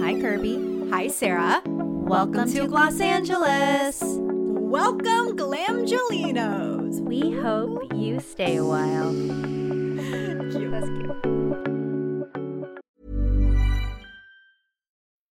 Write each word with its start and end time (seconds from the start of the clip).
Hi, 0.00 0.14
Kirbie. 0.14 0.90
Hi, 0.90 1.08
Sara. 1.08 1.62
Welcome, 1.64 2.52
to 2.52 2.66
Gloss 2.68 3.00
Angeles. 3.00 4.02
Welcome, 4.02 5.36
Glamgelinos. 5.36 7.00
We 7.00 7.32
hope 7.32 7.92
you 7.94 8.20
stay 8.20 8.56
a 8.56 8.64
while. 8.64 9.12
That's 9.12 10.54
cute. 10.54 11.16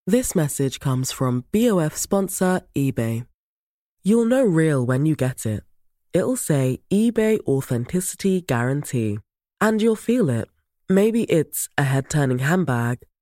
This 0.08 0.36
message 0.36 0.80
comes 0.80 1.12
from 1.12 1.46
BOF 1.52 1.96
sponsor 1.96 2.62
eBay. 2.76 3.26
You'll 4.04 4.26
know 4.26 4.44
real 4.44 4.86
when 4.86 5.06
you 5.06 5.16
get 5.16 5.46
it. 5.46 5.64
It'll 6.14 6.38
say 6.38 6.82
eBay 6.92 7.40
Authenticity 7.48 8.42
Guarantee. 8.42 9.20
And 9.62 9.82
you'll 9.82 9.96
feel 9.96 10.30
it. 10.30 10.50
Maybe 10.90 11.24
it's 11.24 11.70
a 11.78 11.84
head 11.84 12.10
turning 12.10 12.40
handbag, 12.40 13.00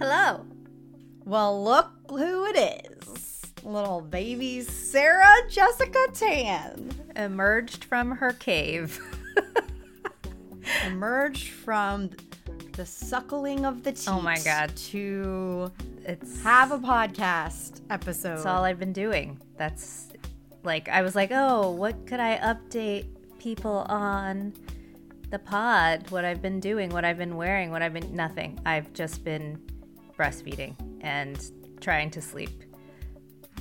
Hello. 0.00 0.46
Well, 1.26 1.62
look 1.62 1.90
who 2.08 2.46
it 2.46 2.86
is. 3.02 3.42
Little 3.62 4.00
baby 4.00 4.62
Sara 4.62 5.30
Jessica 5.50 6.06
Tan. 6.14 6.90
Emerged 7.16 7.84
from 7.84 8.12
her 8.12 8.32
cave. 8.32 8.98
Emerged 10.86 11.48
from 11.50 12.08
the 12.72 12.86
suckling 12.86 13.66
of 13.66 13.82
the 13.82 13.92
teat. 13.92 14.08
Oh 14.08 14.22
my 14.22 14.38
God. 14.38 14.74
To 14.74 15.70
It's 16.06 16.42
have 16.44 16.72
a 16.72 16.78
podcast 16.78 17.82
episode. 17.90 18.36
That's 18.36 18.46
all 18.46 18.64
I've 18.64 18.78
been 18.78 18.94
doing. 18.94 19.38
That's 19.58 20.08
like 20.62 20.88
I 20.88 21.02
was 21.02 21.14
like, 21.14 21.30
oh, 21.30 21.72
what 21.72 22.06
could 22.06 22.20
I 22.20 22.38
update 22.38 23.04
people 23.38 23.84
on 23.90 24.54
the 25.28 25.38
pod? 25.38 26.10
What 26.10 26.24
I've 26.24 26.40
been 26.40 26.58
doing, 26.58 26.88
what 26.88 27.04
I've 27.04 27.18
been 27.18 27.36
wearing, 27.36 27.70
what 27.70 27.82
I've 27.82 27.92
been 27.92 28.16
nothing. 28.16 28.58
I've 28.64 28.90
just 28.94 29.24
been 29.24 29.60
breastfeeding 30.20 30.74
and 31.00 31.50
trying 31.80 32.10
to 32.10 32.20
sleep. 32.20 32.64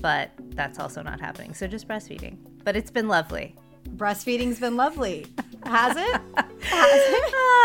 But 0.02 0.32
that's 0.50 0.80
also 0.80 1.02
not 1.02 1.20
happening. 1.20 1.54
So 1.54 1.68
just 1.68 1.88
breastfeeding. 1.88 2.38
But 2.64 2.76
it's 2.76 2.92
been 2.92 3.08
lovely. 3.08 3.56
Breastfeeding's 3.96 4.60
been 4.60 4.76
lovely. 4.76 5.26
Has 5.66 5.96
it? 5.98 6.22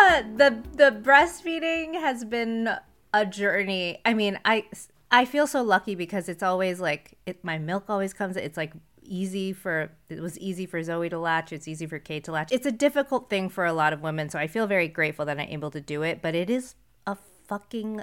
Ah, 0.07 0.23
the 0.37 0.63
the 0.75 0.91
breastfeeding 1.03 1.95
has 1.95 2.25
been 2.25 2.69
a 3.13 3.27
journey. 3.27 3.99
I 4.05 4.15
mean, 4.15 4.39
I 4.45 4.67
I 5.11 5.25
feel 5.25 5.47
so 5.47 5.63
lucky 5.63 5.95
because 5.95 6.29
it's 6.29 6.43
always 6.43 6.81
like 6.81 7.17
it, 7.27 7.45
my 7.45 7.59
milk 7.59 7.85
always 7.89 8.13
comes. 8.13 8.37
It's 8.37 8.57
like 8.57 8.73
easy 9.03 9.53
for 9.53 9.91
it 10.09 10.21
was 10.21 10.39
easy 10.39 10.67
for 10.67 10.83
Zoe 10.83 11.09
to 11.09 11.19
latch. 11.19 11.53
It's 11.53 11.69
easy 11.69 11.87
for 11.87 11.99
Kate 11.99 12.25
to 12.25 12.33
latch. 12.33 12.53
It's 12.53 12.67
a 12.67 12.73
difficult 12.73 13.31
thing 13.31 13.49
for 13.49 13.65
a 13.65 13.73
lot 13.73 13.93
of 13.93 14.01
women, 14.01 14.31
so 14.31 14.39
I 14.39 14.47
feel 14.47 14.67
very 14.67 14.89
grateful 14.89 15.25
that 15.27 15.39
I'm 15.39 15.49
able 15.49 15.71
to 15.73 15.81
do 15.81 16.03
it. 16.03 16.23
But 16.23 16.35
it 16.35 16.51
is 16.51 16.75
a 17.07 17.17
fucking 17.47 18.03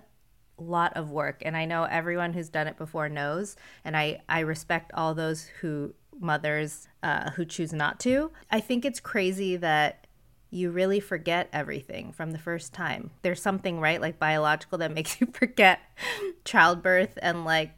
lot 0.61 0.93
of 0.95 1.09
work 1.11 1.41
and 1.45 1.55
i 1.57 1.65
know 1.65 1.83
everyone 1.85 2.33
who's 2.33 2.49
done 2.49 2.67
it 2.67 2.77
before 2.77 3.09
knows 3.09 3.55
and 3.85 3.95
i 3.97 4.19
i 4.29 4.39
respect 4.39 4.91
all 4.93 5.13
those 5.13 5.45
who 5.61 5.93
mothers 6.19 6.87
uh, 7.03 7.31
who 7.31 7.43
choose 7.45 7.73
not 7.73 7.99
to 7.99 8.31
i 8.51 8.59
think 8.59 8.85
it's 8.85 8.99
crazy 8.99 9.55
that 9.57 10.05
you 10.53 10.69
really 10.69 10.99
forget 10.99 11.47
everything 11.53 12.11
from 12.11 12.31
the 12.31 12.37
first 12.37 12.73
time 12.73 13.09
there's 13.21 13.41
something 13.41 13.79
right 13.79 14.01
like 14.01 14.19
biological 14.19 14.77
that 14.77 14.93
makes 14.99 15.19
you 15.19 15.27
forget 15.33 15.79
childbirth 16.45 17.17
and 17.21 17.45
like 17.45 17.71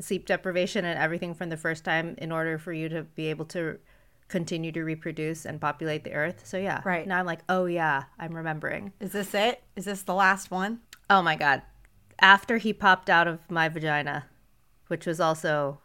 sleep 0.00 0.26
deprivation 0.26 0.84
and 0.84 0.98
everything 0.98 1.34
from 1.34 1.48
the 1.50 1.56
first 1.56 1.84
time 1.84 2.14
in 2.18 2.32
order 2.32 2.58
for 2.58 2.72
you 2.72 2.88
to 2.88 3.02
be 3.14 3.26
able 3.26 3.44
to 3.44 3.78
continue 4.26 4.72
to 4.72 4.82
reproduce 4.82 5.44
and 5.44 5.60
populate 5.60 6.02
the 6.02 6.12
earth 6.12 6.42
so 6.44 6.56
yeah 6.56 6.80
Right. 6.84 7.06
now 7.06 7.20
i'm 7.20 7.26
like 7.26 7.40
oh 7.48 7.66
yeah 7.66 8.04
i'm 8.18 8.34
remembering 8.34 8.92
Is 8.98 9.12
this 9.12 9.34
it? 9.34 9.62
Is 9.76 9.84
this 9.84 10.02
the 10.02 10.14
last 10.14 10.50
one? 10.50 10.80
Oh 11.10 11.20
my 11.20 11.36
god. 11.36 11.62
After 12.20 12.58
he 12.58 12.72
popped 12.72 13.10
out 13.10 13.26
of 13.28 13.50
my 13.50 13.68
vagina, 13.68 14.26
which 14.88 15.06
was 15.06 15.20
also 15.20 15.80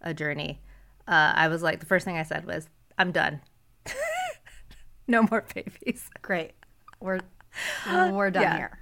a 0.00 0.12
journey, 0.14 0.60
uh, 1.06 1.32
I 1.34 1.48
was 1.48 1.62
like, 1.62 1.80
the 1.80 1.86
first 1.86 2.04
thing 2.04 2.16
I 2.16 2.22
said 2.22 2.46
was, 2.46 2.68
I'm 2.98 3.12
done. 3.12 3.40
no 5.06 5.22
more 5.22 5.44
babies. 5.54 6.08
Great. 6.22 6.52
We're 7.00 7.20
we're 7.86 8.30
done 8.30 8.42
Yeah. 8.42 8.56
here. 8.56 8.78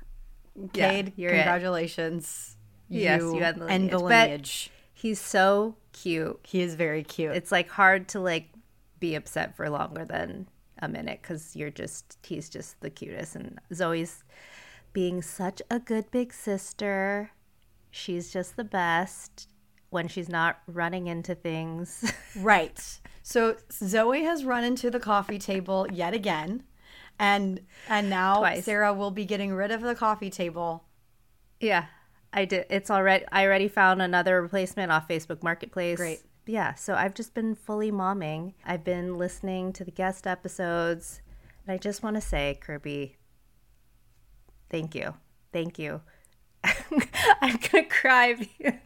Yeah, 0.74 0.88
Cade, 0.90 1.08
it. 1.16 1.28
congratulations. 1.28 2.56
Yes, 2.88 3.20
you 3.20 3.38
had 3.40 3.56
the 3.58 3.66
and 3.66 3.90
the 3.90 3.98
lineage. 3.98 4.08
But- 4.08 4.28
lineage. 4.30 4.70
He's 4.94 5.20
so 5.20 5.76
cute. 5.92 6.40
He 6.42 6.60
is 6.60 6.74
very 6.74 7.04
cute. 7.04 7.30
It's 7.36 7.52
like 7.52 7.68
hard 7.70 8.08
to 8.08 8.20
like 8.20 8.48
be 8.98 9.14
upset 9.14 9.56
for 9.56 9.70
longer 9.70 10.04
than 10.04 10.48
a 10.82 10.88
minute 10.88 11.20
because 11.22 11.54
you're 11.54 11.70
just, 11.70 12.18
he's 12.26 12.48
just 12.48 12.80
the 12.80 12.90
cutest. 12.90 13.36
And 13.36 13.60
Zoe's 13.72 14.24
being 14.92 15.22
such 15.22 15.62
a 15.70 15.78
good 15.78 16.10
big 16.10 16.32
sister. 16.32 17.30
She's 17.90 18.32
just 18.32 18.56
the 18.56 18.64
best 18.64 19.48
when 19.90 20.08
she's 20.08 20.28
not 20.28 20.60
running 20.66 21.06
into 21.06 21.34
things. 21.34 22.12
Right. 22.36 23.00
So 23.22 23.56
Zoe 23.72 24.22
has 24.22 24.44
run 24.44 24.62
into 24.64 24.90
the 24.90 25.00
coffee 25.00 25.38
table 25.38 25.86
yet 25.92 26.14
again. 26.14 26.62
And 27.18 27.60
and 27.88 28.08
now 28.08 28.38
Twice. 28.38 28.64
Sara 28.64 28.94
will 28.94 29.10
be 29.10 29.24
getting 29.24 29.52
rid 29.52 29.70
of 29.72 29.80
the 29.80 29.94
coffee 29.94 30.30
table. 30.30 30.84
Yeah, 31.58 31.86
I 32.32 32.44
did. 32.44 32.66
It's 32.70 32.90
already. 32.90 33.24
I 33.32 33.44
already 33.44 33.66
found 33.68 34.00
another 34.00 34.40
replacement 34.40 34.92
off 34.92 35.08
Facebook 35.08 35.42
Marketplace. 35.42 35.96
Great. 35.96 36.20
Yeah. 36.46 36.74
So 36.74 36.94
I've 36.94 37.14
just 37.14 37.34
been 37.34 37.54
fully 37.56 37.90
momming. 37.90 38.54
I've 38.64 38.84
been 38.84 39.18
listening 39.18 39.72
to 39.74 39.84
the 39.84 39.90
guest 39.90 40.26
episodes, 40.26 41.20
and 41.66 41.74
I 41.74 41.76
just 41.76 42.02
want 42.04 42.14
to 42.14 42.20
say, 42.22 42.58
Kirbie, 42.64 43.16
thank 44.70 44.94
you, 44.94 45.14
thank 45.52 45.78
you. 45.78 46.00
I'm 47.40 47.58
gonna 47.70 47.84
cry. 47.88 48.34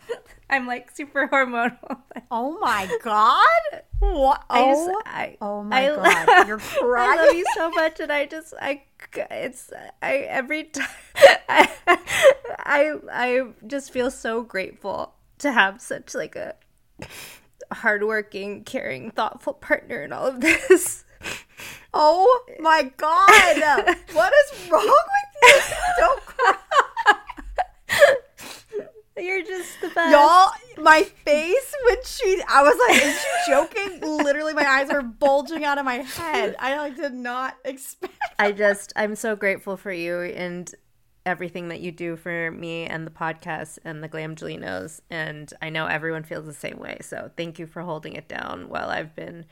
I'm 0.50 0.66
like 0.66 0.90
super 0.90 1.28
hormonal. 1.28 1.78
Oh 2.34 2.58
my 2.60 2.88
god. 3.02 3.82
What? 3.98 4.42
I 4.48 4.64
just, 4.64 4.88
Oh, 4.90 5.02
I, 5.04 5.36
oh 5.42 5.62
my 5.62 5.90
I- 5.90 6.24
god. 6.24 6.48
You're 6.48 6.58
crying. 6.58 7.18
I 7.18 7.26
love 7.26 7.34
you 7.34 7.44
so 7.54 7.70
much, 7.70 8.00
and 8.00 8.10
I 8.10 8.24
just, 8.24 8.54
I, 8.60 8.82
it's, 9.30 9.70
I 10.00 10.16
every 10.28 10.64
time, 10.64 10.88
I, 11.48 11.68
I, 12.58 12.92
I 13.12 13.42
just 13.66 13.92
feel 13.92 14.10
so 14.10 14.42
grateful 14.42 15.12
to 15.38 15.52
have 15.52 15.80
such 15.82 16.14
like 16.14 16.36
a 16.36 16.54
hardworking, 17.72 18.64
caring, 18.64 19.10
thoughtful 19.10 19.52
partner 19.54 20.02
in 20.02 20.12
all 20.12 20.26
of 20.26 20.40
this. 20.40 21.04
Oh 21.94 22.44
my 22.60 22.90
god. 22.96 23.96
what 24.12 24.32
is 24.32 24.70
wrong 24.70 24.86
with? 24.86 25.31
Don't 25.98 26.24
cry. 26.26 26.56
You're 29.18 29.42
just 29.42 29.80
the 29.80 29.88
best. 29.88 30.10
Y'all, 30.10 30.50
my 30.82 31.02
face 31.02 31.74
when 31.84 31.96
she, 32.04 32.42
I 32.48 32.62
was 32.62 32.76
like, 32.88 33.02
is 33.02 33.20
she 33.20 33.50
joking? 33.50 34.00
Literally, 34.24 34.54
my 34.54 34.66
eyes 34.66 34.90
are 34.90 35.02
bulging 35.02 35.64
out 35.64 35.78
of 35.78 35.84
my 35.84 35.96
head. 35.96 36.56
I 36.58 36.76
like 36.76 36.96
did 36.96 37.12
not 37.12 37.56
expect. 37.64 38.14
I 38.38 38.52
just, 38.52 38.92
I'm 38.96 39.14
so 39.14 39.36
grateful 39.36 39.76
for 39.76 39.92
you 39.92 40.20
and 40.20 40.74
everything 41.24 41.68
that 41.68 41.80
you 41.80 41.92
do 41.92 42.16
for 42.16 42.50
me 42.50 42.86
and 42.86 43.06
the 43.06 43.10
podcast 43.10 43.78
and 43.84 44.02
the 44.02 44.08
Glam 44.08 44.34
Glamgelinos. 44.34 45.00
And 45.10 45.52
I 45.60 45.68
know 45.70 45.86
everyone 45.86 46.24
feels 46.24 46.46
the 46.46 46.54
same 46.54 46.78
way. 46.78 46.98
So 47.02 47.30
thank 47.36 47.58
you 47.58 47.66
for 47.66 47.82
holding 47.82 48.14
it 48.14 48.28
down 48.28 48.68
while 48.68 48.88
I've 48.88 49.14
been 49.14 49.46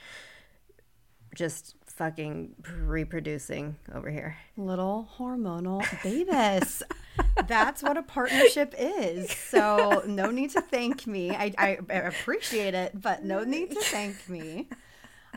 just 1.35 1.77
fucking 2.01 2.55
reproducing 2.79 3.77
over 3.95 4.11
here. 4.11 4.35
Little 4.57 5.07
hormonal 5.19 5.85
babies. 6.03 6.83
That's 7.47 7.83
what 7.83 7.99
a 7.99 8.03
partnership 8.03 8.75
is. 8.79 9.31
So 9.31 10.03
no 10.07 10.31
need 10.31 10.49
to 10.53 10.63
thank 10.63 11.07
me. 11.07 11.33
I, 11.33 11.53
I, 11.59 11.79
I 11.91 11.95
appreciate 11.97 12.73
it, 12.73 12.99
but 12.99 13.23
no 13.23 13.45
need 13.45 13.73
to 13.73 13.81
thank 13.83 14.31
me. 14.31 14.71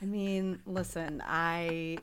I 0.01 0.06
mean, 0.06 0.62
listen, 0.65 1.21
I 1.25 1.98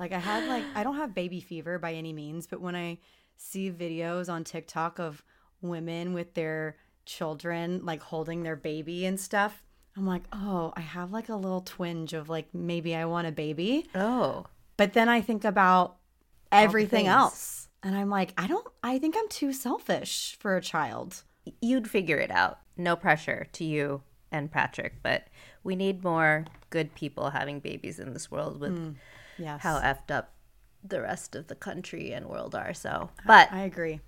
like 0.00 0.10
I 0.10 0.18
had 0.18 0.48
like 0.48 0.64
I 0.74 0.82
don't 0.82 0.96
have 0.96 1.14
baby 1.14 1.38
fever 1.38 1.78
by 1.78 1.94
any 1.94 2.12
means, 2.12 2.48
but 2.48 2.60
when 2.60 2.74
I 2.74 2.98
see 3.36 3.70
videos 3.70 4.28
on 4.28 4.42
TikTok 4.42 4.98
of 4.98 5.22
women 5.62 6.14
with 6.14 6.34
their 6.34 6.74
children 7.06 7.82
like 7.84 8.02
holding 8.02 8.42
their 8.42 8.56
baby 8.56 9.06
and 9.06 9.20
stuff, 9.20 9.62
I'm 9.98 10.06
like, 10.06 10.22
"Oh, 10.32 10.72
I 10.76 10.80
have 10.80 11.12
like 11.12 11.28
a 11.28 11.34
little 11.36 11.60
twinge 11.60 12.12
of 12.12 12.28
like 12.28 12.54
maybe 12.54 12.94
I 12.94 13.04
want 13.04 13.26
a 13.26 13.32
baby." 13.32 13.86
Oh. 13.94 14.46
But 14.76 14.92
then 14.92 15.08
I 15.08 15.20
think 15.20 15.44
about 15.44 15.96
everything 16.52 17.06
else. 17.08 17.68
And 17.82 17.96
I'm 17.96 18.08
like, 18.10 18.32
I 18.38 18.46
don't, 18.46 18.66
I 18.82 18.98
think 18.98 19.16
I'm 19.18 19.28
too 19.28 19.52
selfish 19.52 20.36
for 20.40 20.56
a 20.56 20.60
child. 20.60 21.22
You'd 21.60 21.88
figure 21.90 22.18
it 22.18 22.30
out. 22.30 22.58
No 22.76 22.96
pressure 22.96 23.46
to 23.52 23.64
you 23.64 24.02
and 24.30 24.50
Patrick, 24.50 24.94
but 25.02 25.26
we 25.64 25.74
need 25.76 26.02
more 26.04 26.44
good 26.70 26.94
people 26.94 27.30
having 27.30 27.60
babies 27.60 27.98
in 27.98 28.12
this 28.12 28.30
world 28.30 28.60
with 28.60 28.72
mm, 28.72 28.94
Yes. 29.38 29.62
how 29.62 29.80
effed 29.80 30.10
up 30.10 30.32
the 30.84 31.00
rest 31.00 31.34
of 31.34 31.46
the 31.48 31.54
country 31.54 32.12
and 32.12 32.26
world 32.26 32.54
are. 32.54 32.74
So, 32.74 33.10
but 33.26 33.50
I 33.52 33.62
agree. 33.62 34.00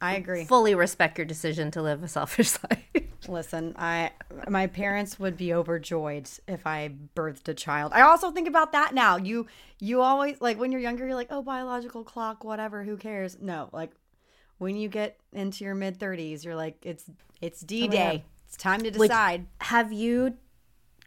I 0.00 0.16
agree. 0.16 0.44
fully 0.44 0.74
respect 0.74 1.16
your 1.16 1.26
decision 1.26 1.70
to 1.72 1.82
live 1.82 2.02
a 2.02 2.08
selfish 2.08 2.56
life. 2.70 3.01
Listen, 3.28 3.74
I 3.78 4.10
my 4.48 4.66
parents 4.66 5.18
would 5.18 5.36
be 5.36 5.54
overjoyed 5.54 6.28
if 6.48 6.66
I 6.66 6.92
birthed 7.14 7.48
a 7.48 7.54
child. 7.54 7.92
I 7.94 8.02
also 8.02 8.30
think 8.30 8.48
about 8.48 8.72
that 8.72 8.94
now. 8.94 9.16
You 9.16 9.46
you 9.78 10.00
always 10.00 10.40
like 10.40 10.58
when 10.58 10.72
you're 10.72 10.80
younger, 10.80 11.06
you're 11.06 11.14
like, 11.14 11.28
oh, 11.30 11.42
biological 11.42 12.04
clock, 12.04 12.44
whatever, 12.44 12.84
who 12.84 12.96
cares? 12.96 13.38
No, 13.40 13.68
like 13.72 13.90
when 14.58 14.76
you 14.76 14.88
get 14.88 15.18
into 15.32 15.64
your 15.64 15.74
mid 15.74 15.98
thirties, 15.98 16.44
you're 16.44 16.56
like, 16.56 16.76
it's 16.82 17.04
it's 17.40 17.60
D 17.60 17.84
oh, 17.84 17.90
Day. 17.90 18.24
It's 18.46 18.56
time 18.56 18.82
to 18.82 18.90
decide. 18.90 19.46
Have 19.60 19.92
you 19.92 20.36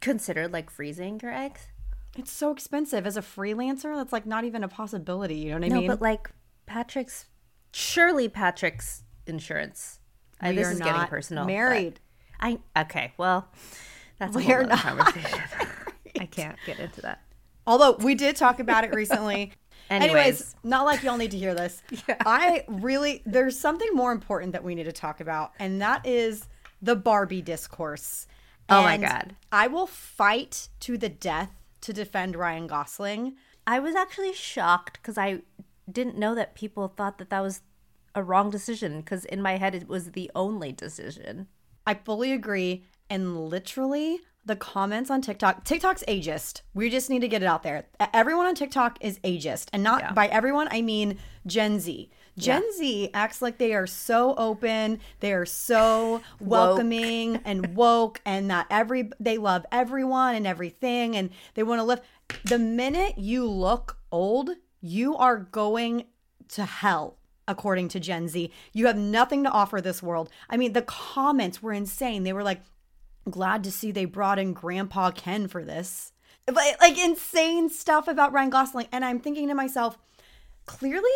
considered 0.02 0.52
like 0.52 0.70
freezing 0.70 1.20
your 1.22 1.34
eggs? 1.34 1.68
it's 2.18 2.32
so 2.32 2.52
expensive 2.52 3.06
as 3.06 3.18
a 3.18 3.22
freelancer. 3.22 3.96
That's 3.96 4.14
like 4.14 4.26
not 4.26 4.46
even 4.46 4.64
a 4.64 4.68
possibility. 4.68 5.36
You 5.36 5.50
know 5.50 5.56
what 5.56 5.66
I 5.66 5.68
No, 5.68 5.76
mean? 5.76 5.88
No, 5.88 5.94
but 5.94 6.02
like 6.02 6.32
Patrick's, 6.66 7.26
surely 7.72 8.30
Patrick's 8.30 9.04
insurance. 9.28 10.00
I, 10.40 10.54
this 10.54 10.70
is 10.70 10.80
getting 10.80 11.08
personal. 11.08 11.46
married. 11.46 12.00
I 12.40 12.60
okay. 12.78 13.14
Well, 13.18 13.48
that's 14.20 14.36
a 14.36 14.40
We 14.40 14.46
whole 14.46 14.54
are 14.54 14.60
other 14.60 14.70
not 14.70 14.80
conversation. 14.80 15.40
I 16.20 16.26
can't 16.26 16.58
get 16.66 16.80
into 16.80 17.02
that. 17.02 17.22
Although 17.68 17.94
we 17.94 18.16
did 18.16 18.36
talk 18.36 18.60
about 18.60 18.84
it 18.84 18.94
recently. 18.94 19.54
Anyways. 19.90 20.10
Anyways, 20.10 20.56
not 20.64 20.86
like 20.86 21.04
y'all 21.04 21.18
need 21.18 21.32
to 21.32 21.38
hear 21.38 21.54
this. 21.54 21.84
I 22.26 22.64
really, 22.68 23.22
there's 23.26 23.60
something 23.60 23.90
more 23.94 24.12
important 24.12 24.54
that 24.54 24.64
we 24.64 24.74
need 24.74 24.86
to 24.86 24.92
talk 24.92 25.20
about, 25.20 25.52
and 25.60 25.80
that 25.80 26.08
is 26.08 26.48
the 26.82 26.96
Barbie 26.96 27.44
discourse. 27.44 28.26
Oh 28.68 28.82
my 28.82 28.98
God. 28.98 29.36
I 29.52 29.68
will 29.68 29.86
fight 29.86 30.70
to 30.82 30.98
the 30.98 31.10
death 31.10 31.52
to 31.82 31.94
defend 31.94 32.36
Ryan 32.36 32.66
Gosling. 32.66 33.36
I 33.68 33.80
was 33.80 33.96
actually 33.96 34.34
shocked 34.34 35.00
because 35.02 35.18
I 35.18 35.42
didn't 35.92 36.18
know 36.18 36.34
that 36.34 36.56
people 36.56 36.88
thought 36.88 37.20
that 37.20 37.30
that 37.30 37.42
was 37.42 37.62
a 38.16 38.24
wrong 38.24 38.50
decision. 38.50 39.02
Because 39.02 39.26
in 39.26 39.42
my 39.42 39.58
head, 39.58 39.76
it 39.76 39.88
was 39.88 40.12
the 40.12 40.32
only 40.36 40.72
decision. 40.72 41.48
I 41.86 41.94
fully 41.94 42.32
agree. 42.32 42.84
And 43.10 43.48
literally, 43.50 44.20
the 44.46 44.56
comments 44.56 45.10
on 45.10 45.22
TikTok, 45.22 45.64
TikTok's 45.64 46.04
ageist. 46.08 46.62
We 46.74 46.90
just 46.90 47.10
need 47.10 47.22
to 47.22 47.28
get 47.28 47.42
it 47.42 47.46
out 47.48 47.64
there. 47.64 47.86
Everyone 48.14 48.46
on 48.46 48.56
TikTok 48.56 48.98
is 49.02 49.20
ageist. 49.20 49.70
And 49.74 49.84
not 49.84 50.02
Yeah. 50.02 50.14
by 50.14 50.28
everyone, 50.28 50.68
I 50.72 50.82
mean 50.82 51.18
Gen 51.48 51.80
Z. 51.80 52.10
Gen 52.38 52.64
Z 52.74 53.10
acts 53.14 53.42
like 53.42 53.58
they 53.60 53.74
are 53.74 53.88
so 53.88 54.36
open, 54.36 55.00
they 55.22 55.32
are 55.34 55.46
so 55.46 56.22
welcoming 56.42 57.38
and 57.46 57.76
woke, 57.78 58.20
and 58.26 58.50
that 58.52 58.68
every 58.70 59.10
they 59.22 59.38
love 59.38 59.66
everyone 59.72 60.36
and 60.36 60.46
everything, 60.46 61.16
and 61.16 61.30
they 61.54 61.64
want 61.64 61.80
to 61.80 61.84
live. 61.84 62.02
The 62.44 62.60
minute 62.60 63.18
you 63.18 63.46
look 63.50 63.98
old, 64.12 64.50
you 64.82 65.16
are 65.16 65.38
going 65.38 66.06
to 66.50 66.66
hell 66.66 67.18
according 67.48 67.90
to 67.90 68.00
Gen 68.00 68.28
Z. 68.28 68.52
You 68.74 68.88
have 68.88 68.98
nothing 68.98 69.44
to 69.44 69.52
offer 69.52 69.82
this 69.82 70.04
world. 70.04 70.30
I 70.50 70.58
mean, 70.58 70.74
the 70.74 70.82
comments 70.82 71.62
were 71.62 71.74
insane. 71.74 72.24
They 72.24 72.34
were 72.34 72.44
like, 72.44 72.62
glad 73.30 73.64
to 73.64 73.72
see 73.72 73.92
they 73.92 74.06
brought 74.06 74.40
in 74.40 74.54
Grandpa 74.54 75.12
Ken 75.12 75.48
for 75.48 75.64
this. 75.64 76.12
Like, 76.52 76.80
like 76.80 76.98
insane 76.98 77.70
stuff 77.70 78.08
about 78.08 78.34
Ryan 78.34 78.50
Gosling. 78.50 78.88
And 78.92 79.04
I'm 79.04 79.20
thinking 79.20 79.48
to 79.48 79.56
myself, 79.56 79.98
clearly 80.66 81.10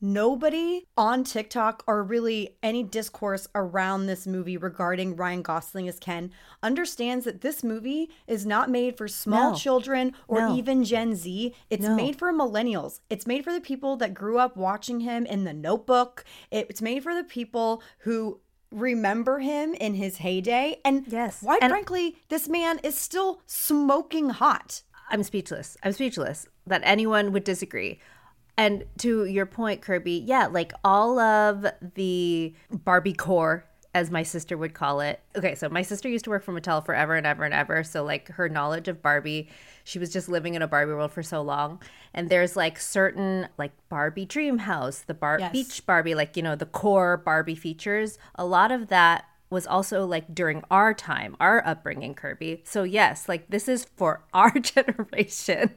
nobody 0.00 0.86
on 0.96 1.24
TikTok 1.24 1.82
or 1.86 2.02
really 2.02 2.56
any 2.62 2.82
discourse 2.82 3.46
around 3.54 4.06
this 4.06 4.26
movie 4.26 4.56
regarding 4.56 5.16
Ryan 5.16 5.42
Gosling 5.42 5.88
as 5.88 5.98
Ken 5.98 6.32
understands 6.62 7.24
that 7.24 7.40
this 7.40 7.62
movie 7.62 8.10
is 8.26 8.46
not 8.46 8.70
made 8.70 8.96
for 8.96 9.08
small 9.08 9.50
No. 9.52 9.56
children 9.56 10.14
or 10.28 10.40
No. 10.40 10.56
even 10.56 10.84
Gen 10.84 11.14
Z. 11.14 11.54
It's 11.68 11.84
No. 11.84 11.94
made 11.94 12.16
for 12.16 12.32
millennials. 12.32 13.00
It's 13.10 13.26
made 13.26 13.44
for 13.44 13.52
the 13.52 13.60
people 13.60 13.96
that 13.96 14.14
grew 14.14 14.38
up 14.38 14.56
watching 14.56 15.00
him 15.00 15.26
in 15.26 15.44
The 15.44 15.52
Notebook. 15.54 16.24
It's 16.50 16.82
made 16.82 17.02
for 17.02 17.14
the 17.14 17.24
people 17.24 17.82
who 18.00 18.40
remember 18.72 19.40
him 19.40 19.74
in 19.74 19.94
his 19.94 20.18
heyday. 20.18 20.80
And 20.84 21.04
Yes. 21.08 21.40
quite 21.40 21.62
And- 21.62 21.70
frankly, 21.70 22.16
this 22.28 22.48
man 22.48 22.78
is 22.82 22.94
still 22.96 23.42
smoking 23.46 24.30
hot. 24.30 24.82
I'm 25.10 25.24
speechless. 25.24 25.76
I'm 25.82 25.92
speechless 25.92 26.46
that 26.66 26.82
anyone 26.84 27.32
would 27.32 27.42
disagree. 27.42 27.98
And 28.60 28.84
to 28.98 29.24
your 29.24 29.46
point, 29.46 29.80
Kirbie, 29.80 30.22
yeah, 30.26 30.46
like 30.46 30.74
all 30.84 31.18
of 31.18 31.64
the 31.94 32.54
Barbie 32.70 33.14
core, 33.14 33.64
as 33.94 34.10
my 34.10 34.22
sister 34.22 34.58
would 34.58 34.74
call 34.74 35.00
it. 35.00 35.18
Okay, 35.34 35.54
so 35.54 35.70
my 35.70 35.80
sister 35.80 36.10
used 36.10 36.24
to 36.26 36.30
work 36.30 36.44
for 36.44 36.52
Mattel 36.52 36.84
forever 36.84 37.14
and 37.14 37.26
ever 37.26 37.44
and 37.44 37.54
ever. 37.54 37.82
So, 37.82 38.04
like, 38.04 38.28
her 38.28 38.50
knowledge 38.50 38.86
of 38.86 39.00
Barbie, 39.00 39.48
she 39.84 39.98
was 39.98 40.12
just 40.12 40.28
living 40.28 40.54
in 40.54 40.60
a 40.60 40.68
Barbie 40.68 40.92
world 40.92 41.10
for 41.10 41.22
so 41.22 41.40
long. 41.40 41.80
And 42.12 42.28
there's 42.28 42.54
like 42.54 42.78
certain, 42.78 43.48
like, 43.56 43.72
Barbie 43.88 44.26
Dream 44.26 44.58
House, 44.58 45.00
the 45.00 45.14
bar- 45.14 45.40
Yes. 45.40 45.52
beach 45.52 45.86
Barbie, 45.86 46.14
like, 46.14 46.36
you 46.36 46.42
know, 46.42 46.54
the 46.54 46.66
core 46.66 47.16
Barbie 47.16 47.54
features. 47.54 48.18
A 48.34 48.44
lot 48.44 48.70
of 48.70 48.88
that 48.88 49.24
was 49.48 49.66
also 49.66 50.04
like 50.04 50.34
during 50.34 50.62
our 50.70 50.92
time, 50.92 51.34
our 51.40 51.66
upbringing, 51.66 52.14
Kirbie. 52.14 52.60
So, 52.64 52.82
yes, 52.82 53.26
like, 53.26 53.48
this 53.48 53.68
is 53.68 53.86
for 53.96 54.22
our 54.34 54.50
generation. 54.50 55.76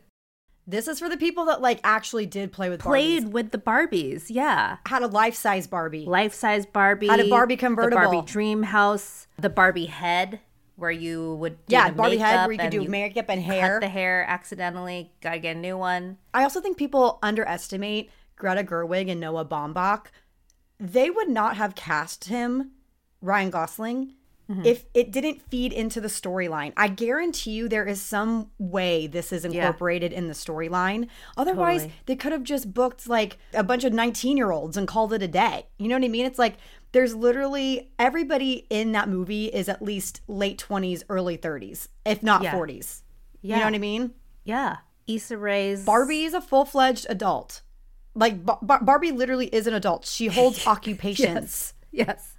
This 0.65 0.88
is 0.88 1.00
for 1.00 1.10
the 1.10 1.18
people 1.18 1.45
that 1.45 1.62
like 1.62 1.80
actually 1.83 2.25
did 2.25 2.51
play 2.51 2.69
with 2.69 2.80
played 2.80 3.25
Barbies. 3.25 3.31
with 3.31 3.51
the 3.51 3.57
Barbies. 3.57 4.25
Yeah. 4.30 4.77
Had 4.86 5.04
a 5.04 5.07
life 5.07 5.36
size 5.36 5.68
Barbie. 5.68 6.06
Life 6.06 6.33
size 6.33 6.65
Barbie. 6.65 7.07
Had 7.07 7.19
a 7.19 7.30
Barbie 7.30 7.56
The 7.56 7.60
convertible. 7.60 8.01
Barbie 8.01 8.31
dream 8.31 8.63
house. 8.63 9.27
The 9.38 9.50
Barbie 9.50 9.88
head 9.88 10.39
where 10.75 10.92
you 10.92 11.36
would 11.36 11.54
do 11.65 11.74
yeah, 11.74 11.89
the 11.89 11.95
Barbie 11.95 12.18
head 12.18 12.45
where 12.45 12.54
you 12.54 12.60
could 12.60 12.71
do 12.71 12.88
makeup 12.88 13.25
and 13.30 13.42
hair. 13.42 13.80
Cut 13.80 13.81
the 13.81 13.89
hair 13.89 14.25
accidentally. 14.27 15.12
Gotta 15.21 15.39
get 15.39 15.56
a 15.56 15.60
new 15.60 15.77
one. 15.77 16.18
I 16.33 16.44
also 16.44 16.62
think 16.62 16.77
people 16.77 17.19
underestimate 17.21 18.10
Greta 18.36 18.63
Gerwig 18.63 19.10
and 19.12 19.19
Noah 19.19 19.45
Baumbach. 19.45 20.07
They 20.80 21.10
would 21.10 21.30
not 21.30 21.57
have 21.57 21.75
cast 21.75 22.25
him, 22.25 22.71
Ryan 23.21 23.51
Gosling, 23.51 24.13
Mm-hmm. 24.49 24.65
if 24.65 24.85
it 24.93 25.09
didn't 25.11 25.41
feed 25.49 25.71
into 25.71 26.01
the 26.01 26.09
storyline. 26.09 26.73
I 26.75 26.89
guarantee 26.89 27.51
you 27.51 27.69
there 27.69 27.85
is 27.85 28.01
some 28.01 28.51
way 28.59 29.07
this 29.07 29.31
is 29.31 29.45
incorporated 29.45 30.11
in 30.11 30.27
the 30.27 30.33
storyline. 30.33 31.07
Otherwise, 31.37 31.83
Totally. 31.83 31.93
they 32.07 32.15
could 32.17 32.33
have 32.33 32.43
just 32.43 32.73
booked 32.73 33.07
like 33.07 33.37
a 33.53 33.63
bunch 33.63 33.85
of 33.85 33.93
19 33.93 34.35
year 34.35 34.51
olds 34.51 34.75
and 34.75 34.85
called 34.85 35.13
it 35.13 35.21
a 35.23 35.29
day. 35.29 35.67
You 35.79 35.88
know 35.88 35.95
what 35.95 36.03
I 36.03 36.09
mean? 36.09 36.25
It's 36.25 36.38
like 36.38 36.57
there's 36.91 37.15
literally 37.15 37.89
everybody 37.97 38.67
in 38.69 38.91
that 38.91 39.07
movie 39.07 39.45
is 39.45 39.69
at 39.69 39.81
least 39.81 40.19
late 40.27 40.57
20s, 40.59 41.03
early 41.07 41.38
30s, 41.38 41.88
if 42.05 42.21
not 42.21 42.43
Yeah. 42.43 42.53
40s. 42.53 43.01
Yeah. 43.41 43.55
You 43.55 43.59
know 43.62 43.67
what 43.67 43.75
I 43.75 43.79
mean? 43.79 44.12
Yeah. 44.43 44.77
Issa 45.07 45.38
Rae's 45.38 45.85
Barbie 45.85 46.23
is 46.25 46.33
a 46.33 46.41
full 46.41 46.65
fledged 46.65 47.05
adult. 47.09 47.62
Like 48.13 48.45
Bar- 48.45 48.59
Bar- 48.62 48.83
Barbie 48.83 49.12
literally 49.13 49.47
is 49.47 49.67
an 49.67 49.73
adult. 49.73 50.05
She 50.05 50.27
holds 50.27 50.67
occupations. 50.67 51.73
Yes. 51.91 52.32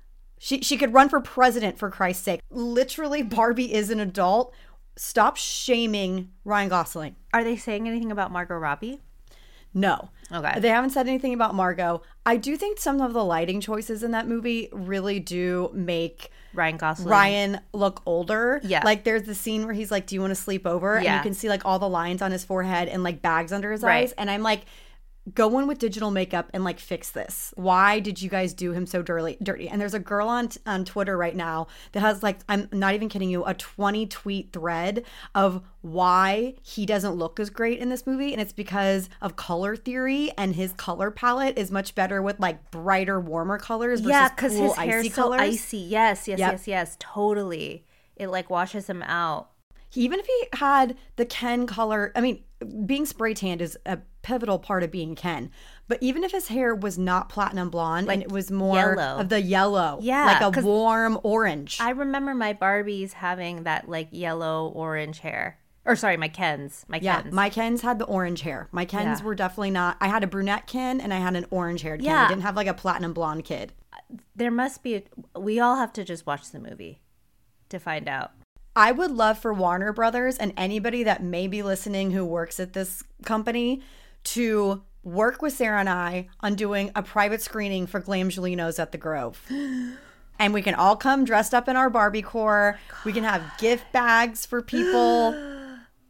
She 0.44 0.60
she 0.60 0.76
could 0.76 0.92
run 0.92 1.08
for 1.08 1.22
president 1.22 1.78
for 1.78 1.88
Christ's 1.90 2.22
sake. 2.22 2.40
Literally, 2.50 3.22
Barbie 3.22 3.72
is 3.72 3.88
an 3.88 3.98
adult. 3.98 4.52
Stop 4.94 5.38
shaming 5.38 6.32
Ryan 6.44 6.68
Gosling. 6.68 7.16
Are 7.32 7.42
they 7.42 7.56
saying 7.56 7.88
anything 7.88 8.12
about 8.12 8.30
Margot 8.30 8.56
Robbie? 8.58 9.00
No. 9.72 10.10
Okay. 10.30 10.60
They 10.60 10.68
haven't 10.68 10.90
said 10.90 11.08
anything 11.08 11.32
about 11.32 11.54
Margot. 11.54 12.02
I 12.26 12.36
do 12.36 12.58
think 12.58 12.78
some 12.78 13.00
of 13.00 13.14
the 13.14 13.24
lighting 13.24 13.62
choices 13.62 14.02
in 14.02 14.10
that 14.10 14.28
movie 14.28 14.68
really 14.70 15.18
do 15.18 15.70
make 15.72 16.30
Ryan 16.52 16.76
Gosling. 16.76 17.08
Ryan 17.08 17.60
look 17.72 18.02
older. 18.04 18.60
Yeah. 18.64 18.82
Like 18.84 19.04
there's 19.04 19.22
the 19.22 19.34
scene 19.34 19.64
where 19.64 19.72
he's 19.74 19.90
like, 19.90 20.06
Do 20.06 20.14
you 20.14 20.20
want 20.20 20.32
to 20.32 20.36
sleep 20.36 20.66
over? 20.66 20.96
And 20.96 21.04
Yeah. 21.06 21.16
you 21.16 21.22
can 21.22 21.32
see 21.32 21.48
like 21.48 21.64
all 21.64 21.78
the 21.78 21.88
lines 21.88 22.20
on 22.20 22.32
his 22.32 22.44
forehead 22.44 22.88
and 22.88 23.02
like 23.02 23.22
bags 23.22 23.50
under 23.50 23.72
his 23.72 23.82
Right. 23.82 24.02
eyes. 24.02 24.12
And 24.12 24.30
I'm 24.30 24.42
like, 24.42 24.66
go 25.32 25.58
in 25.58 25.66
with 25.66 25.78
digital 25.78 26.10
makeup 26.10 26.50
and 26.52 26.64
like 26.64 26.78
fix 26.78 27.10
this. 27.10 27.54
Why 27.56 27.98
did 27.98 28.20
you 28.20 28.28
guys 28.28 28.52
do 28.52 28.72
him 28.72 28.84
so 28.84 29.00
dirty? 29.00 29.38
Dirty. 29.42 29.68
And 29.68 29.80
there's 29.80 29.94
a 29.94 29.98
girl 29.98 30.28
on 30.28 30.50
on 30.66 30.84
Twitter 30.84 31.16
right 31.16 31.34
now 31.34 31.66
that 31.92 32.00
has 32.00 32.22
like 32.22 32.40
I'm 32.48 32.68
not 32.72 32.94
even 32.94 33.08
kidding 33.08 33.30
you 33.30 33.44
a 33.44 33.54
20 33.54 34.06
tweet 34.06 34.52
thread 34.52 35.04
of 35.34 35.62
why 35.80 36.54
he 36.62 36.84
doesn't 36.86 37.12
look 37.14 37.38
as 37.40 37.48
great 37.50 37.78
in 37.78 37.88
this 37.88 38.06
movie, 38.06 38.32
and 38.32 38.40
it's 38.40 38.52
because 38.52 39.08
of 39.22 39.36
color 39.36 39.76
theory 39.76 40.30
and 40.36 40.54
his 40.56 40.72
color 40.72 41.10
palette 41.10 41.56
is 41.58 41.70
much 41.70 41.94
better 41.94 42.20
with 42.22 42.38
like 42.40 42.70
brighter, 42.70 43.18
warmer 43.20 43.58
colors. 43.58 44.00
Versus 44.00 44.10
Yeah, 44.10 44.28
because 44.28 44.52
cool, 44.56 44.68
his 44.74 44.76
hair's 44.76 45.04
icy 45.04 45.08
so 45.10 45.22
colors. 45.22 45.40
icy. 45.40 45.76
Yes, 45.78 46.28
yes, 46.28 46.38
Yep. 46.38 46.52
yes, 46.52 46.68
yes. 46.68 46.96
Totally. 47.00 47.84
It 48.16 48.28
like 48.28 48.50
washes 48.50 48.88
him 48.88 49.02
out. 49.02 49.50
even 49.96 50.18
if 50.18 50.26
he 50.26 50.46
had 50.54 50.96
the 51.16 51.24
Ken 51.24 51.66
color, 51.68 52.10
I 52.16 52.20
mean, 52.20 52.42
being 52.64 53.06
spray 53.06 53.34
tanned 53.34 53.60
is 53.62 53.78
a 53.86 53.98
pivotal 54.22 54.58
part 54.58 54.82
of 54.82 54.90
being 54.90 55.14
Ken. 55.14 55.50
But 55.88 55.98
even 56.00 56.24
if 56.24 56.32
his 56.32 56.48
hair 56.48 56.74
was 56.74 56.98
not 56.98 57.28
platinum 57.28 57.70
blonde 57.70 58.10
and 58.10 58.22
it 58.22 58.32
was 58.32 58.50
more 58.50 58.76
yellow. 58.96 59.20
of 59.20 59.28
the 59.28 59.40
yellow, 59.40 59.98
Yeah, 60.02 60.38
like 60.40 60.56
a 60.56 60.60
warm 60.62 61.18
orange. 61.22 61.78
I 61.80 61.90
remember 61.90 62.34
my 62.34 62.54
Barbies 62.54 63.12
having 63.12 63.64
that 63.64 63.88
like 63.88 64.08
yellow 64.10 64.68
orange 64.74 65.18
hair. 65.20 65.58
Or 65.86 65.96
sorry, 65.96 66.16
my 66.16 66.28
Kens. 66.28 66.86
My 66.88 66.98
Yeah, 67.02 67.20
Kens. 67.20 67.34
my 67.34 67.50
Kens 67.50 67.82
had 67.82 67.98
the 67.98 68.06
orange 68.06 68.40
hair. 68.40 68.68
My 68.72 68.86
Kens 68.86 69.20
Yeah. 69.20 69.26
were 69.26 69.34
definitely 69.34 69.70
not. 69.72 69.98
I 70.00 70.08
had 70.08 70.24
a 70.24 70.26
brunette 70.26 70.66
Ken 70.66 70.98
and 71.00 71.12
I 71.12 71.18
had 71.18 71.36
an 71.36 71.44
orange 71.50 71.82
haired 71.82 72.00
Ken. 72.00 72.06
Yeah. 72.06 72.24
I 72.24 72.28
didn't 72.28 72.42
have 72.42 72.56
like 72.56 72.66
a 72.66 72.72
platinum 72.74 73.12
blonde 73.12 73.44
kid. 73.44 73.72
there 74.34 74.50
must 74.50 74.82
be. 74.82 75.04
A, 75.34 75.40
we 75.40 75.60
all 75.60 75.76
have 75.76 75.92
to 75.94 76.04
just 76.04 76.26
watch 76.26 76.50
the 76.50 76.58
movie 76.58 77.00
to 77.68 77.78
find 77.78 78.08
out. 78.08 78.32
I 78.76 78.90
would 78.90 79.12
love 79.12 79.38
for 79.38 79.54
Warner 79.54 79.92
Brothers 79.92 80.36
and 80.36 80.52
anybody 80.56 81.04
that 81.04 81.22
may 81.22 81.46
be 81.46 81.62
listening 81.62 82.10
who 82.10 82.24
works 82.24 82.58
at 82.58 82.72
this 82.72 83.04
company 83.24 83.82
to 84.24 84.82
work 85.04 85.42
with 85.42 85.52
Sara 85.52 85.78
and 85.78 85.88
I 85.88 86.28
on 86.40 86.56
doing 86.56 86.90
a 86.96 87.02
private 87.02 87.40
screening 87.40 87.86
for 87.86 88.00
Glamgelinos 88.00 88.78
at 88.78 88.92
the 88.92 88.98
Grove. 88.98 89.40
And 90.36 90.52
we 90.52 90.62
can 90.62 90.74
all 90.74 90.96
come 90.96 91.24
dressed 91.24 91.54
up 91.54 91.68
in 91.68 91.76
our 91.76 91.88
Barbie 91.88 92.20
core. 92.20 92.80
We 93.04 93.12
can 93.12 93.22
have 93.22 93.40
gift 93.58 93.84
bags 93.92 94.44
for 94.44 94.60
people. 94.60 95.32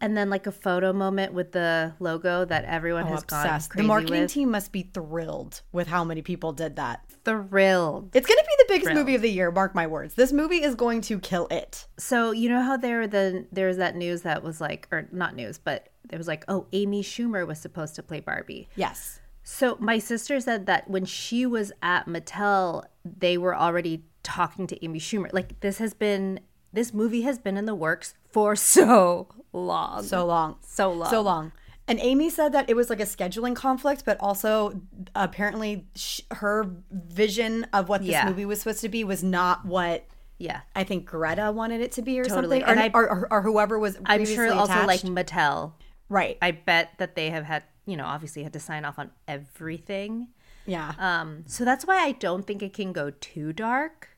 And 0.01 0.17
then 0.17 0.29
like 0.29 0.47
a 0.47 0.53
photo 0.53 0.93
moment 0.93 1.33
with 1.33 1.53
the 1.53 1.95
logo 1.99 2.45
that 2.45 2.65
everyone 2.65 3.05
oh, 3.05 3.09
has 3.09 3.23
gone 3.23 3.47
Obsessed. 3.47 3.73
The 3.75 3.83
marketing 3.83 4.23
with. 4.23 4.33
team 4.33 4.51
must 4.51 4.73
be 4.73 4.83
thrilled 4.83 5.63
with 5.73 5.89
how 5.89 6.05
many 6.05 6.21
people 6.21 6.53
did 6.53 6.77
that. 6.77 7.05
Thrilled. 7.25 8.11
It's 8.15 8.27
going 8.27 8.39
to 8.39 8.45
be 8.45 8.55
the 8.59 8.65
biggest 8.69 8.95
movie 8.95 9.15
of 9.15 9.23
the 9.23 9.31
year, 9.31 9.51
mark 9.51 9.75
my 9.75 9.87
words. 9.87 10.15
This 10.15 10.33
movie 10.33 10.63
is 10.63 10.75
going 10.75 11.01
to 11.03 11.19
kill 11.19 11.47
it. 11.51 11.87
So 11.99 12.33
you 12.33 12.49
know 12.49 12.63
how 12.63 12.77
there 12.77 13.07
the 13.07 13.47
there's 13.53 13.79
that 13.79 13.97
news 13.97 14.23
that 14.23 14.43
was 14.43 14.61
like, 14.61 14.89
or 14.91 15.09
not 15.13 15.35
news, 15.35 15.59
but 15.59 15.89
it 16.11 16.19
was 16.19 16.29
like, 16.29 16.45
oh, 16.49 16.67
Amy 16.73 17.03
Schumer 17.03 17.47
was 17.47 17.59
supposed 17.59 17.95
to 17.97 18.03
play 18.03 18.21
Barbie. 18.21 18.69
Yes. 18.77 19.21
So 19.43 19.77
my 19.79 19.99
sister 19.99 20.41
said 20.41 20.67
that 20.67 20.89
when 20.89 21.05
she 21.05 21.47
was 21.47 21.73
at 21.83 22.07
Mattel, 22.07 22.85
they 23.05 23.37
were 23.37 23.55
already 23.55 24.05
talking 24.23 24.67
to 24.67 24.85
Amy 24.85 24.99
Schumer. 24.99 25.33
Like 25.33 25.61
this 25.61 25.79
has 25.79 25.95
been 25.95 26.41
this 26.73 26.93
movie 26.93 27.23
has 27.23 27.39
been 27.39 27.57
in 27.57 27.67
the 27.67 27.75
works 27.75 28.15
for 28.31 28.57
so 28.75 29.29
long. 29.53 30.03
So 30.03 30.27
long. 30.27 30.57
So 30.63 30.93
long. 30.93 31.11
So 31.11 31.21
long. 31.21 31.53
And 31.87 32.01
Amy 32.01 32.31
said 32.31 32.53
that 32.53 32.71
it 32.71 32.75
was 32.75 32.89
like 32.89 33.01
a 33.01 33.05
scheduling 33.05 33.55
conflict, 33.55 34.05
but 34.07 34.17
also 34.21 34.81
apparently 35.15 35.87
sh- 35.95 36.21
her 36.31 36.71
vision 36.91 37.67
of 37.73 37.89
what 37.89 38.01
this 38.01 38.11
Yeah. 38.11 38.27
movie 38.29 38.47
was 38.47 38.61
supposed 38.61 38.81
to 38.81 38.89
be 38.89 39.05
was 39.05 39.23
not 39.23 39.65
what 39.67 40.05
yeah. 40.39 40.63
I 40.75 40.83
think 40.83 41.07
Greta 41.07 41.53
wanted 41.53 41.81
it 41.81 41.93
to 41.93 42.03
be 42.03 42.19
or 42.19 42.25
Totally. 42.25 42.61
something, 42.61 42.77
or, 42.79 42.83
I- 42.83 42.91
or, 42.93 43.09
or, 43.11 43.29
or 43.35 43.43
whoever 43.43 43.79
was. 43.79 43.97
I'm 44.05 44.25
sure 44.25 44.53
also 44.53 44.85
like. 44.87 45.01
Mattel. 45.03 45.75
right. 46.09 46.37
I 46.43 46.51
bet 46.51 46.91
that 46.99 47.15
they 47.15 47.31
have 47.31 47.45
had, 47.45 47.63
you 47.87 47.97
know, 47.97 48.05
obviously 48.05 48.43
had 48.43 48.53
to 48.55 48.61
sign 48.61 48.85
off 48.85 48.99
on 48.99 49.11
everything. 49.29 50.29
yeah. 50.67 50.93
Um, 50.99 51.45
so 51.47 51.65
that's 51.65 51.87
why 51.87 51.99
I 51.99 52.13
don't 52.13 52.47
think 52.47 52.63
it 52.63 52.73
can 52.73 52.93
go 52.93 53.11
too 53.11 53.53
dark. 53.53 54.09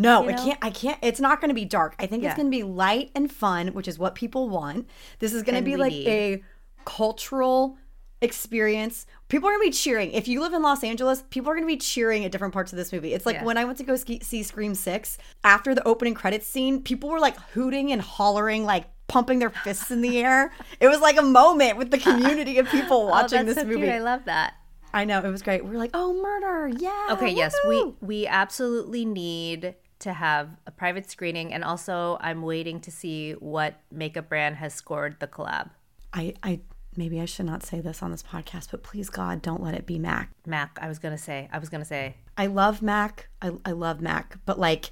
No, 0.00 0.22
you 0.24 0.32
know? 0.32 0.44
can't. 0.44 0.58
I 0.62 0.70
can't. 0.70 0.98
It's 1.02 1.20
not 1.20 1.40
going 1.40 1.48
to 1.50 1.54
be 1.54 1.64
dark. 1.64 1.94
I 1.98 2.06
think 2.06 2.22
Yeah. 2.22 2.30
it's 2.30 2.36
going 2.36 2.50
to 2.50 2.56
be 2.56 2.62
light 2.62 3.10
and 3.14 3.30
fun, 3.30 3.68
which 3.68 3.86
is 3.88 3.98
what 3.98 4.14
people 4.14 4.48
want. 4.48 4.88
This 5.18 5.32
is 5.32 5.42
going 5.42 5.56
to 5.56 5.62
be 5.62 5.76
like 5.76 5.92
need. 5.92 6.08
a 6.08 6.42
cultural 6.84 7.76
experience. 8.22 9.06
People 9.28 9.48
are 9.48 9.52
going 9.52 9.62
to 9.62 9.70
be 9.70 9.76
cheering. 9.76 10.12
If 10.12 10.28
you 10.28 10.40
live 10.40 10.52
in 10.52 10.62
Los 10.62 10.84
Angeles, 10.84 11.24
people 11.30 11.50
are 11.50 11.54
going 11.54 11.64
to 11.64 11.72
be 11.72 11.78
cheering 11.78 12.24
at 12.24 12.32
different 12.32 12.52
parts 12.52 12.72
of 12.72 12.76
this 12.76 12.92
movie. 12.92 13.14
It's 13.14 13.24
like 13.24 13.36
Yeah. 13.36 13.44
when 13.44 13.56
I 13.56 13.64
went 13.64 13.78
to 13.78 13.84
go 13.84 13.96
ski- 13.96 14.20
see 14.22 14.42
Scream 14.42 14.74
Six 14.74 15.16
after 15.42 15.74
the 15.74 15.86
opening 15.86 16.14
credits 16.14 16.46
scene, 16.46 16.82
people 16.82 17.08
were 17.08 17.20
like 17.20 17.36
hooting 17.52 17.92
and 17.92 18.02
hollering, 18.02 18.64
like 18.64 18.86
pumping 19.08 19.38
their 19.38 19.50
fists 19.50 19.90
in 19.90 20.02
the 20.02 20.18
air. 20.18 20.52
It 20.80 20.88
was 20.88 21.00
like 21.00 21.18
a 21.18 21.22
moment 21.22 21.78
with 21.78 21.90
the 21.90 21.96
oh, 22.00 22.00
community 22.02 22.58
of 22.58 22.68
people 22.68 23.06
watching 23.06 23.40
oh, 23.40 23.44
this 23.44 23.56
so 23.56 23.64
movie. 23.64 23.80
Cute. 23.82 23.88
I 23.88 24.00
love 24.00 24.26
that. 24.26 24.54
I 24.92 25.04
know 25.04 25.20
it 25.20 25.30
was 25.30 25.42
great. 25.42 25.64
We 25.64 25.70
were 25.70 25.78
like, 25.78 25.92
"Oh, 25.94 26.12
murder! 26.20 26.66
Yeah." 26.76 27.08
Okay, 27.12 27.30
yes, 27.30 27.54
we 27.68 27.94
we 28.00 28.26
absolutely 28.26 29.04
need 29.04 29.76
to 30.00 30.12
have 30.12 30.50
a 30.66 30.70
private 30.70 31.10
screening, 31.10 31.52
and 31.52 31.64
also 31.64 32.18
I'm 32.20 32.42
waiting 32.42 32.80
to 32.80 32.90
see 32.90 33.32
what 33.32 33.80
makeup 33.90 34.28
brand 34.28 34.56
has 34.56 34.74
scored 34.74 35.16
the 35.20 35.26
collab. 35.26 35.70
I, 36.12 36.34
I 36.42 36.60
maybe 36.96 37.20
I 37.20 37.24
should 37.24 37.46
not 37.46 37.62
say 37.64 37.80
this 37.80 38.02
on 38.02 38.10
this 38.10 38.22
podcast, 38.22 38.70
but 38.70 38.82
please 38.82 39.08
God, 39.10 39.42
don't 39.42 39.62
let 39.62 39.74
it 39.74 39.86
be 39.86 39.98
Mac. 39.98 40.30
Mac, 40.44 40.78
I 40.82 40.88
was 40.88 40.98
gonna 40.98 41.18
say, 41.18 41.48
I 41.52 41.58
was 41.58 41.68
gonna 41.68 41.84
say, 41.84 42.16
I 42.36 42.46
love 42.46 42.82
Mac. 42.82 43.28
I, 43.42 43.52
I 43.64 43.72
love 43.72 44.00
Mac, 44.00 44.38
but 44.46 44.58
like, 44.58 44.90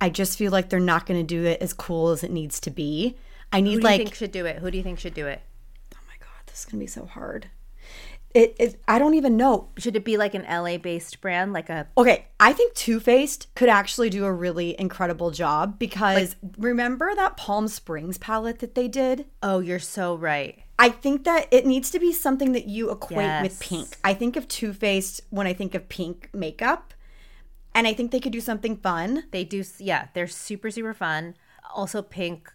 I 0.00 0.08
just 0.08 0.38
feel 0.38 0.50
like 0.50 0.68
they're 0.70 0.80
not 0.80 1.06
going 1.06 1.20
to 1.20 1.26
do 1.26 1.44
it 1.44 1.60
as 1.60 1.72
cool 1.72 2.10
as 2.10 2.24
it 2.24 2.30
needs 2.30 2.60
to 2.60 2.70
be. 2.70 3.16
I 3.52 3.58
who 3.58 3.64
need 3.64 3.70
do 3.70 3.76
you 3.78 3.84
like, 3.84 3.98
think 3.98 4.14
should 4.14 4.32
do 4.32 4.46
it? 4.46 4.58
Who 4.58 4.70
do 4.70 4.78
you 4.78 4.82
think 4.82 4.98
should 4.98 5.14
do 5.14 5.26
it? 5.26 5.42
oh 5.94 5.98
my 6.06 6.14
God, 6.18 6.46
this 6.46 6.60
is 6.60 6.64
going 6.64 6.78
to 6.78 6.84
be 6.84 6.86
so 6.86 7.04
hard. 7.04 7.48
It, 8.32 8.54
it, 8.60 8.80
I 8.86 9.00
don't 9.00 9.14
even 9.14 9.36
know. 9.36 9.70
Should 9.76 9.96
it 9.96 10.04
be 10.04 10.16
like 10.16 10.34
an 10.34 10.44
LA 10.48 10.78
based 10.78 11.20
brand, 11.20 11.52
like 11.52 11.68
a 11.68 11.88
Okay, 11.98 12.26
I 12.38 12.52
think 12.52 12.74
Too 12.74 13.00
Faced 13.00 13.52
could 13.54 13.68
actually 13.68 14.08
do 14.08 14.24
a 14.24 14.32
really 14.32 14.78
incredible 14.78 15.32
job 15.32 15.78
because 15.78 16.36
remember 16.56 17.12
that 17.16 17.36
Palm 17.36 17.66
Springs 17.66 18.18
palette 18.18 18.60
that 18.60 18.76
they 18.76 18.86
did? 18.86 19.26
Oh, 19.42 19.58
you're 19.58 19.80
so 19.80 20.14
right. 20.14 20.62
I 20.78 20.90
think 20.90 21.24
that 21.24 21.48
it 21.50 21.66
needs 21.66 21.90
to 21.90 21.98
be 21.98 22.12
something 22.12 22.52
that 22.52 22.66
you 22.66 22.90
equate 22.90 23.42
with 23.42 23.58
pink. 23.60 23.98
I 24.04 24.14
think 24.14 24.36
of 24.36 24.46
Too 24.46 24.72
Faced 24.72 25.22
when 25.30 25.46
I 25.46 25.52
think 25.52 25.74
of 25.74 25.88
pink 25.88 26.30
makeup, 26.32 26.94
and 27.74 27.86
I 27.86 27.94
think 27.94 28.12
they 28.12 28.20
could 28.20 28.32
do 28.32 28.40
something 28.40 28.76
fun. 28.76 29.24
They 29.32 29.44
do, 29.44 29.64
yeah, 29.78 30.06
they're 30.14 30.28
super 30.28 30.70
super 30.70 30.94
fun. 30.94 31.34
Also, 31.74 32.00
pink 32.00 32.52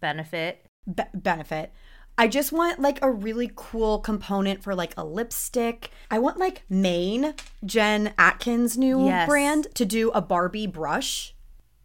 benefit. 0.00 0.66
Be- 0.92 1.04
benefit. 1.14 1.72
I 2.16 2.28
just 2.28 2.52
want 2.52 2.78
like 2.80 3.00
a 3.02 3.10
really 3.10 3.50
cool 3.56 3.98
component 3.98 4.62
for 4.62 4.74
like 4.74 4.94
a 4.96 5.04
lipstick. 5.04 5.90
I 6.10 6.18
want 6.20 6.38
like 6.38 6.62
Mane, 6.70 7.34
Jen 7.64 8.14
Atkin's 8.18 8.78
new 8.78 9.06
Yes. 9.06 9.28
brand, 9.28 9.66
to 9.74 9.84
do 9.84 10.10
a 10.12 10.20
Barbie 10.20 10.66
brush, 10.68 11.34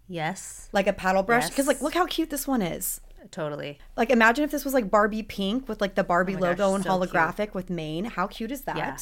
Yes, 0.08 0.70
like 0.72 0.88
a 0.88 0.94
paddle 0.94 1.24
brush. 1.24 1.50
Because 1.50 1.68
like, 1.68 1.82
look 1.82 1.94
how 1.94 2.06
cute 2.06 2.30
this 2.30 2.48
one 2.48 2.62
is. 2.62 3.02
totally. 3.32 3.78
Like, 3.96 4.10
imagine 4.12 4.44
if 4.44 4.50
this 4.52 4.66
was 4.66 4.74
like 4.74 4.90
Barbie 4.90 5.22
pink 5.24 5.68
with 5.68 5.82
like 5.82 5.96
the 5.96 6.04
Barbie 6.04 6.36
Oh 6.36 6.40
logo 6.40 6.56
gosh, 6.72 6.76
and 6.76 6.84
so 6.84 6.98
cute. 7.00 7.12
holographic 7.12 7.54
with 7.54 7.70
Mane. 7.70 8.06
How 8.06 8.26
cute 8.28 8.52
is 8.52 8.62
that? 8.62 8.78
Yeah. 8.78 8.98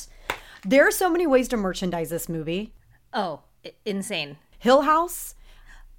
There 0.66 0.88
are 0.88 0.92
so 0.92 1.10
many 1.10 1.26
ways 1.28 1.48
to 1.50 1.58
merchandise 1.58 2.10
this 2.10 2.28
movie. 2.28 2.74
Oh, 3.14 3.42
insane. 3.86 4.38
Hill 4.60 4.82
House. 4.82 5.36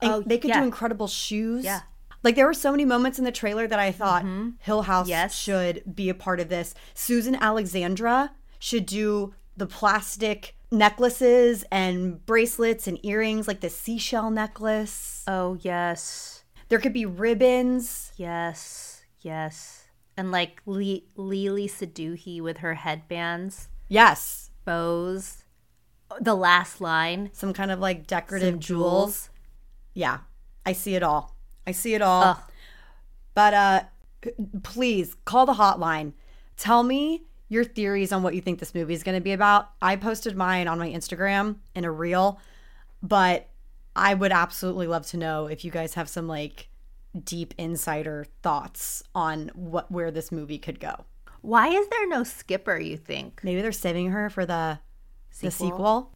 And 0.02 0.12
Oh, 0.12 0.20
they 0.20 0.36
could 0.38 0.50
yeah. 0.50 0.60
do 0.60 0.64
incredible 0.64 1.06
shoes. 1.08 1.64
Yeah. 1.64 1.80
Like 2.22 2.34
there 2.34 2.46
were 2.46 2.54
so 2.54 2.70
many 2.70 2.84
moments 2.84 3.18
in 3.18 3.24
the 3.24 3.32
trailer 3.32 3.66
that 3.66 3.78
I 3.78 3.92
thought 3.92 4.24
Hill 4.60 4.82
House 4.82 5.04
Mm-hmm. 5.06 5.10
Yes. 5.10 5.34
should 5.36 5.82
be 5.94 6.08
a 6.08 6.14
part 6.14 6.40
of 6.40 6.48
this. 6.48 6.74
Susan 6.94 7.34
Alexandra 7.36 8.32
should 8.58 8.86
do 8.86 9.34
the 9.56 9.66
plastic 9.66 10.54
necklaces 10.70 11.64
and 11.70 12.24
bracelets 12.26 12.86
and 12.86 12.98
earrings, 13.04 13.46
like 13.48 13.60
the 13.60 13.70
seashell 13.70 14.30
necklace. 14.30 15.24
Oh 15.26 15.56
yes, 15.60 16.44
There 16.68 16.78
could 16.78 16.92
be 16.92 17.06
ribbons. 17.06 18.12
yes, 18.16 19.02
yes, 19.20 19.84
and 20.16 20.30
like 20.32 20.60
Le- 20.66 21.00
Lily 21.16 21.68
Sadoughi 21.68 22.40
with 22.42 22.58
her 22.58 22.74
headbands, 22.74 23.68
Yes. 23.88 24.50
bows. 24.64 25.44
The 26.20 26.34
last 26.34 26.80
line, 26.80 27.30
Some 27.32 27.52
kind 27.52 27.70
of 27.70 27.78
like 27.80 28.06
decorative 28.06 28.58
jewels. 28.58 29.28
jewels. 29.28 29.30
Yeah. 29.94 30.18
I 30.66 30.72
see 30.72 30.94
it 30.94 31.02
all. 31.02 31.34
I 31.68 31.72
see 31.72 31.94
it 31.94 32.00
all. 32.02 32.22
Ugh. 32.22 32.38
But 33.34 33.54
uh 33.54 33.80
please 34.62 35.14
call 35.24 35.46
the 35.46 35.54
hotline. 35.54 36.12
Tell 36.56 36.82
me 36.82 37.24
your 37.48 37.62
theories 37.62 38.10
on 38.10 38.22
what 38.22 38.34
you 38.34 38.40
think 38.40 38.58
this 38.58 38.74
movie 38.74 38.94
is 38.94 39.02
going 39.02 39.14
to 39.16 39.22
be 39.22 39.32
about. 39.32 39.70
I 39.80 39.96
posted 39.96 40.36
mine 40.36 40.66
on 40.66 40.78
my 40.78 40.88
Instagram 40.88 41.56
in 41.74 41.84
a 41.84 41.90
reel, 41.90 42.40
but 43.02 43.48
I 43.94 44.14
would 44.14 44.32
absolutely 44.32 44.86
love 44.86 45.06
to 45.08 45.16
know 45.16 45.46
if 45.46 45.64
you 45.64 45.70
guys 45.70 45.94
have 45.94 46.08
some 46.08 46.26
like 46.26 46.68
deep 47.24 47.54
insider 47.58 48.26
thoughts 48.42 49.02
on 49.14 49.50
what 49.54 49.90
where 49.90 50.10
this 50.10 50.32
movie 50.32 50.58
could 50.58 50.80
go. 50.80 51.04
Why 51.42 51.68
is 51.68 51.86
there 51.88 52.08
no 52.08 52.24
skipper? 52.24 52.78
You 52.78 52.96
think? 52.96 53.40
Maybe 53.44 53.60
they're 53.60 53.72
saving 53.72 54.10
her 54.10 54.30
for 54.30 54.46
the 54.46 54.80
the 55.40 55.50
Sequel? 55.50 55.68
sequel. 55.68 56.12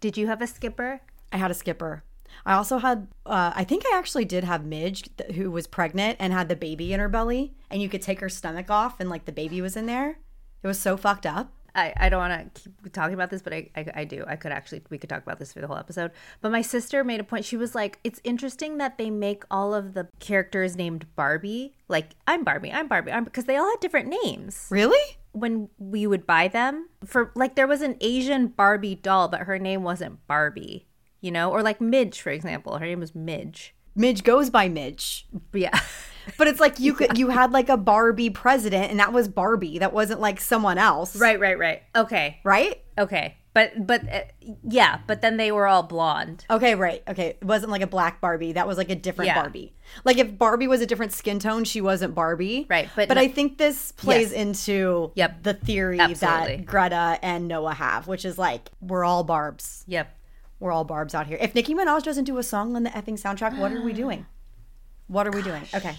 Did 0.00 0.16
you 0.16 0.26
have 0.26 0.42
a 0.42 0.46
skipper? 0.46 1.00
I 1.32 1.36
had 1.38 1.50
a 1.50 1.54
skipper. 1.54 2.02
I 2.46 2.54
also 2.54 2.78
had, 2.78 3.08
uh, 3.26 3.52
I 3.54 3.64
think 3.64 3.84
I 3.86 3.96
actually 3.96 4.24
did 4.24 4.44
have 4.44 4.64
Midge, 4.64 5.08
th- 5.16 5.32
who 5.32 5.50
was 5.50 5.66
pregnant 5.66 6.16
and 6.18 6.32
had 6.32 6.48
the 6.48 6.56
baby 6.56 6.92
in 6.92 7.00
her 7.00 7.08
belly, 7.08 7.54
and 7.70 7.82
you 7.82 7.88
could 7.88 8.02
take 8.02 8.20
her 8.20 8.28
stomach 8.28 8.70
off, 8.70 9.00
and 9.00 9.10
like 9.10 9.24
the 9.24 9.32
baby 9.32 9.60
was 9.60 9.76
in 9.76 9.86
there. 9.86 10.18
It 10.62 10.66
was 10.66 10.78
so 10.78 10.96
fucked 10.96 11.26
up. 11.26 11.52
I, 11.74 11.92
I 11.96 12.08
don't 12.08 12.18
want 12.18 12.54
to 12.54 12.62
keep 12.62 12.92
talking 12.92 13.14
about 13.14 13.30
this, 13.30 13.42
but 13.42 13.52
I, 13.52 13.70
I, 13.76 13.86
I 13.94 14.04
do. 14.04 14.24
I 14.26 14.34
could 14.34 14.50
actually, 14.50 14.82
we 14.90 14.98
could 14.98 15.10
talk 15.10 15.22
about 15.22 15.38
this 15.38 15.52
for 15.52 15.60
the 15.60 15.68
whole 15.68 15.76
episode. 15.76 16.10
But 16.40 16.50
my 16.50 16.62
sister 16.62 17.04
made 17.04 17.20
a 17.20 17.24
point. 17.24 17.44
She 17.44 17.56
was 17.56 17.74
like, 17.74 18.00
it's 18.02 18.20
interesting 18.24 18.78
that 18.78 18.98
they 18.98 19.10
make 19.10 19.44
all 19.48 19.74
of 19.74 19.94
the 19.94 20.08
characters 20.18 20.74
named 20.74 21.06
Barbie. 21.14 21.74
Like, 21.86 22.16
I'm 22.26 22.42
Barbie, 22.42 22.72
I'm 22.72 22.88
Barbie, 22.88 23.12
I'm 23.12 23.22
because 23.22 23.44
they 23.44 23.56
all 23.56 23.70
had 23.70 23.78
different 23.80 24.08
names. 24.24 24.66
Really? 24.70 25.18
When 25.32 25.68
we 25.78 26.06
would 26.08 26.26
buy 26.26 26.48
them, 26.48 26.88
for 27.04 27.30
like, 27.36 27.54
there 27.54 27.68
was 27.68 27.82
an 27.82 27.96
Asian 28.00 28.48
Barbie 28.48 28.96
doll, 28.96 29.28
but 29.28 29.42
her 29.42 29.58
name 29.58 29.84
wasn't 29.84 30.26
Barbie, 30.26 30.87
you 31.20 31.30
know? 31.30 31.50
Or 31.50 31.62
like 31.62 31.80
Midge, 31.80 32.20
for 32.20 32.30
example. 32.30 32.78
Her 32.78 32.86
name 32.86 33.00
was 33.00 33.14
Midge. 33.14 33.74
Midge 33.94 34.22
goes 34.22 34.48
by 34.50 34.68
Midge, 34.68 35.26
yeah. 35.52 35.78
but 36.38 36.46
it's 36.46 36.60
like 36.60 36.78
you 36.78 36.94
could 36.94 37.18
you 37.18 37.30
had 37.30 37.50
like 37.52 37.68
a 37.68 37.76
Barbie 37.76 38.30
president, 38.30 38.90
and 38.90 39.00
that 39.00 39.12
was 39.12 39.26
Barbie. 39.28 39.78
That 39.80 39.92
wasn't 39.92 40.20
like 40.20 40.40
someone 40.40 40.78
else, 40.78 41.16
right, 41.16 41.40
right, 41.40 41.58
right. 41.58 41.82
Okay. 41.96 42.38
Right? 42.44 42.80
Okay. 42.96 43.34
But 43.54 43.86
but 43.88 44.02
uh, 44.12 44.20
yeah, 44.62 45.00
but 45.08 45.20
then 45.20 45.36
they 45.36 45.50
were 45.50 45.66
all 45.66 45.82
blonde. 45.82 46.44
Okay, 46.48 46.76
right. 46.76 47.02
Okay. 47.08 47.28
It 47.40 47.44
wasn't 47.44 47.72
like 47.72 47.82
a 47.82 47.88
black 47.88 48.20
Barbie. 48.20 48.52
That 48.52 48.68
was 48.68 48.78
like 48.78 48.88
a 48.90 48.94
different 48.94 49.28
Yeah. 49.28 49.40
Barbie. 49.42 49.74
Like 50.04 50.18
if 50.18 50.38
Barbie 50.38 50.68
was 50.68 50.80
a 50.80 50.86
different 50.86 51.12
skin 51.12 51.40
tone, 51.40 51.64
she 51.64 51.80
wasn't 51.80 52.14
Barbie. 52.14 52.66
Right, 52.70 52.88
but 52.94 53.08
but 53.08 53.14
no- 53.14 53.22
I 53.22 53.26
think 53.26 53.58
this 53.58 53.90
plays 53.92 54.30
Yes. 54.30 54.38
into 54.40 55.10
Yep. 55.16 55.42
the 55.42 55.54
theory 55.54 55.98
Absolutely. 55.98 56.56
that 56.58 56.66
Greta 56.66 57.18
and 57.20 57.48
Noah 57.48 57.74
have, 57.74 58.06
which 58.06 58.24
is 58.24 58.38
like 58.38 58.68
we're 58.80 59.02
all 59.04 59.24
Barbs. 59.24 59.82
Yep. 59.88 60.14
We're 60.60 60.72
all 60.72 60.84
Barbs 60.84 61.14
out 61.14 61.26
here. 61.26 61.38
If 61.40 61.54
Nicki 61.54 61.74
Minaj 61.74 62.02
doesn't 62.02 62.24
do 62.24 62.38
a 62.38 62.42
song 62.42 62.74
on 62.76 62.82
the 62.82 62.90
effing 62.90 63.20
soundtrack, 63.20 63.58
what 63.58 63.72
are 63.72 63.80
we 63.82 63.92
doing? 64.04 64.26
What 65.06 65.26
are 65.26 65.30
we 65.30 65.42
doing? 65.42 65.62
Okay. 65.74 65.96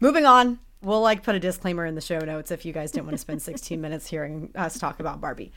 Moving 0.00 0.26
on. 0.26 0.58
We'll 0.82 1.00
like 1.00 1.22
put 1.22 1.34
a 1.34 1.40
disclaimer 1.40 1.86
in 1.86 1.94
the 1.94 2.00
show 2.00 2.18
notes 2.18 2.50
if 2.50 2.64
you 2.64 2.72
guys 2.72 2.92
didn't 2.92 3.06
want 3.06 3.14
to 3.14 3.18
spend 3.18 3.40
16 3.42 3.80
minutes 3.80 4.06
hearing 4.06 4.50
us 4.54 4.78
talk 4.78 5.00
about 5.00 5.20
Barbie. 5.20 5.52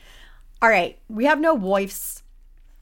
All 0.62 0.68
right. 0.70 0.98
We 1.08 1.26
have 1.26 1.38
no 1.40 1.56
voice. 1.56 2.22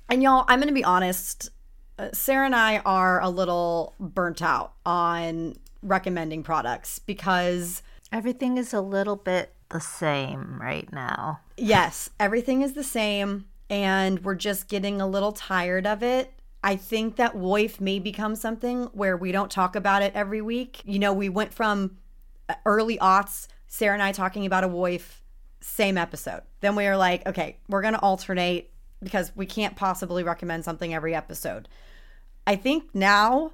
And 0.08 0.22
y'all, 0.22 0.44
I'm 0.48 0.60
going 0.60 0.68
to 0.68 0.74
be 0.74 0.84
honest. 0.84 1.50
uh, 1.98 2.10
Sara 2.12 2.46
and 2.46 2.54
I 2.54 2.78
are 2.78 3.20
a 3.20 3.28
little 3.28 3.94
burnt 3.98 4.40
out 4.42 4.74
on 4.86 5.56
recommending 5.82 6.42
products 6.42 6.98
because 7.00 7.82
Everything 8.12 8.56
is 8.56 8.72
a 8.72 8.80
little 8.80 9.16
bit 9.16 9.52
the 9.70 9.80
same 9.80 10.58
right 10.60 10.90
now. 10.92 11.40
Yes, 11.56 12.08
everything 12.20 12.62
is 12.62 12.74
the 12.74 12.84
same, 12.84 13.46
and 13.68 14.24
we're 14.24 14.34
just 14.34 14.68
getting 14.68 15.00
a 15.00 15.06
little 15.06 15.32
tired 15.32 15.86
of 15.86 16.02
it. 16.02 16.32
I 16.62 16.76
think 16.76 17.16
that 17.16 17.34
WOYF 17.34 17.80
may 17.80 17.98
become 17.98 18.34
something 18.34 18.84
where 18.92 19.16
we 19.16 19.30
don't 19.32 19.50
talk 19.50 19.76
about 19.76 20.02
it 20.02 20.12
every 20.14 20.40
week. 20.40 20.80
You 20.84 20.98
know, 20.98 21.12
we 21.12 21.28
went 21.28 21.54
from 21.54 21.98
uh, 22.48 22.54
early 22.64 22.98
aughts, 22.98 23.48
Sara 23.68 23.94
and 23.94 24.02
I 24.02 24.12
talking 24.12 24.46
about 24.46 24.64
a 24.64 24.68
WOYF, 24.68 25.20
same 25.60 25.96
episode. 25.98 26.42
Then 26.60 26.74
we 26.74 26.84
were 26.84 26.96
like, 26.96 27.26
okay, 27.26 27.58
we're 27.68 27.82
going 27.82 27.94
to 27.94 28.00
alternate 28.00 28.70
because 29.02 29.30
we 29.36 29.46
can't 29.46 29.76
possibly 29.76 30.22
recommend 30.22 30.64
something 30.64 30.92
every 30.94 31.14
episode. 31.14 31.68
I 32.46 32.56
think 32.56 32.94
now 32.94 33.52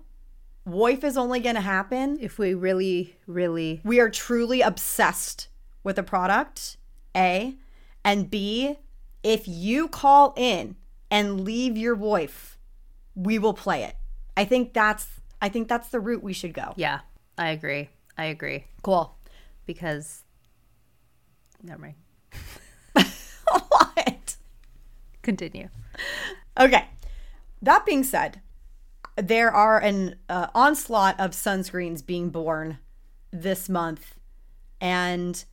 WOYF 0.69 1.02
is 1.02 1.16
only 1.16 1.40
going 1.40 1.57
to 1.57 1.61
happen 1.61 2.19
If 2.21 2.38
we 2.38 2.54
really, 2.54 3.16
really 3.26 3.81
we 3.85 4.00
are 4.00 4.11
truly 4.11 4.61
obsessed 4.61 5.49
with 5.83 5.99
a 5.99 6.02
product, 6.02 6.76
A, 7.16 7.57
and 8.04 8.31
B, 8.31 8.78
if 9.23 9.47
you 9.47 9.88
call 9.88 10.35
in 10.37 10.76
and 11.11 11.41
leave 11.41 11.76
your 11.76 11.97
WOYF, 11.97 12.57
we 13.14 13.38
will 13.38 13.55
play 13.55 13.85
it. 13.85 13.97
I 14.37 14.45
think 14.45 14.73
that's 14.73 15.09
I 15.41 15.49
think 15.49 15.69
that's 15.69 15.88
the 15.88 16.00
route 16.00 16.23
we 16.23 16.33
should 16.33 16.55
go. 16.55 16.73
Yeah, 16.76 17.00
I 17.37 17.50
agree. 17.50 17.88
I 18.17 18.26
agree. 18.26 18.64
Cool. 18.83 19.17
Because 19.67 20.23
never 21.62 21.81
mind. 21.81 21.95
what? 23.69 24.37
Continue. 25.23 25.69
Okay. 26.59 26.87
That 27.61 27.87
being 27.87 28.05
said, 28.05 28.41
there 29.17 29.50
are 29.50 29.79
an 29.79 30.17
uh, 30.29 30.49
onslaught 30.55 31.19
of 31.21 31.33
sunscreens 31.33 32.05
being 32.05 32.31
born 32.31 32.79
this 33.31 33.69
month. 33.69 34.17
And 34.81 35.45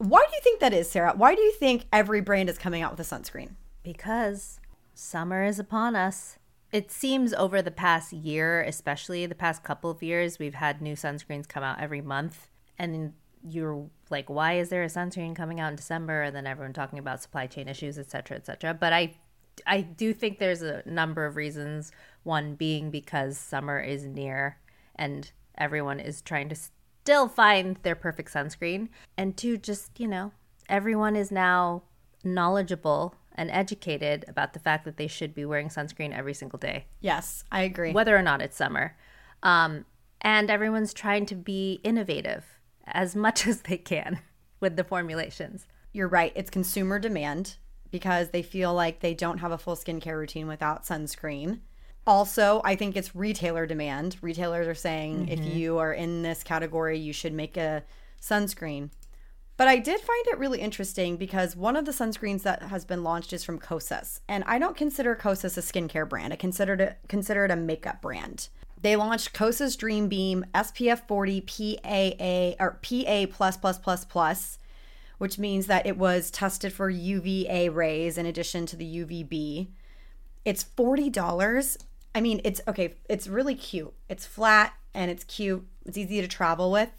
why 0.00 0.24
do 0.26 0.34
you 0.34 0.40
think 0.40 0.60
that 0.60 0.72
is, 0.72 0.90
Sara? 0.90 1.12
Why 1.14 1.34
do 1.34 1.42
you 1.42 1.52
think 1.52 1.84
every 1.92 2.22
brand 2.22 2.48
is 2.48 2.56
coming 2.56 2.80
out 2.80 2.96
with 2.96 3.00
a 3.00 3.14
sunscreen? 3.14 3.50
Because 3.82 4.58
summer 4.94 5.44
is 5.44 5.58
upon 5.58 5.94
us. 5.94 6.38
It 6.72 6.90
seems 6.90 7.34
over 7.34 7.60
the 7.60 7.70
past 7.70 8.10
year, 8.14 8.62
especially 8.62 9.26
the 9.26 9.34
past 9.34 9.62
couple 9.62 9.90
of 9.90 10.02
years, 10.02 10.38
we've 10.38 10.54
had 10.54 10.80
new 10.80 10.94
sunscreens 10.94 11.46
come 11.46 11.62
out 11.62 11.80
every 11.80 12.00
month. 12.00 12.48
And 12.78 13.12
you're 13.46 13.90
like, 14.08 14.30
why 14.30 14.54
is 14.54 14.70
there 14.70 14.82
a 14.82 14.86
sunscreen 14.86 15.36
coming 15.36 15.60
out 15.60 15.68
in 15.68 15.76
December? 15.76 16.22
And 16.22 16.34
then 16.34 16.46
everyone 16.46 16.72
talking 16.72 16.98
about 16.98 17.20
supply 17.20 17.46
chain 17.46 17.68
issues, 17.68 17.98
et 17.98 18.10
cetera, 18.10 18.38
et 18.38 18.46
cetera. 18.46 18.72
But 18.72 18.94
I, 18.94 19.16
I 19.66 19.82
do 19.82 20.14
think 20.14 20.38
there's 20.38 20.62
a 20.62 20.82
number 20.86 21.26
of 21.26 21.36
reasons. 21.36 21.92
One 22.22 22.54
being 22.54 22.90
because 22.90 23.36
summer 23.36 23.78
is 23.78 24.06
near 24.06 24.56
and 24.96 25.30
everyone 25.58 26.00
is 26.00 26.22
trying 26.22 26.48
to 26.48 26.56
still 27.02 27.28
find 27.28 27.76
their 27.82 27.94
perfect 27.94 28.32
sunscreen. 28.32 28.88
And 29.16 29.36
two, 29.36 29.56
just, 29.56 29.98
you 29.98 30.06
know, 30.06 30.32
everyone 30.68 31.16
is 31.16 31.30
now 31.30 31.82
knowledgeable 32.24 33.14
and 33.34 33.50
educated 33.50 34.24
about 34.28 34.52
the 34.52 34.58
fact 34.58 34.84
that 34.84 34.96
they 34.96 35.06
should 35.06 35.34
be 35.34 35.44
wearing 35.44 35.68
sunscreen 35.68 36.16
every 36.16 36.34
single 36.34 36.58
day, 36.58 36.86
Yes, 37.00 37.44
I 37.50 37.62
agree. 37.62 37.92
whether 37.92 38.16
or 38.16 38.22
not 38.22 38.42
it's 38.42 38.56
summer. 38.56 38.96
Um, 39.42 39.86
and 40.20 40.50
everyone's 40.50 40.92
trying 40.92 41.24
to 41.26 41.34
be 41.34 41.80
innovative 41.82 42.44
as 42.86 43.16
much 43.16 43.46
as 43.46 43.62
they 43.62 43.78
can 43.78 44.20
with 44.58 44.76
the 44.76 44.84
formulations. 44.84 45.66
You're 45.92 46.08
right. 46.08 46.32
It's 46.36 46.50
consumer 46.50 46.98
demand 46.98 47.56
because 47.90 48.30
they 48.30 48.42
feel 48.42 48.74
like 48.74 49.00
they 49.00 49.14
don't 49.14 49.38
have 49.38 49.52
a 49.52 49.58
full 49.58 49.74
skincare 49.76 50.18
routine 50.18 50.46
without 50.46 50.84
sunscreen. 50.84 51.60
Also, 52.06 52.60
I 52.64 52.76
think 52.76 52.96
it's 52.96 53.14
retailer 53.14 53.66
demand. 53.66 54.16
Retailers 54.22 54.66
are 54.66 54.74
saying 54.74 55.28
if 55.28 55.38
mm-hmm. 55.38 55.56
you 55.56 55.78
are 55.78 55.92
in 55.92 56.22
this 56.22 56.42
category, 56.42 56.98
you 56.98 57.12
should 57.12 57.32
make 57.32 57.56
a 57.56 57.84
sunscreen. 58.20 58.90
But 59.56 59.68
I 59.68 59.76
did 59.76 60.00
find 60.00 60.26
it 60.28 60.38
really 60.38 60.60
interesting 60.60 61.18
because 61.18 61.54
one 61.54 61.76
of 61.76 61.84
the 61.84 61.92
sunscreens 61.92 62.42
that 62.44 62.62
has 62.62 62.86
been 62.86 63.04
launched 63.04 63.34
is 63.34 63.44
from 63.44 63.58
Kosas. 63.58 64.20
And 64.26 64.42
I 64.46 64.58
don't 64.58 64.74
consider 64.74 65.14
Kosas 65.14 65.58
a 65.58 65.60
skincare 65.60 66.08
brand. 66.08 66.32
I 66.32 66.36
considered 66.36 66.80
it 66.80 66.98
consider 67.08 67.44
it 67.44 67.50
a 67.50 67.56
makeup 67.56 68.00
brand. 68.00 68.48
They 68.80 68.96
launched 68.96 69.34
Kosas 69.34 69.76
Dream 69.76 70.08
Beam 70.08 70.46
SPF 70.54 71.06
40 71.06 71.42
PAA 71.42 72.64
or 72.64 72.80
PA 72.82 73.26
plus 73.30 73.58
plus 73.58 73.78
plus 73.78 74.06
plus, 74.06 74.58
which 75.18 75.38
means 75.38 75.66
that 75.66 75.86
it 75.86 75.98
was 75.98 76.30
tested 76.30 76.72
for 76.72 76.88
UVA 76.88 77.68
rays 77.68 78.16
in 78.16 78.24
addition 78.24 78.64
to 78.64 78.76
the 78.76 79.04
UVB. 79.04 79.68
It's 80.46 80.64
$40. 80.64 81.76
I 82.14 82.20
mean, 82.20 82.40
it's 82.44 82.60
okay, 82.66 82.94
it's 83.08 83.28
really 83.28 83.54
cute. 83.54 83.92
It's 84.08 84.26
flat 84.26 84.74
and 84.94 85.10
it's 85.10 85.24
cute. 85.24 85.66
It's 85.86 85.96
easy 85.96 86.20
to 86.20 86.28
travel 86.28 86.70
with. 86.70 86.90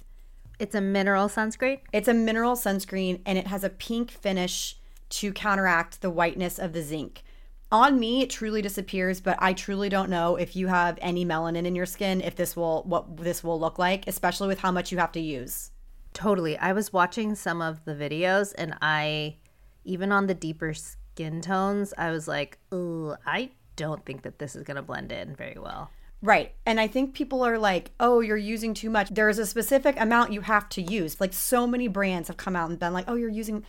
It's 0.60 0.76
a 0.76 0.82
mineral 0.82 1.28
sunscreen. 1.28 1.80
It's 1.92 2.08
a 2.08 2.14
mineral 2.14 2.56
sunscreen 2.56 3.22
and 3.26 3.38
it 3.38 3.48
has 3.48 3.64
a 3.64 3.70
pink 3.70 4.12
finish 4.12 4.78
to 5.10 5.34
counteract 5.34 6.02
the 6.02 6.10
whiteness 6.10 6.58
of 6.60 6.74
the 6.74 6.82
zinc. 6.82 7.24
On 7.72 8.00
me, 8.00 8.22
it 8.22 8.30
truly 8.30 8.62
disappears, 8.62 9.22
but 9.22 9.38
I 9.40 9.54
truly 9.54 9.88
don't 9.88 10.10
know 10.10 10.36
if 10.36 10.56
you 10.56 10.68
have 10.68 11.00
any 11.02 11.26
melanin 11.26 11.66
in 11.66 11.74
your 11.74 11.86
skin, 11.86 12.20
if 12.22 12.36
this 12.36 12.56
will 12.56 12.84
what 12.84 13.18
this 13.18 13.44
will 13.44 13.60
look 13.60 13.80
like, 13.80 14.08
especially 14.08 14.48
with 14.48 14.60
how 14.60 14.72
much 14.72 14.92
you 14.92 14.98
have 14.98 15.14
to 15.14 15.22
use. 15.22 15.72
Totally. 16.14 16.58
I 16.58 16.74
was 16.74 16.92
watching 16.92 17.36
some 17.36 17.62
of 17.62 17.84
the 17.86 17.96
videos 17.96 18.54
and 18.58 18.76
I, 18.82 19.38
even 19.86 20.12
on 20.12 20.28
the 20.28 20.34
deeper 20.34 20.74
skin 20.74 21.42
tones, 21.42 21.94
I 21.98 22.12
was 22.12 22.28
like, 22.28 22.58
ooh, 22.74 23.16
I 23.26 23.52
don't 23.76 24.06
think 24.06 24.24
that 24.24 24.40
this 24.40 24.56
is 24.56 24.64
going 24.64 24.76
to 24.76 24.82
blend 24.82 25.12
in 25.12 25.36
very 25.36 25.58
well. 25.58 25.92
Right. 26.24 26.54
And 26.66 26.80
I 26.80 26.88
think 26.88 27.16
people 27.16 27.44
are 27.44 27.58
like, 27.58 27.92
oh, 28.00 28.20
you're 28.20 28.38
using 28.38 28.74
too 28.74 28.92
much. 28.92 29.10
There's 29.10 29.40
a 29.40 29.46
specific 29.46 30.00
amount 30.00 30.34
you 30.34 30.42
have 30.42 30.70
to 30.70 30.82
use. 30.82 31.20
Like 31.20 31.34
so 31.34 31.66
many 31.66 31.88
brands 31.88 32.28
have 32.28 32.38
come 32.38 32.56
out 32.56 32.70
and 32.70 32.78
been 32.78 32.94
like, 32.94 33.06
oh, 33.08 33.16
you're 33.16 33.30
using. 33.30 33.66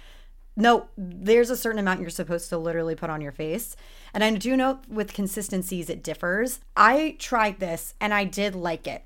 No, 0.55 0.89
there's 0.99 1.49
a 1.49 1.57
certain 1.57 1.79
amount 1.79 2.03
you're 2.03 2.11
supposed 2.11 2.51
to 2.51 2.59
literally 2.59 2.95
put 2.95 3.09
on 3.09 3.23
your 3.23 3.33
face. 3.33 3.75
And 4.13 4.23
I 4.23 4.31
do 4.33 4.55
know 4.55 4.81
with 4.87 5.15
consistencies, 5.15 5.89
it 5.89 6.03
differs. 6.03 6.61
I 6.77 7.17
tried 7.19 7.59
this 7.59 7.95
and 8.01 8.13
I 8.13 8.25
did 8.25 8.55
like 8.55 8.87
it. 8.87 9.05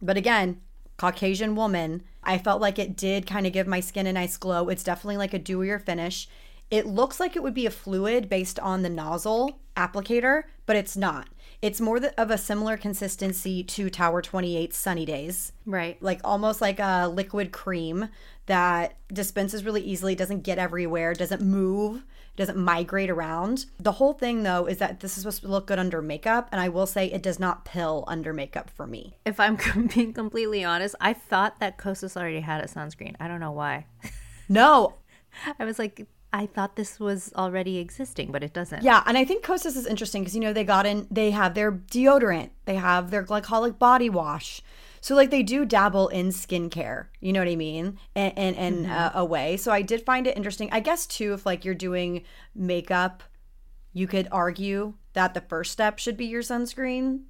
But 0.00 0.16
again, 0.16 0.60
Caucasian 0.96 1.54
woman, 1.54 2.02
I 2.24 2.38
felt 2.38 2.60
like 2.60 2.80
it 2.80 2.96
did 2.96 3.28
kind 3.28 3.46
of 3.46 3.52
give 3.52 3.68
my 3.68 3.78
skin 3.78 4.08
a 4.08 4.12
nice 4.12 4.36
glow. 4.36 4.68
It's 4.68 4.84
definitely 4.84 5.18
like 5.18 5.34
a 5.34 5.38
dewier 5.38 5.80
finish. 5.80 6.28
It 6.72 6.86
looks 6.86 7.20
like 7.20 7.36
it 7.36 7.42
would 7.42 7.52
be 7.52 7.66
a 7.66 7.70
fluid 7.70 8.30
based 8.30 8.58
on 8.58 8.80
the 8.82 8.88
nozzle 8.88 9.58
applicator, 9.76 10.44
but 10.64 10.74
it's 10.74 10.96
not. 10.96 11.28
It's 11.60 11.82
more 11.82 11.98
of 12.16 12.30
a 12.30 12.38
similar 12.38 12.78
consistency 12.78 13.62
to 13.62 13.90
Tower 13.90 14.22
28 14.22 14.72
Sunny 14.72 15.04
Days, 15.04 15.52
Right. 15.66 16.02
like 16.02 16.20
almost 16.24 16.62
like 16.62 16.78
a 16.80 17.08
liquid 17.12 17.52
cream 17.52 18.08
that 18.46 18.96
dispenses 19.12 19.64
really 19.64 19.82
easily, 19.82 20.14
doesn't 20.14 20.44
get 20.44 20.58
everywhere, 20.58 21.12
doesn't 21.12 21.42
move, 21.42 22.04
doesn't 22.36 22.56
migrate 22.56 23.10
around. 23.10 23.66
The 23.78 23.92
whole 23.92 24.14
thing, 24.14 24.42
though, 24.42 24.64
is 24.64 24.78
that 24.78 25.00
this 25.00 25.18
is 25.18 25.24
supposed 25.24 25.42
to 25.42 25.48
look 25.48 25.66
good 25.66 25.78
under 25.78 26.00
makeup, 26.00 26.48
and 26.52 26.60
I 26.60 26.70
will 26.70 26.86
say 26.86 27.04
it 27.06 27.22
does 27.22 27.38
not 27.38 27.66
pill 27.66 28.04
under 28.08 28.32
makeup 28.32 28.70
for 28.70 28.86
me. 28.86 29.18
If 29.26 29.38
I'm 29.38 29.58
being 29.94 30.14
completely 30.14 30.64
honest, 30.64 30.94
I 31.02 31.12
thought 31.12 31.60
that 31.60 31.76
Kosas 31.76 32.16
already 32.16 32.40
had 32.40 32.64
a 32.64 32.66
sunscreen. 32.66 33.14
I 33.20 33.28
don't 33.28 33.40
know 33.40 33.52
why. 33.52 33.84
No, 34.48 34.96
I 35.58 35.64
was 35.64 35.78
like, 35.78 36.06
I 36.32 36.46
thought 36.46 36.76
this 36.76 36.98
was 36.98 37.32
already 37.36 37.78
existing, 37.78 38.32
but 38.32 38.42
it 38.42 38.54
doesn't. 38.54 38.82
Yeah, 38.82 39.02
and 39.06 39.18
I 39.18 39.24
think 39.24 39.44
Kosas 39.44 39.76
is 39.76 39.86
interesting 39.86 40.22
because 40.22 40.34
you 40.34 40.40
know 40.40 40.52
they 40.52 40.64
got 40.64 40.86
in, 40.86 41.06
they 41.10 41.30
have 41.30 41.54
their 41.54 41.70
deodorant, 41.70 42.50
they 42.64 42.76
have 42.76 43.10
their 43.10 43.22
glycolic 43.22 43.78
body 43.78 44.08
wash, 44.08 44.62
so 45.02 45.14
like 45.14 45.30
they 45.30 45.42
do 45.42 45.64
dabble 45.64 46.08
in 46.08 46.28
skincare. 46.28 47.06
You 47.20 47.32
know 47.32 47.40
what 47.40 47.48
I 47.48 47.56
mean? 47.56 47.98
And 48.14 48.32
and, 48.38 48.56
and 48.56 48.86
uh, 48.90 49.10
a 49.14 49.24
way. 49.24 49.56
So 49.56 49.72
I 49.72 49.82
did 49.82 50.06
find 50.06 50.26
it 50.26 50.36
interesting. 50.36 50.68
I 50.72 50.80
guess 50.80 51.06
too, 51.06 51.34
if 51.34 51.44
like 51.44 51.64
you're 51.64 51.74
doing 51.74 52.24
makeup, 52.54 53.22
you 53.92 54.06
could 54.06 54.28
argue 54.32 54.94
that 55.12 55.34
the 55.34 55.40
first 55.42 55.72
step 55.72 55.98
should 55.98 56.16
be 56.16 56.26
your 56.26 56.42
sunscreen 56.42 57.24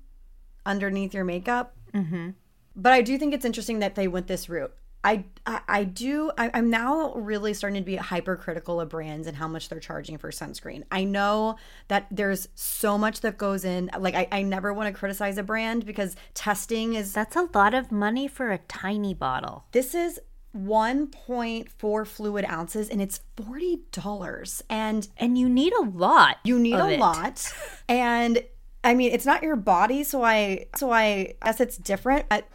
underneath 0.65 1.15
your 1.15 1.25
makeup. 1.25 1.77
Mm-hmm. 1.93 2.31
But 2.77 2.93
I 2.93 3.03
do 3.03 3.19
think 3.19 3.35
it's 3.35 3.45
interesting 3.45 3.81
that 3.81 3.97
they 3.97 4.07
went 4.07 4.29
this 4.29 4.49
route. 4.49 4.75
I, 5.05 5.25
I, 5.47 5.61
I 5.69 5.85
do. 5.85 6.31
I, 6.39 6.51
I'm 6.55 6.71
now 6.71 7.13
really 7.15 7.55
starting 7.55 7.83
to 7.83 7.85
be 7.87 7.97
hypercritical 7.97 8.81
of 8.81 8.89
brands 8.91 9.27
and 9.27 9.37
how 9.37 9.49
much 9.49 9.69
they're 9.69 9.81
charging 9.81 10.17
for 10.19 10.31
sunscreen. 10.31 10.85
I 10.93 11.05
know 11.05 11.57
that 11.89 12.07
there's 12.11 12.49
so 12.55 12.97
much 12.97 13.21
that 13.23 13.37
goes 13.39 13.65
in. 13.65 13.91
Like, 13.99 14.15
I, 14.15 14.29
I 14.31 14.43
never 14.43 14.73
want 14.73 14.93
to 14.95 14.99
criticize 14.99 15.39
a 15.39 15.43
brand 15.43 15.85
because 15.87 16.15
testing 16.35 16.95
is. 16.95 17.13
That's 17.13 17.35
a 17.37 17.49
lot 17.55 17.75
of 17.75 17.91
money 17.91 18.29
for 18.29 18.53
a 18.53 18.59
tiny 18.59 19.13
bottle. 19.15 19.65
This 19.73 19.95
is 19.95 20.21
1.4 20.57 22.07
fluid 22.07 22.45
ounces 22.45 22.89
and 22.89 23.01
it's 23.03 23.21
$40. 23.37 24.63
And 24.69 25.09
And 25.17 25.39
you 25.39 25.49
need 25.49 25.73
a 25.75 25.83
lot. 25.83 26.37
you 26.45 26.59
need 26.59 26.75
a 26.75 26.89
it. 26.91 27.01
lot. 27.01 27.53
And 27.89 28.43
I 28.85 28.95
mean, 28.95 29.13
it's 29.13 29.27
not 29.27 29.43
your 29.43 29.57
body, 29.57 30.03
so 30.03 30.25
I 30.25 30.67
so 30.77 30.91
I 30.91 31.35
guess 31.45 31.61
it's 31.61 31.77
different. 31.77 32.29
But 32.29 32.49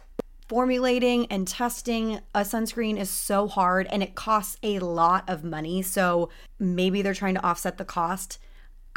formulating 0.48 1.26
and 1.26 1.46
testing 1.46 2.20
a 2.34 2.40
sunscreen 2.40 2.98
is 2.98 3.10
so 3.10 3.46
hard 3.46 3.86
and 3.90 4.02
it 4.02 4.14
costs 4.14 4.56
a 4.62 4.78
lot 4.78 5.24
of 5.28 5.44
money. 5.44 5.82
So 5.82 6.30
maybe 6.58 7.02
they're 7.02 7.14
trying 7.14 7.34
to 7.34 7.44
offset 7.44 7.78
the 7.78 7.84
cost. 7.84 8.38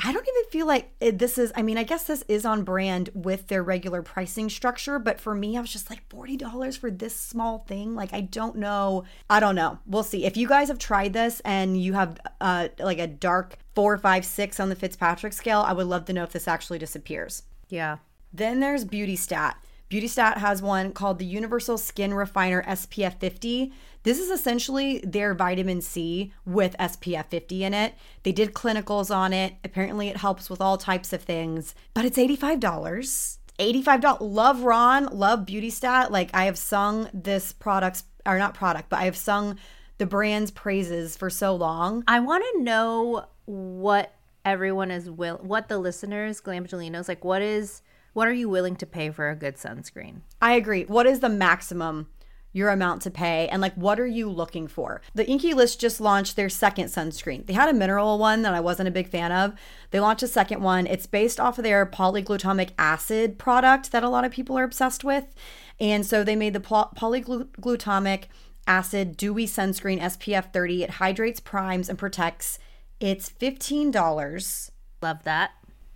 I 0.04 0.12
don't 0.12 0.28
even 0.28 0.50
feel 0.50 0.66
like 0.66 0.98
this 1.00 1.38
is, 1.38 1.52
I 1.56 1.62
mean, 1.62 1.78
I 1.78 1.84
guess 1.84 2.06
this 2.06 2.24
is 2.28 2.44
on 2.44 2.64
brand 2.64 3.10
with 3.14 3.48
their 3.50 3.62
regular 3.62 4.02
pricing 4.02 4.50
structure, 4.50 4.98
but 4.98 5.22
for 5.22 5.36
me, 5.36 5.58
I 5.58 5.62
was 5.62 5.72
just 5.72 5.92
like 5.92 6.08
$40 6.10 6.78
for 6.78 6.90
this 6.90 7.16
small 7.16 7.60
thing. 7.60 7.94
Like, 7.94 8.12
I 8.12 8.22
don't 8.22 8.56
know. 8.56 9.04
I 9.30 9.40
don't 9.40 9.54
know. 9.54 9.78
We'll 9.86 10.04
see. 10.04 10.26
If 10.26 10.38
you 10.38 10.48
guys 10.48 10.70
have 10.70 10.80
tried 10.80 11.14
this 11.14 11.40
and 11.42 11.80
you 11.80 11.94
have 11.94 12.18
uh, 12.40 12.70
like 12.80 12.98
a 12.98 13.06
dark 13.06 13.58
four, 13.76 13.96
five, 13.98 14.26
six 14.26 14.60
on 14.60 14.70
the 14.70 14.76
Fitzpatrick 14.76 15.34
scale, 15.34 15.60
I 15.60 15.74
would 15.74 15.88
love 15.88 16.06
to 16.06 16.14
know 16.14 16.24
if 16.24 16.32
this 16.32 16.48
actually 16.48 16.80
disappears. 16.80 17.44
Yeah. 17.70 17.98
Then 18.34 18.60
there's 18.60 18.86
Beauty 18.86 19.16
Stat. 19.16 19.58
Beauty 19.92 20.08
Stat 20.08 20.38
has 20.38 20.62
one 20.62 20.94
called 20.94 21.20
the 21.20 21.26
Universal 21.26 21.78
Skin 21.78 22.14
Refiner 22.14 22.64
SPF 22.64 23.20
50. 23.20 23.74
This 24.04 24.20
is 24.20 24.30
essentially 24.30 25.00
their 25.00 25.34
vitamin 25.34 25.82
C 25.82 26.32
with 26.46 26.78
SPF 26.80 27.26
50 27.26 27.66
in 27.66 27.74
it. 27.74 27.96
They 28.24 28.32
did 28.32 28.54
clinicals 28.54 29.14
on 29.14 29.34
it. 29.34 29.56
Apparently, 29.66 30.08
it 30.08 30.16
helps 30.16 30.50
with 30.50 30.62
all 30.62 30.78
types 30.78 31.12
of 31.12 31.24
things, 31.24 31.76
but 31.94 32.06
it's 32.06 32.18
$85. 32.18 33.38
$85. 33.60 34.18
Love 34.22 34.62
Ron, 34.62 35.08
love 35.08 35.46
Beauty 35.46 35.70
Stat. 35.70 36.10
Like, 36.10 36.30
I 36.34 36.46
have 36.46 36.58
sung 36.58 37.10
this 37.14 37.52
product's, 37.52 38.06
or 38.26 38.38
not 38.38 38.54
product, 38.54 38.88
but 38.88 39.00
I 39.00 39.04
have 39.04 39.18
sung 39.18 39.58
the 39.98 40.06
brand's 40.06 40.52
praises 40.52 41.18
for 41.18 41.30
so 41.30 41.54
long. 41.54 42.06
I 42.08 42.22
want 42.22 42.46
to 42.54 42.64
know 42.64 43.26
what 43.44 44.16
everyone 44.46 44.90
is 44.90 45.10
will 45.10 45.38
what 45.44 45.68
the 45.68 45.78
listeners, 45.78 46.40
Glamgelinos, 46.40 47.10
like 47.10 47.26
what 47.26 47.42
is 47.42 47.82
what 48.14 48.28
are 48.28 48.34
you 48.34 48.50
willing 48.50 48.76
to 48.78 48.86
pay 48.86 49.10
for 49.10 49.30
a 49.30 49.36
good 49.36 49.56
sunscreen? 49.56 50.22
I 50.42 50.54
agree. 50.54 50.84
What 50.84 51.06
is 51.06 51.20
the 51.20 51.30
maximum 51.30 52.08
your 52.54 52.70
amount 52.70 53.02
to 53.02 53.10
pay 53.10 53.48
and 53.48 53.62
like 53.62 53.74
what 53.76 54.00
are 54.00 54.08
you 54.08 54.30
looking 54.30 54.68
for? 54.68 55.02
The 55.16 55.30
INKEY 55.30 55.54
List 55.54 55.80
just 55.80 56.02
launched 56.02 56.36
their 56.36 56.50
second 56.50 56.88
sunscreen. 56.88 57.46
They 57.46 57.54
had 57.54 57.70
a 57.70 57.74
mineral 57.74 58.18
one 58.20 58.42
that 58.42 58.54
I 58.54 58.60
wasn't 58.60 58.90
a 58.90 58.92
big 58.92 59.08
fan 59.08 59.32
of. 59.32 59.54
They 59.92 60.00
launched 60.00 60.24
a 60.24 60.28
second 60.28 60.62
one. 60.62 60.88
It's 60.88 61.06
based 61.06 61.40
off 61.40 61.58
of 61.58 61.64
their 61.64 61.86
polyglutamic 61.86 62.72
acid 62.78 63.40
product 63.40 63.92
that 63.92 64.04
a 64.04 64.10
lot 64.10 64.26
of 64.26 64.32
people 64.32 64.58
are 64.58 64.64
obsessed 64.64 65.04
with. 65.04 65.34
And 65.80 66.06
so 66.06 66.24
they 66.24 66.36
made 66.36 66.54
the 66.54 66.60
pol- 66.60 66.92
polyglutamic 66.96 68.26
acid 68.68 69.18
dewy 69.18 69.48
sunscreen 69.48 70.02
SPF 70.02 70.52
30. 70.52 70.84
It 70.84 70.90
hydrates, 70.92 71.40
primes 71.40 71.90
and 71.90 71.98
protects. 71.98 72.60
It's 73.00 73.30
$15. 73.30 74.72
Love 75.02 75.24
that. 75.24 75.52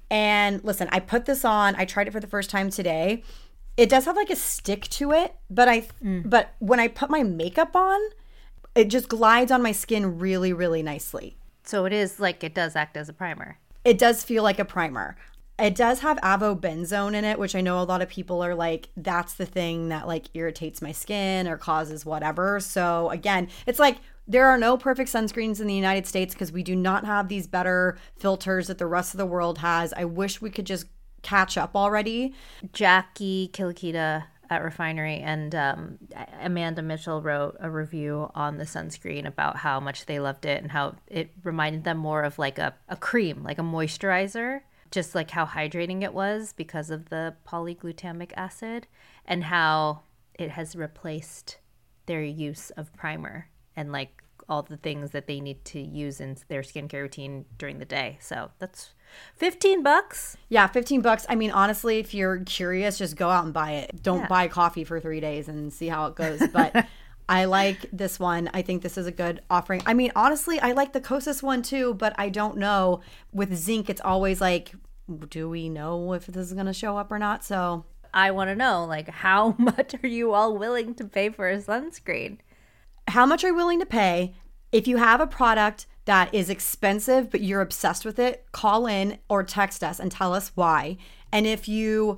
And 0.09 0.63
listen, 0.63 0.87
I 0.91 0.99
put 0.99 1.25
this 1.25 1.43
on. 1.43 1.75
I 1.75 1.85
tried 1.85 2.07
it 2.07 2.11
for 2.11 2.19
the 2.19 2.27
first 2.27 2.49
time 2.49 2.69
today. 2.69 3.23
It 3.77 3.89
does 3.89 4.05
have 4.05 4.15
like 4.15 4.29
a 4.29 4.35
stick 4.35 4.87
to 4.89 5.11
it, 5.11 5.35
but 5.49 5.67
I 5.67 5.81
mm. 6.03 6.29
but 6.29 6.53
when 6.59 6.79
I 6.79 6.87
put 6.87 7.09
my 7.09 7.23
makeup 7.23 7.75
on, 7.75 7.99
it 8.73 8.85
just 8.85 9.09
glides 9.09 9.51
on 9.51 9.61
my 9.61 9.71
skin 9.71 10.19
really 10.19 10.53
really 10.53 10.81
nicely. 10.81 11.37
So 11.63 11.85
it 11.85 11.93
is 11.93 12.19
like 12.19 12.43
it 12.43 12.53
does 12.53 12.75
act 12.75 12.95
as 12.95 13.09
a 13.09 13.13
primer. 13.13 13.57
It 13.83 13.97
does 13.97 14.23
feel 14.23 14.43
like 14.43 14.59
a 14.59 14.65
primer. 14.65 15.17
It 15.57 15.75
does 15.75 16.01
have 16.01 16.17
avobenzone 16.17 17.13
in 17.15 17.23
it, 17.23 17.39
which 17.39 17.55
I 17.55 17.61
know 17.61 17.81
a 17.81 17.83
lot 17.83 18.01
of 18.01 18.09
people 18.09 18.41
are 18.41 18.55
like 18.55 18.89
that's 18.95 19.33
the 19.33 19.45
thing 19.45 19.89
that 19.89 20.07
like 20.07 20.25
irritates 20.33 20.81
my 20.81 20.91
skin 20.91 21.47
or 21.47 21.57
causes 21.57 22.05
whatever. 22.05 22.59
So 22.59 23.09
again, 23.09 23.49
it's 23.65 23.79
like 23.79 23.97
there 24.27 24.47
are 24.47 24.57
no 24.57 24.77
perfect 24.77 25.11
sunscreens 25.11 25.61
in 25.61 25.67
the 25.67 25.73
United 25.73 26.07
States 26.07 26.33
because 26.33 26.51
we 26.51 26.63
do 26.63 26.75
not 26.75 27.05
have 27.05 27.27
these 27.27 27.47
better 27.47 27.97
filters 28.17 28.67
that 28.67 28.77
the 28.77 28.87
rest 28.87 29.13
of 29.13 29.17
the 29.17 29.25
world 29.25 29.59
has. 29.59 29.93
I 29.93 30.05
wish 30.05 30.41
we 30.41 30.49
could 30.49 30.65
just 30.65 30.87
catch 31.21 31.57
up 31.57 31.75
already. 31.75 32.33
Jackie 32.73 33.49
Kilikita 33.53 34.25
at 34.49 34.63
Refinery 34.63 35.17
and 35.17 35.55
um, 35.55 35.97
Amanda 36.39 36.81
Mitchell 36.81 37.21
wrote 37.21 37.57
a 37.59 37.69
review 37.69 38.29
on 38.35 38.57
the 38.57 38.63
sunscreen 38.63 39.25
about 39.25 39.57
how 39.57 39.79
much 39.79 40.05
they 40.05 40.19
loved 40.19 40.45
it 40.45 40.61
and 40.61 40.71
how 40.71 40.95
it 41.07 41.31
reminded 41.43 41.83
them 41.83 41.97
more 41.97 42.23
of 42.23 42.37
like 42.37 42.59
a, 42.59 42.75
a 42.89 42.95
cream, 42.95 43.43
like 43.43 43.57
a 43.57 43.63
moisturizer, 43.63 44.61
just 44.91 45.15
like 45.15 45.31
how 45.31 45.45
hydrating 45.45 46.03
it 46.03 46.13
was 46.13 46.53
because 46.53 46.89
of 46.89 47.09
the 47.09 47.35
polyglutamic 47.47 48.31
acid 48.37 48.87
and 49.25 49.45
how 49.45 50.01
it 50.35 50.51
has 50.51 50.75
replaced 50.75 51.57
their 52.05 52.23
use 52.23 52.69
of 52.71 52.93
primer 52.93 53.49
and 53.75 53.91
like 53.91 54.21
all 54.47 54.61
the 54.61 54.77
things 54.77 55.11
that 55.11 55.25
they 55.25 55.39
need 55.39 55.63
to 55.65 55.79
use 55.79 56.19
in 56.21 56.37
their 56.49 56.61
skincare 56.61 57.01
routine 57.01 57.45
during 57.57 57.79
the 57.79 57.85
day. 57.85 58.17
So 58.21 58.51
that's 58.59 58.93
15 59.37 59.81
bucks. 59.81 60.37
Yeah, 60.49 60.67
15 60.67 61.01
bucks. 61.01 61.25
I 61.27 61.35
mean, 61.35 61.49
honestly, 61.51 61.97
if 61.99 62.13
you're 62.13 62.39
curious, 62.43 62.97
just 62.99 63.15
go 63.15 63.29
out 63.29 63.43
and 63.45 63.53
buy 63.53 63.71
it. 63.71 64.03
Don't 64.03 64.19
Yeah. 64.21 64.27
buy 64.27 64.47
coffee 64.47 64.83
for 64.83 64.99
three 64.99 65.19
days 65.19 65.47
and 65.47 65.73
see 65.73 65.87
how 65.87 66.05
it 66.07 66.15
goes. 66.15 66.41
But 66.53 66.85
I 67.29 67.45
like 67.45 67.89
this 67.91 68.19
one. 68.19 68.51
I 68.53 68.61
think 68.61 68.83
this 68.83 68.99
is 68.99 69.07
a 69.07 69.11
good 69.11 69.41
offering. 69.49 69.81
I 69.87 69.95
mean, 69.95 70.11
honestly, 70.15 70.59
I 70.59 70.73
like 70.73 70.93
the 70.93 71.01
Kosas 71.01 71.41
one 71.41 71.63
too, 71.63 71.95
but 71.95 72.13
I 72.19 72.29
don't 72.29 72.57
know. 72.57 73.01
With 73.33 73.55
zinc, 73.55 73.89
it's 73.89 74.01
always 74.01 74.41
like, 74.41 74.73
do 75.29 75.49
we 75.49 75.69
know 75.69 76.13
if 76.13 76.27
this 76.27 76.45
is 76.47 76.53
going 76.53 76.67
to 76.67 76.73
show 76.73 76.97
up 76.97 77.11
or 77.11 77.17
not? 77.17 77.43
So 77.43 77.85
I 78.13 78.29
want 78.29 78.49
to 78.51 78.55
know 78.55 78.85
like 78.85 79.09
how 79.09 79.55
much 79.57 79.95
are 80.03 80.07
you 80.07 80.33
all 80.33 80.55
willing 80.55 80.93
to 80.95 81.05
pay 81.05 81.29
for 81.29 81.49
a 81.49 81.57
sunscreen? 81.57 82.37
How 83.09 83.25
much 83.25 83.43
are 83.43 83.47
you 83.47 83.55
willing 83.55 83.79
to 83.79 83.85
pay 83.85 84.33
if 84.71 84.87
you 84.87 84.97
have 84.97 85.21
a 85.21 85.27
product 85.27 85.85
that 86.05 86.33
is 86.33 86.49
expensive 86.49 87.29
but 87.31 87.41
you're 87.41 87.61
obsessed 87.61 88.05
with 88.05 88.19
it 88.19 88.45
call 88.51 88.87
in 88.87 89.17
or 89.29 89.43
text 89.43 89.83
us 89.83 89.99
and 89.99 90.11
tell 90.11 90.33
us 90.33 90.51
why 90.55 90.97
and 91.31 91.45
if 91.45 91.67
you 91.67 92.17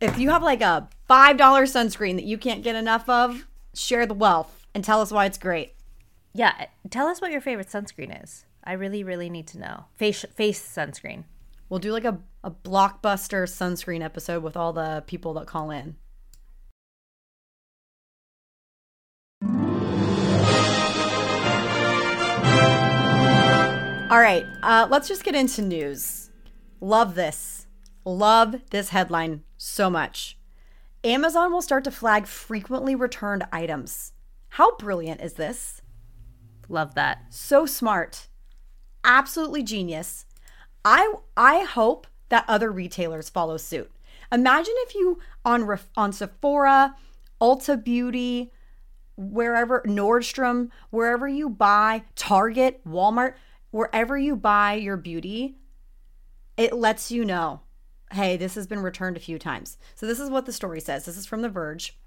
if 0.00 0.18
you 0.18 0.30
have 0.30 0.42
like 0.42 0.60
a 0.62 0.88
five 1.06 1.36
dollar 1.36 1.64
sunscreen 1.64 2.14
that 2.16 2.24
you 2.24 2.38
can't 2.38 2.62
get 2.62 2.76
enough 2.76 3.08
of 3.08 3.46
share 3.74 4.06
the 4.06 4.14
wealth 4.14 4.66
and 4.74 4.84
tell 4.84 5.00
us 5.00 5.10
why 5.10 5.24
it's 5.26 5.38
great 5.38 5.74
Yeah, 6.34 6.66
tell 6.90 7.06
us 7.06 7.20
what 7.22 7.30
your 7.32 7.40
favorite 7.40 7.68
sunscreen 7.68 8.22
is. 8.22 8.44
I 8.62 8.72
really 8.74 9.02
really 9.04 9.30
need 9.30 9.46
to 9.48 9.58
know. 9.58 9.84
Face 9.94 10.24
face 10.34 10.60
sunscreen. 10.62 11.24
we'll 11.68 11.80
do 11.80 11.92
like 11.92 12.04
a, 12.04 12.18
a 12.44 12.50
blockbuster 12.50 13.44
sunscreen 13.48 14.02
episode 14.04 14.42
with 14.42 14.56
all 14.56 14.72
the 14.72 15.02
people 15.06 15.32
that 15.34 15.46
call 15.46 15.70
in 15.70 15.96
All 24.08 24.20
right, 24.20 24.46
uh, 24.62 24.86
let's 24.88 25.08
just 25.08 25.24
get 25.24 25.34
into 25.34 25.62
news. 25.62 26.30
Love 26.80 27.16
this. 27.16 27.66
Love 28.04 28.54
this 28.70 28.90
headline 28.90 29.42
so 29.56 29.90
much. 29.90 30.38
Amazon 31.02 31.52
will 31.52 31.60
start 31.60 31.82
to 31.84 31.90
flag 31.90 32.28
frequently 32.28 32.94
returned 32.94 33.44
items. 33.50 34.12
How 34.50 34.76
brilliant 34.76 35.22
is 35.22 35.32
this? 35.32 35.82
Love 36.68 36.94
that. 36.94 37.24
So 37.30 37.66
smart. 37.66 38.28
Absolutely 39.02 39.64
genius. 39.64 40.24
I 40.84 41.14
I 41.36 41.64
hope 41.64 42.06
that 42.28 42.44
other 42.46 42.70
retailers 42.70 43.28
follow 43.28 43.56
suit. 43.56 43.90
Imagine 44.30 44.74
if 44.86 44.94
you 44.94 45.18
on 45.44 45.68
on 45.96 46.12
Sephora, 46.12 46.94
Ulta 47.40 47.82
Beauty, 47.82 48.52
wherever 49.16 49.82
Nordstrom, 49.84 50.68
wherever 50.90 51.26
you 51.26 51.48
buy, 51.48 52.04
Target, 52.14 52.80
Walmart, 52.86 53.34
wherever 53.76 54.16
you 54.16 54.34
buy 54.34 54.72
your 54.72 54.96
beauty, 54.96 55.58
it 56.56 56.72
lets 56.72 57.10
you 57.10 57.26
know, 57.26 57.60
hey, 58.10 58.34
this 58.38 58.54
has 58.54 58.66
been 58.66 58.80
returned 58.80 59.18
a 59.18 59.20
few 59.20 59.38
times. 59.38 59.76
So 59.94 60.06
this 60.06 60.18
is 60.18 60.30
what 60.30 60.46
the 60.46 60.52
story 60.52 60.80
says. 60.80 61.04
This 61.04 61.18
is 61.18 61.26
from 61.26 61.42
The 61.42 61.50
Verge. 61.50 61.98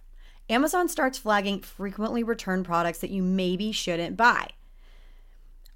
Amazon 0.49 0.89
starts 0.89 1.19
flagging 1.19 1.62
frequently 1.62 2.23
returned 2.23 2.65
products 2.65 2.97
that 2.99 3.12
you 3.12 3.21
maybe 3.21 3.71
shouldn't 3.71 4.17
buy. 4.17 4.47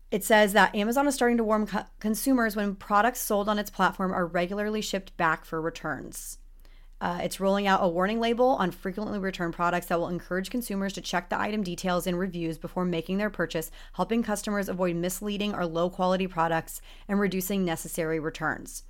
It 0.09 0.23
says 0.23 0.53
that 0.53 0.73
Amazon 0.73 1.07
is 1.07 1.13
starting 1.13 1.37
to 1.37 1.43
warn 1.43 1.67
co- 1.67 1.85
consumers 1.99 2.55
when 2.55 2.73
products 2.73 3.19
sold 3.19 3.47
on 3.47 3.59
its 3.59 3.69
platform 3.69 4.11
are 4.11 4.25
regularly 4.25 4.81
shipped 4.81 5.15
back 5.15 5.45
for 5.45 5.61
returns. 5.61 6.39
Uh, 7.03 7.19
it's 7.21 7.41
rolling 7.41 7.67
out 7.67 7.83
a 7.83 7.87
warning 7.89 8.21
label 8.21 8.51
on 8.51 8.71
frequently 8.71 9.19
returned 9.19 9.53
products 9.53 9.87
that 9.87 9.99
will 9.99 10.07
encourage 10.07 10.49
consumers 10.49 10.93
to 10.93 11.01
check 11.01 11.27
the 11.27 11.37
item 11.37 11.61
details 11.61 12.07
and 12.07 12.17
reviews 12.17 12.57
before 12.57 12.85
making 12.85 13.17
their 13.17 13.29
purchase, 13.29 13.69
helping 13.95 14.23
customers 14.23 14.69
avoid 14.69 14.95
misleading 14.95 15.53
or 15.53 15.65
low 15.65 15.89
quality 15.89 16.27
products 16.27 16.81
and 17.09 17.19
reducing 17.19 17.65
necessary 17.65 18.21
returns. 18.21 18.83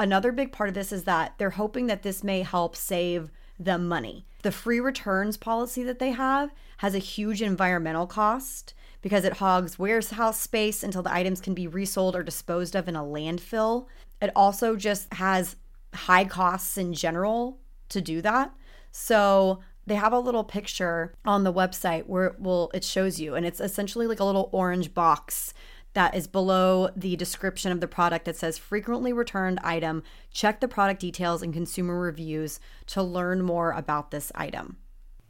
Another 0.00 0.32
big 0.32 0.50
part 0.50 0.68
of 0.68 0.74
this 0.74 0.90
is 0.90 1.04
that 1.04 1.34
they're 1.38 1.50
hoping 1.50 1.86
that 1.86 2.02
this 2.02 2.24
may 2.24 2.42
help 2.42 2.74
save 2.74 3.30
the 3.56 3.78
money. 3.78 4.26
The 4.42 4.50
free 4.50 4.80
returns 4.80 5.36
policy 5.36 5.84
that 5.84 6.00
they 6.00 6.10
have 6.10 6.52
has 6.78 6.96
a 6.96 6.98
huge 6.98 7.40
environmental 7.40 8.08
cost 8.08 8.74
because 9.00 9.24
it 9.24 9.34
hogs 9.34 9.78
warehouse 9.78 10.40
space 10.40 10.82
until 10.82 11.04
the 11.04 11.14
items 11.14 11.40
can 11.40 11.54
be 11.54 11.68
resold 11.68 12.16
or 12.16 12.24
disposed 12.24 12.74
of 12.74 12.88
in 12.88 12.96
a 12.96 13.04
landfill. 13.04 13.86
It 14.20 14.32
also 14.34 14.74
just 14.74 15.12
has 15.14 15.54
high 15.94 16.24
costs 16.24 16.78
in 16.78 16.92
general 16.92 17.60
to 17.88 18.00
do 18.00 18.22
that. 18.22 18.54
So 18.92 19.60
they 19.86 19.94
have 19.96 20.12
a 20.12 20.18
little 20.18 20.44
picture 20.44 21.14
on 21.24 21.44
the 21.44 21.52
website 21.52 22.06
where 22.06 22.26
it 22.26 22.40
will 22.40 22.70
it 22.74 22.84
shows 22.84 23.18
you 23.18 23.34
and 23.34 23.44
it's 23.44 23.60
essentially 23.60 24.06
like 24.06 24.20
a 24.20 24.24
little 24.24 24.48
orange 24.52 24.94
box 24.94 25.52
that 25.92 26.14
is 26.14 26.28
below 26.28 26.88
the 26.94 27.16
description 27.16 27.72
of 27.72 27.80
the 27.80 27.88
product 27.88 28.24
that 28.24 28.36
says 28.36 28.58
frequently 28.58 29.12
returned 29.12 29.58
item. 29.64 30.02
Check 30.30 30.60
the 30.60 30.68
product 30.68 31.00
details 31.00 31.42
and 31.42 31.52
consumer 31.52 31.98
reviews 31.98 32.60
to 32.86 33.02
learn 33.02 33.42
more 33.42 33.72
about 33.72 34.10
this 34.10 34.30
item. 34.34 34.76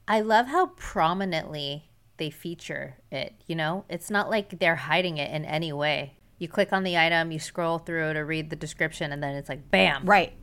I 0.06 0.20
love 0.20 0.48
how 0.48 0.66
prominently 0.76 1.90
they 2.18 2.30
feature 2.30 2.98
it, 3.10 3.34
you 3.46 3.56
know? 3.56 3.86
It's 3.88 4.10
not 4.10 4.28
like 4.28 4.58
they're 4.58 4.76
hiding 4.76 5.16
it 5.16 5.30
in 5.30 5.46
any 5.46 5.72
way. 5.72 6.18
You 6.40 6.48
click 6.48 6.72
on 6.72 6.82
the 6.82 6.98
item, 6.98 7.30
you 7.30 7.38
scroll 7.38 7.78
through 7.78 8.14
to 8.14 8.20
read 8.20 8.50
the 8.50 8.56
description, 8.56 9.12
and 9.12 9.22
then 9.22 9.36
it's 9.36 9.48
like, 9.48 9.70
bam. 9.70 10.04
Right. 10.04 10.32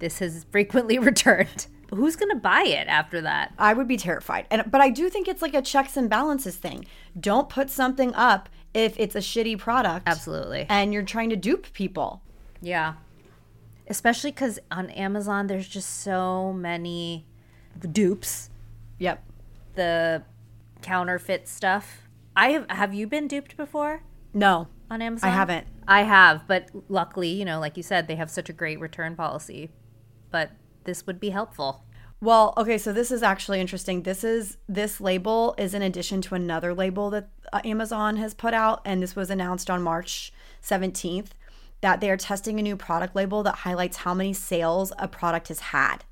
This 0.00 0.20
is 0.20 0.44
frequently 0.50 0.98
returned. 1.10 1.68
Who's 1.94 2.16
going 2.16 2.30
to 2.30 2.36
buy 2.36 2.62
it 2.62 2.88
after 2.88 3.20
that? 3.20 3.54
I 3.56 3.72
would 3.72 3.86
be 3.86 3.96
terrified. 3.96 4.46
And 4.50 4.68
but 4.68 4.80
I 4.80 4.90
do 4.90 5.08
think 5.08 5.28
it's 5.28 5.40
like 5.42 5.54
a 5.54 5.62
checks 5.62 5.96
and 5.96 6.10
balances 6.10 6.56
thing. 6.56 6.86
Don't 7.18 7.48
put 7.48 7.70
something 7.70 8.12
up 8.14 8.48
if 8.74 8.98
it's 8.98 9.14
a 9.14 9.20
shitty 9.20 9.58
product. 9.58 10.08
Absolutely. 10.08 10.66
And 10.68 10.92
you're 10.92 11.04
trying 11.04 11.30
to 11.30 11.36
dupe 11.36 11.72
people. 11.72 12.20
Yeah. 12.60 12.94
Especially 13.88 14.32
cuz 14.32 14.58
on 14.72 14.90
Amazon 14.90 15.46
there's 15.46 15.68
just 15.68 16.00
so 16.00 16.52
many 16.52 17.26
dupes. 17.92 18.50
Yep. 18.98 19.22
The 19.76 20.24
counterfeit 20.82 21.46
stuff. 21.46 22.08
I 22.34 22.50
have 22.50 22.70
have 22.70 22.92
you 22.92 23.06
been 23.06 23.28
duped 23.28 23.56
before 23.56 24.02
No. 24.34 24.66
On 24.90 25.00
Amazon? 25.00 25.30
I 25.30 25.32
haven't. 25.32 25.66
I 25.86 26.02
have, 26.02 26.46
but 26.48 26.68
luckily, 26.88 27.28
you 27.28 27.44
know, 27.44 27.60
like 27.60 27.76
you 27.76 27.82
said, 27.82 28.08
they 28.08 28.16
have 28.16 28.30
such 28.30 28.48
a 28.48 28.52
great 28.52 28.80
return 28.80 29.14
policy. 29.16 29.70
But 30.30 30.50
this 30.84 31.06
would 31.06 31.20
be 31.20 31.30
helpful. 31.30 31.84
Well, 32.20 32.52
okay, 32.56 32.76
so 32.76 32.92
this 32.92 33.10
is 33.10 33.22
actually 33.22 33.60
interesting. 33.60 34.02
This 34.02 34.22
is 34.24 34.58
this 34.68 35.00
label 35.00 35.54
is 35.56 35.72
in 35.72 35.80
addition 35.82 36.20
to 36.22 36.34
another 36.34 36.74
label 36.74 37.08
that 37.10 37.30
uh, 37.52 37.60
Amazon 37.64 38.16
has 38.16 38.34
put 38.34 38.52
out 38.52 38.82
and 38.84 39.02
this 39.02 39.16
was 39.16 39.30
announced 39.30 39.70
on 39.70 39.82
March 39.82 40.32
17th 40.62 41.28
that 41.80 42.00
they 42.02 42.10
are 42.10 42.18
testing 42.18 42.58
a 42.58 42.62
new 42.62 42.76
product 42.76 43.16
label 43.16 43.42
that 43.42 43.56
highlights 43.56 43.98
how 43.98 44.12
many 44.12 44.34
sales 44.34 44.92
a 44.98 45.08
product 45.08 45.48
has 45.48 45.60
had. 45.60 46.04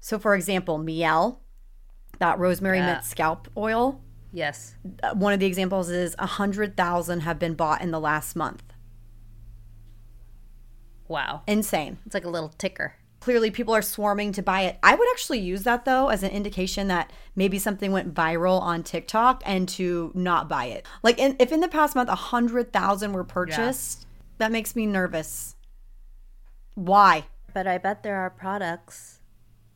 So 0.00 0.18
for 0.18 0.34
example, 0.34 0.78
Mielle, 0.78 1.40
that 2.20 2.38
rosemary 2.38 2.78
Yeah. 2.78 2.86
mint 2.94 3.04
scalp 3.04 3.48
oil, 3.54 4.00
Yes. 4.32 4.74
uh, 5.02 5.14
one 5.14 5.32
of 5.32 5.40
the 5.40 5.46
examples 5.46 5.88
is 5.88 6.14
100,000 6.18 7.20
have 7.20 7.38
been 7.38 7.54
bought 7.54 7.80
in 7.80 7.90
the 7.90 8.00
last 8.00 8.36
month. 8.36 8.62
Wow. 11.08 11.42
Insane. 11.46 11.98
It's 12.04 12.14
like 12.14 12.24
a 12.24 12.30
little 12.30 12.50
ticker. 12.50 12.94
clearly 13.20 13.50
people 13.50 13.74
are 13.74 13.82
swarming 13.82 14.32
to 14.32 14.42
buy 14.42 14.62
it. 14.62 14.78
I 14.82 14.94
would 14.94 15.08
actually 15.10 15.40
use 15.40 15.62
that 15.64 15.84
though 15.84 16.08
as 16.08 16.22
an 16.22 16.30
indication 16.30 16.88
that 16.88 17.12
maybe 17.34 17.58
something 17.58 17.90
went 17.92 18.14
viral 18.14 18.60
on 18.60 18.82
TikTok 18.82 19.42
and 19.46 19.68
to 19.70 20.12
not 20.14 20.48
buy 20.48 20.66
it. 20.66 20.86
Like 21.02 21.18
in, 21.18 21.36
if 21.38 21.50
in 21.50 21.60
the 21.60 21.68
past 21.68 21.96
month 21.96 22.08
a 22.10 22.14
hundred 22.14 22.72
thousand 22.72 23.12
were 23.12 23.24
purchased, 23.24 24.06
that 24.38 24.52
makes 24.52 24.76
me 24.76 24.86
nervous. 24.86 25.56
Why? 26.74 27.24
But 27.52 27.66
I 27.66 27.78
bet 27.78 28.02
there 28.02 28.16
are 28.16 28.30
products 28.30 29.20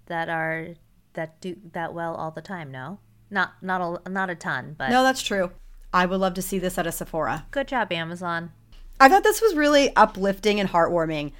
that 0.07 0.29
are 0.29 0.69
that 1.15 1.41
do 1.41 1.57
that 1.73 1.93
well 1.95 2.15
all 2.15 2.31
the 2.31 2.43
time, 2.43 2.71
no? 2.71 3.01
Not 3.33 3.55
not 3.63 3.81
a 4.07 4.11
not 4.11 4.29
a 4.31 4.35
ton, 4.35 4.75
but 4.79 4.91
No, 4.91 5.03
that's 5.03 5.23
true. 5.23 5.51
I 5.93 6.07
would 6.07 6.21
love 6.21 6.35
to 6.35 6.43
see 6.43 6.59
this 6.59 6.79
at 6.79 6.87
a 6.87 6.93
Sephora. 6.93 7.47
good 7.51 7.67
job 7.67 7.91
Amazon. 7.91 8.53
I 9.01 9.09
thought 9.09 9.25
this 9.25 9.41
was 9.43 9.57
really 9.57 9.95
uplifting 9.97 10.61
and 10.61 10.69
heartwarming. 10.69 11.33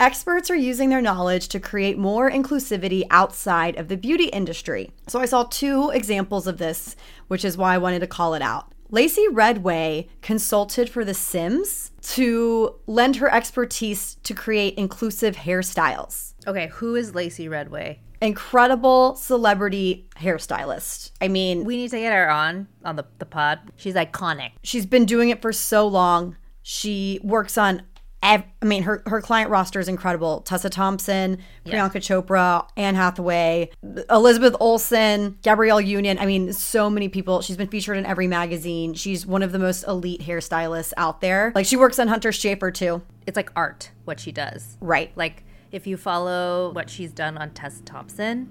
Experts 0.00 0.50
are 0.50 0.56
using 0.56 0.88
their 0.88 1.02
knowledge 1.02 1.48
to 1.48 1.60
create 1.60 1.98
more 1.98 2.30
inclusivity 2.30 3.02
outside 3.10 3.76
of 3.76 3.88
the 3.88 3.96
beauty 3.96 4.24
industry. 4.26 4.90
So 5.08 5.20
I 5.20 5.26
saw 5.26 5.44
two 5.44 5.90
examples 5.90 6.46
of 6.46 6.58
this, 6.58 6.96
which 7.28 7.44
is 7.44 7.56
why 7.56 7.74
I 7.74 7.78
wanted 7.78 8.00
to 8.00 8.06
call 8.06 8.34
it 8.34 8.42
out. 8.42 8.72
Lacy 8.90 9.26
Redway 9.28 10.08
consulted 10.20 10.88
for 10.90 11.04
The 11.04 11.14
Sims 11.14 11.92
to 12.02 12.74
lend 12.86 13.16
her 13.16 13.32
expertise 13.32 14.16
to 14.22 14.34
create 14.34 14.74
inclusive 14.76 15.36
hairstyles. 15.36 16.34
Okay, 16.46 16.68
who 16.68 16.94
is 16.96 17.14
Lacy 17.14 17.48
Redway? 17.48 18.00
Incredible 18.22 19.16
celebrity 19.16 20.08
hairstylist. 20.16 21.10
I 21.20 21.28
mean, 21.28 21.64
We 21.64 21.76
need 21.76 21.90
to 21.90 21.98
get 21.98 22.12
her 22.12 22.30
on 22.30 22.68
on 22.84 22.96
the, 22.96 23.04
the 23.18 23.26
pod. 23.26 23.58
She's 23.76 23.94
iconic. 23.94 24.52
she's 24.62 24.86
been 24.86 25.04
doing 25.04 25.28
it 25.30 25.42
for 25.42 25.52
so 25.52 25.86
long. 25.86 26.36
She 26.62 27.18
works 27.22 27.58
on 27.58 27.82
ev- 28.22 28.44
I 28.62 28.64
mean 28.64 28.84
her 28.84 29.02
her 29.06 29.20
client 29.20 29.50
roster 29.50 29.80
is 29.80 29.88
incredible. 29.88 30.42
Tessa 30.42 30.70
Thompson, 30.70 31.38
Priyanka 31.66 31.96
Chopra, 31.96 32.68
Anne 32.76 32.94
Hathaway, 32.94 33.70
Elizabeth 34.08 34.54
Olsen, 34.60 35.38
Gabrielle 35.42 35.80
Union. 35.80 36.18
I 36.18 36.26
mean 36.26 36.52
so 36.52 36.88
many 36.88 37.08
people. 37.08 37.40
She's 37.42 37.56
been 37.56 37.68
featured 37.68 37.96
in 37.98 38.06
every 38.06 38.28
magazine. 38.28 38.94
She's 38.94 39.26
one 39.26 39.42
of 39.42 39.50
the 39.50 39.58
most 39.58 39.82
elite 39.88 40.20
hairstylists 40.20 40.92
out 40.96 41.20
there. 41.20 41.50
Like 41.56 41.66
she 41.66 41.76
works 41.76 41.98
on 41.98 42.06
Hunter 42.08 42.30
Schafer 42.30 42.72
too. 42.72 43.02
It's 43.26 43.36
like 43.36 43.50
art 43.56 43.90
what 44.04 44.20
she 44.20 44.30
does. 44.30 44.76
Right. 44.80 45.10
Like 45.16 45.44
if 45.72 45.86
you 45.86 45.96
follow 45.96 46.70
what 46.72 46.90
she's 46.90 47.12
done 47.12 47.38
on 47.38 47.50
Tessa 47.50 47.82
Thompson, 47.82 48.48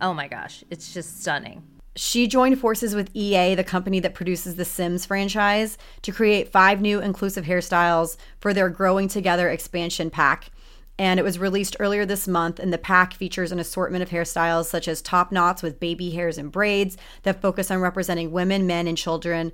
oh 0.00 0.14
my 0.14 0.28
gosh, 0.28 0.64
it's 0.70 0.94
just 0.94 1.20
stunning. 1.20 1.62
She 1.96 2.26
joined 2.26 2.60
forces 2.60 2.94
with 2.94 3.10
EA, 3.14 3.54
the 3.54 3.64
company 3.64 4.00
that 4.00 4.14
produces 4.14 4.56
the 4.56 4.64
Sims 4.64 5.06
franchise, 5.06 5.76
to 6.02 6.12
create 6.12 6.52
five 6.52 6.80
new 6.80 7.00
inclusive 7.00 7.46
hairstyles 7.46 8.16
for 8.38 8.54
their 8.54 8.68
Growing 8.68 9.08
Together 9.08 9.48
expansion 9.48 10.10
pack. 10.10 10.50
And 10.98 11.18
it 11.18 11.24
was 11.24 11.38
released 11.38 11.76
earlier 11.80 12.06
this 12.06 12.28
month, 12.28 12.58
and 12.58 12.72
the 12.72 12.78
pack 12.78 13.14
features 13.14 13.50
an 13.50 13.58
assortment 13.58 14.02
of 14.02 14.10
hairstyles 14.10 14.66
such 14.66 14.88
as 14.88 15.02
top 15.02 15.32
knots 15.32 15.62
with 15.62 15.80
baby 15.80 16.10
hairs 16.10 16.38
and 16.38 16.52
braids 16.52 16.96
that 17.22 17.42
focus 17.42 17.70
on 17.70 17.80
representing 17.80 18.30
women, 18.30 18.66
men, 18.66 18.86
and 18.86 18.96
children 18.96 19.52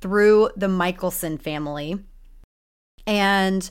through 0.00 0.50
the 0.56 0.68
Michelson 0.68 1.38
family. 1.38 1.98
And 3.06 3.70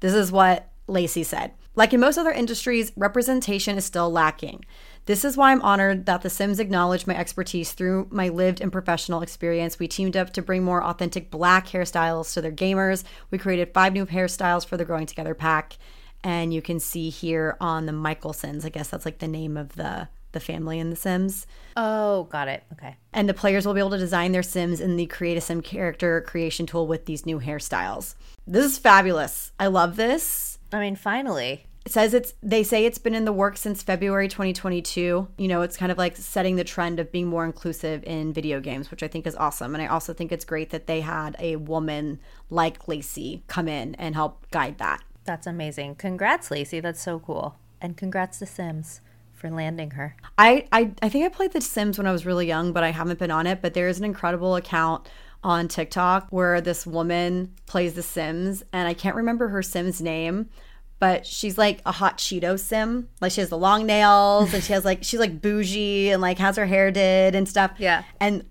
this 0.00 0.14
is 0.14 0.32
what 0.32 0.70
Lacy 0.86 1.22
said. 1.22 1.52
Like 1.78 1.94
in 1.94 2.00
most 2.00 2.18
other 2.18 2.32
industries, 2.32 2.90
representation 2.96 3.78
is 3.78 3.84
still 3.84 4.10
lacking. 4.10 4.64
This 5.06 5.24
is 5.24 5.36
why 5.36 5.52
I'm 5.52 5.62
honored 5.62 6.06
that 6.06 6.22
The 6.22 6.28
Sims 6.28 6.58
acknowledged 6.58 7.06
my 7.06 7.16
expertise 7.16 7.70
through 7.70 8.08
my 8.10 8.30
lived 8.30 8.60
and 8.60 8.72
professional 8.72 9.22
experience. 9.22 9.78
We 9.78 9.86
teamed 9.86 10.16
up 10.16 10.32
to 10.32 10.42
bring 10.42 10.64
more 10.64 10.82
authentic 10.82 11.30
black 11.30 11.68
hairstyles 11.68 12.34
to 12.34 12.40
their 12.40 12.50
gamers. 12.50 13.04
We 13.30 13.38
created 13.38 13.72
five 13.72 13.92
new 13.92 14.06
hairstyles 14.06 14.66
for 14.66 14.76
the 14.76 14.84
Growing 14.84 15.06
Together 15.06 15.34
pack. 15.34 15.78
And 16.24 16.52
you 16.52 16.60
can 16.60 16.80
see 16.80 17.10
here 17.10 17.56
on 17.60 17.86
the 17.86 17.92
Michelsons, 17.92 18.64
I 18.64 18.70
guess 18.70 18.88
that's 18.88 19.04
like 19.04 19.20
the 19.20 19.28
name 19.28 19.56
of 19.56 19.76
the 19.76 20.08
the 20.32 20.40
family 20.40 20.80
in 20.80 20.90
The 20.90 20.96
Sims. 20.96 21.46
Oh, 21.76 22.24
got 22.24 22.48
it. 22.48 22.64
Okay. 22.72 22.96
And 23.12 23.28
the 23.28 23.34
players 23.34 23.64
will 23.64 23.72
be 23.72 23.80
able 23.80 23.90
to 23.90 23.98
design 23.98 24.32
their 24.32 24.42
Sims 24.42 24.80
in 24.80 24.96
the 24.96 25.06
Create 25.06 25.38
a 25.38 25.40
Sim 25.40 25.62
character 25.62 26.22
creation 26.22 26.66
tool 26.66 26.88
with 26.88 27.06
these 27.06 27.24
new 27.24 27.38
hairstyles. 27.40 28.16
This 28.48 28.64
is 28.64 28.78
fabulous. 28.78 29.52
I 29.60 29.68
love 29.68 29.94
this. 29.94 30.58
I 30.72 30.80
mean, 30.80 30.96
finally. 30.96 31.64
It 31.88 31.92
says 31.92 32.12
it's 32.12 32.34
they 32.42 32.64
say 32.64 32.84
it's 32.84 32.98
been 32.98 33.14
in 33.14 33.24
the 33.24 33.32
works 33.32 33.62
since 33.62 33.82
February 33.82 34.28
2022. 34.28 35.26
You 35.38 35.48
know, 35.48 35.62
it's 35.62 35.78
kind 35.78 35.90
of 35.90 35.96
like 35.96 36.18
setting 36.18 36.56
the 36.56 36.62
trend 36.62 37.00
of 37.00 37.10
being 37.10 37.28
more 37.28 37.46
inclusive 37.46 38.04
in 38.04 38.34
video 38.34 38.60
games, 38.60 38.90
which 38.90 39.02
I 39.02 39.08
think 39.08 39.26
is 39.26 39.34
awesome. 39.36 39.74
And 39.74 39.80
I 39.80 39.86
also 39.86 40.12
think 40.12 40.30
it's 40.30 40.44
great 40.44 40.68
that 40.68 40.86
they 40.86 41.00
had 41.00 41.34
a 41.38 41.56
woman 41.56 42.20
like 42.50 42.88
Lacy 42.88 43.42
come 43.46 43.68
in 43.68 43.94
and 43.94 44.14
help 44.14 44.50
guide 44.50 44.76
that. 44.76 45.02
That's 45.24 45.46
amazing. 45.46 45.94
Congrats, 45.94 46.50
Lacy. 46.50 46.80
That's 46.80 47.00
so 47.00 47.20
cool. 47.20 47.56
And 47.80 47.96
congrats 47.96 48.38
to 48.40 48.44
Sims 48.44 49.00
for 49.32 49.48
landing 49.48 49.92
her. 49.92 50.14
I, 50.36 50.66
I 50.70 50.92
I 51.00 51.08
think 51.08 51.24
I 51.24 51.30
played 51.30 51.52
The 51.52 51.62
Sims 51.62 51.96
when 51.96 52.06
I 52.06 52.12
was 52.12 52.26
really 52.26 52.46
young, 52.46 52.74
but 52.74 52.84
I 52.84 52.90
haven't 52.90 53.18
been 53.18 53.30
on 53.30 53.46
it. 53.46 53.62
But 53.62 53.72
there 53.72 53.88
is 53.88 53.98
an 53.98 54.04
incredible 54.04 54.56
account 54.56 55.08
on 55.42 55.68
TikTok 55.68 56.26
where 56.28 56.60
this 56.60 56.86
woman 56.86 57.54
plays 57.64 57.94
The 57.94 58.02
Sims, 58.02 58.62
and 58.74 58.86
I 58.86 58.92
can't 58.92 59.16
remember 59.16 59.48
her 59.48 59.62
Sim's 59.62 60.02
name, 60.02 60.50
but 60.98 61.26
she's 61.26 61.56
like 61.58 61.80
a 61.86 61.92
hot 61.92 62.18
Cheeto 62.18 62.58
Sim. 62.58 63.08
Like 63.20 63.32
she 63.32 63.40
has 63.40 63.50
the 63.50 63.58
long 63.58 63.86
nails, 63.86 64.52
and 64.54 64.62
she 64.62 64.72
has 64.72 64.84
like 64.84 65.04
she's 65.04 65.20
like 65.20 65.40
bougie 65.40 66.10
and 66.10 66.20
like 66.22 66.38
has 66.38 66.56
her 66.56 66.66
hair 66.66 66.90
did 66.90 67.34
and 67.34 67.48
stuff. 67.48 67.72
Yeah. 67.78 68.02
and 68.20 68.44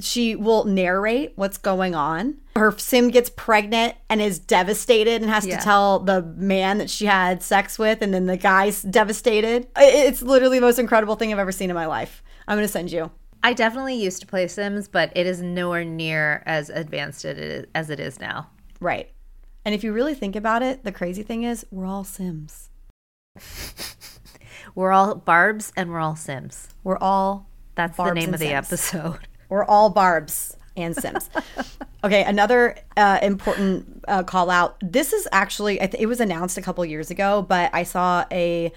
she 0.00 0.36
will 0.36 0.64
narrate 0.64 1.32
what's 1.36 1.58
going 1.58 1.94
on. 1.94 2.36
Her 2.54 2.72
sim 2.78 3.08
gets 3.10 3.28
pregnant 3.28 3.94
and 4.08 4.22
is 4.22 4.38
devastated 4.38 5.20
and 5.20 5.30
has 5.30 5.44
Yeah. 5.46 5.58
to 5.58 5.62
tell 5.64 5.98
the 5.98 6.22
man 6.22 6.78
that 6.78 6.88
she 6.88 7.04
had 7.06 7.42
sex 7.42 7.78
with, 7.78 8.00
and 8.00 8.14
then 8.14 8.26
the 8.26 8.36
guy's 8.38 8.80
devastated. 8.82 9.66
It's 9.76 10.22
literally 10.22 10.58
the 10.60 10.64
most 10.66 10.78
incredible 10.78 11.16
thing 11.16 11.30
I've 11.32 11.38
ever 11.38 11.52
seen 11.52 11.68
in 11.68 11.74
my 11.74 11.86
life. 11.86 12.22
I'm 12.48 12.56
gonna 12.56 12.68
send 12.68 12.90
you. 12.92 13.10
I 13.42 13.52
definitely 13.52 13.96
used 13.96 14.20
to 14.20 14.26
play 14.26 14.48
Sims, 14.48 14.88
but 14.88 15.12
it 15.14 15.26
is 15.26 15.42
nowhere 15.42 15.84
near 15.84 16.42
as 16.46 16.70
advanced 16.70 17.24
as 17.26 17.90
it 17.90 18.00
is 18.00 18.18
now. 18.18 18.48
Right. 18.80 19.10
And 19.66 19.74
if 19.74 19.82
you 19.82 19.92
really 19.92 20.14
think 20.14 20.36
about 20.36 20.62
it, 20.62 20.84
the 20.84 20.92
crazy 20.92 21.24
thing 21.24 21.42
is 21.42 21.66
we're 21.72 21.86
all 21.86 22.04
Sims. 22.04 22.70
We're 24.76 24.92
all 24.92 25.14
Barbs 25.14 25.72
and 25.76 25.90
we're 25.90 26.00
all 26.00 26.16
Sims. 26.16 26.68
We're 26.84 26.98
all 26.98 27.48
That's 27.76 27.96
the 27.96 28.12
name 28.12 28.34
of 28.34 28.40
the 28.40 28.46
Sims. 28.46 28.66
episode. 28.66 29.18
We're 29.48 29.64
all 29.64 29.90
Barbs 29.90 30.56
and 30.76 30.94
Sims. 30.94 31.30
okay, 32.04 32.24
another 32.24 32.76
uh, 32.96 33.18
important 33.22 34.04
uh, 34.06 34.22
call 34.22 34.50
out. 34.50 34.76
This 34.82 35.12
is 35.12 35.26
actually 35.32 35.80
I 35.80 35.86
th- 35.86 36.02
it 36.02 36.06
was 36.06 36.20
announced 36.20 36.58
a 36.58 36.62
couple 36.62 36.84
years 36.84 37.10
ago, 37.10 37.42
but 37.42 37.70
I 37.72 37.84
saw 37.84 38.24
a 38.30 38.70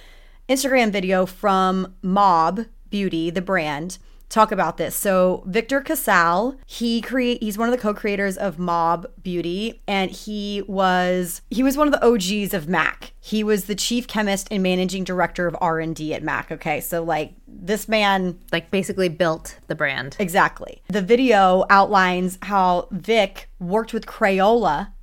Instagram 0.48 0.92
video 0.92 1.26
from 1.26 1.96
Mob 2.02 2.62
Beauty, 2.90 3.30
the 3.30 3.42
brand, 3.42 3.98
talk 4.30 4.52
about 4.52 4.78
this. 4.78 4.96
So 4.96 5.44
Victor 5.48 5.82
Casale, 5.82 6.56
he 6.66 7.02
create 7.02 7.42
he's 7.44 7.58
one 7.58 7.68
of 7.68 7.76
the 7.76 7.82
co-creators 7.82 8.38
of 8.38 8.60
Mob 8.60 9.08
Beauty 9.22 9.82
and 9.88 10.12
he 10.12 10.64
was 10.68 11.42
he 11.50 11.64
was 11.64 11.76
one 11.76 11.88
of 11.88 11.94
the 11.94 12.06
OGs 12.06 12.54
of 12.54 12.70
MAC. 12.70 13.14
He 13.20 13.44
was 13.44 13.66
the 13.66 13.76
chief 13.76 14.08
chemist 14.08 14.48
and 14.52 14.64
managing 14.64 15.04
director 15.04 15.48
of 15.48 15.56
R&D 15.60 16.14
at 16.14 16.24
MAC. 16.24 16.52
Okay, 16.52 16.80
so 16.80 17.04
like 17.04 17.34
this 17.48 17.88
man 17.88 18.40
Like 18.52 18.72
basically 18.72 19.10
built 19.10 19.60
the 19.68 19.76
brand. 19.76 20.16
Exactly. 20.20 20.82
The 20.88 21.02
video 21.02 21.66
outlines 21.70 22.38
how 22.44 22.88
Vic 22.92 23.50
worked 23.60 23.94
with 23.94 24.06
Crayola 24.06 24.94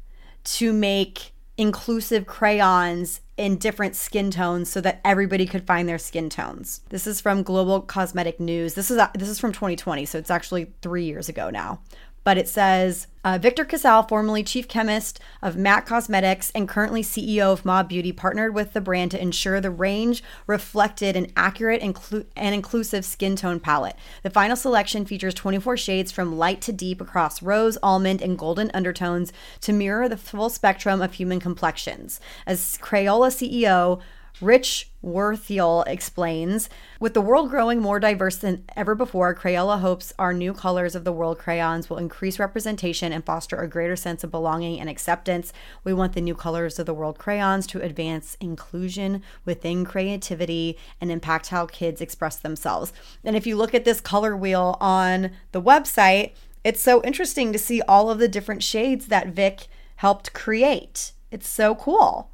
to 0.44 0.72
make 0.72 1.32
inclusive 1.58 2.26
crayons 2.26 3.20
in 3.36 3.56
different 3.56 3.94
skin 3.94 4.30
tones 4.30 4.70
so 4.70 4.80
that 4.80 5.00
everybody 5.04 5.46
could 5.46 5.66
find 5.66 5.88
their 5.88 5.98
skin 5.98 6.30
tones. 6.30 6.80
This 6.88 7.06
is 7.06 7.20
from 7.20 7.42
Global 7.42 7.82
Cosmetic 7.82 8.40
News. 8.40 8.74
This 8.74 8.90
is 8.90 8.98
this 9.14 9.28
is 9.28 9.38
from 9.38 9.52
2020, 9.52 10.06
so 10.06 10.18
it's 10.18 10.30
actually 10.30 10.72
3 10.82 11.04
years 11.04 11.28
ago 11.28 11.50
now. 11.50 11.80
But 12.26 12.38
it 12.38 12.48
says 12.48 13.06
uh, 13.22 13.38
Victor 13.40 13.64
Casale, 13.64 14.02
formerly 14.02 14.42
chief 14.42 14.66
chemist 14.66 15.20
of 15.42 15.56
MAC 15.56 15.86
Cosmetics 15.86 16.50
and 16.56 16.68
currently 16.68 17.00
CEO 17.00 17.52
of 17.52 17.64
Mob 17.64 17.88
Beauty, 17.88 18.10
partnered 18.10 18.52
with 18.52 18.72
the 18.72 18.80
brand 18.80 19.12
to 19.12 19.22
ensure 19.22 19.60
the 19.60 19.70
range 19.70 20.24
reflected 20.48 21.14
an 21.14 21.30
accurate 21.36 21.82
inclu- 21.82 22.26
and 22.34 22.52
inclusive 22.52 23.04
skin 23.04 23.36
tone 23.36 23.60
palette. 23.60 23.94
The 24.24 24.30
final 24.30 24.56
selection 24.56 25.06
features 25.06 25.34
24 25.34 25.76
shades 25.76 26.10
from 26.10 26.36
light 26.36 26.60
to 26.62 26.72
deep 26.72 27.00
across 27.00 27.42
rose, 27.42 27.78
almond, 27.80 28.20
and 28.20 28.36
golden 28.36 28.72
undertones 28.74 29.32
to 29.60 29.72
mirror 29.72 30.08
the 30.08 30.16
full 30.16 30.50
spectrum 30.50 31.00
of 31.00 31.12
human 31.12 31.38
complexions. 31.38 32.18
As 32.44 32.76
Crayola 32.82 33.28
CEO, 33.28 34.00
Rich 34.42 34.90
Wuerthele 35.02 35.84
explains 35.86 36.68
With 37.00 37.14
the 37.14 37.22
world 37.22 37.48
growing 37.48 37.80
more 37.80 37.98
diverse 37.98 38.36
than 38.36 38.64
ever 38.76 38.94
before, 38.94 39.34
Crayola 39.34 39.80
hopes 39.80 40.12
our 40.18 40.34
new 40.34 40.52
colors 40.52 40.94
of 40.94 41.04
the 41.04 41.12
world 41.12 41.38
crayons 41.38 41.88
will 41.88 41.96
increase 41.96 42.38
representation 42.38 43.12
and 43.12 43.24
foster 43.24 43.56
a 43.56 43.68
greater 43.68 43.96
sense 43.96 44.22
of 44.22 44.30
belonging 44.30 44.78
and 44.78 44.90
acceptance. 44.90 45.54
We 45.84 45.94
want 45.94 46.12
the 46.12 46.20
new 46.20 46.34
colors 46.34 46.78
of 46.78 46.84
the 46.84 46.92
world 46.92 47.18
crayons 47.18 47.66
to 47.68 47.80
advance 47.80 48.36
inclusion 48.38 49.22
within 49.46 49.86
creativity 49.86 50.76
and 51.00 51.10
impact 51.10 51.48
how 51.48 51.64
kids 51.64 52.02
express 52.02 52.36
themselves. 52.36 52.92
And 53.24 53.36
if 53.36 53.46
you 53.46 53.56
look 53.56 53.74
at 53.74 53.86
this 53.86 54.02
color 54.02 54.36
wheel 54.36 54.76
on 54.82 55.30
the 55.52 55.62
website, 55.62 56.32
it's 56.62 56.82
so 56.82 57.02
interesting 57.04 57.54
to 57.54 57.58
see 57.58 57.80
all 57.82 58.10
of 58.10 58.18
the 58.18 58.28
different 58.28 58.62
shades 58.62 59.06
that 59.06 59.28
Vic 59.28 59.68
helped 59.96 60.34
create. 60.34 61.12
It's 61.30 61.48
so 61.48 61.74
cool. 61.74 62.32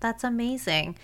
That's 0.00 0.24
amazing. 0.24 0.96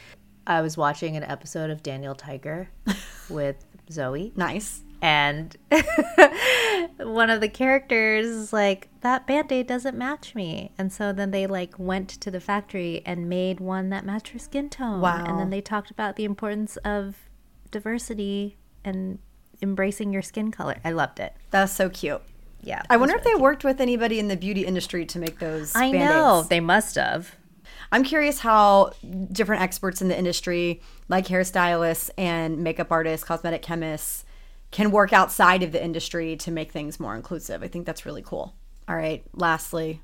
I 0.48 0.60
was 0.62 0.76
watching 0.76 1.16
an 1.16 1.22
episode 1.22 1.70
of 1.70 1.82
Daniel 1.82 2.14
Tiger 2.14 2.70
with 3.30 3.64
Zoe. 3.90 4.32
Nice. 4.34 4.82
and 5.00 5.54
one 6.98 7.30
of 7.30 7.40
the 7.40 7.48
characters 7.48 8.26
is 8.26 8.52
like 8.52 8.88
that 9.02 9.26
band-aid 9.28 9.66
doesn't 9.66 9.96
match 9.96 10.34
me 10.34 10.72
and 10.76 10.92
so 10.92 11.12
then 11.12 11.30
they 11.30 11.46
like 11.46 11.78
went 11.78 12.08
to 12.08 12.30
the 12.32 12.40
factory 12.40 13.02
and 13.06 13.28
made 13.28 13.60
one 13.60 13.90
that 13.90 14.04
matched 14.04 14.28
her 14.28 14.38
skin 14.40 14.68
tone 14.68 15.00
Wow. 15.00 15.24
and 15.24 15.38
then 15.38 15.50
they 15.50 15.60
talked 15.60 15.90
about 15.92 16.16
the 16.16 16.24
importance 16.24 16.76
of 16.78 17.16
diversity 17.70 18.56
and 18.84 19.18
embracing 19.62 20.12
your 20.12 20.22
skin 20.22 20.50
color 20.50 20.76
i 20.84 20.90
loved 20.90 21.20
it 21.20 21.32
That's 21.50 21.72
so 21.72 21.88
cute. 21.90 22.22
yeah 22.62 22.82
I 22.90 22.96
wonder 22.96 23.14
if 23.16 23.24
really 23.24 23.36
they 23.36 23.42
worked 23.42 23.62
with 23.64 23.80
anybody 23.80 24.18
in 24.18 24.26
the 24.28 24.36
beauty 24.36 24.64
industry 24.64 25.06
to 25.06 25.18
make 25.20 25.38
those. 25.38 25.74
i 25.76 25.92
Band-Aids. 25.92 26.10
know 26.10 26.42
they 26.48 26.60
must 26.60 26.96
have 26.96 27.36
I'm 27.90 28.04
curious 28.04 28.40
how 28.40 28.92
different 29.32 29.62
experts 29.62 30.02
in 30.02 30.08
the 30.08 30.18
industry, 30.18 30.82
like 31.08 31.26
hairstylists 31.26 32.10
and 32.18 32.58
makeup 32.58 32.92
artists, 32.92 33.24
cosmetic 33.24 33.62
chemists, 33.62 34.24
can 34.70 34.90
work 34.90 35.12
outside 35.12 35.62
of 35.62 35.72
the 35.72 35.82
industry 35.82 36.36
to 36.36 36.50
make 36.50 36.72
things 36.72 37.00
more 37.00 37.16
inclusive. 37.16 37.62
I 37.62 37.68
think 37.68 37.86
that's 37.86 38.04
really 38.04 38.22
cool. 38.22 38.54
All 38.86 38.96
right, 38.96 39.24
lastly, 39.32 40.02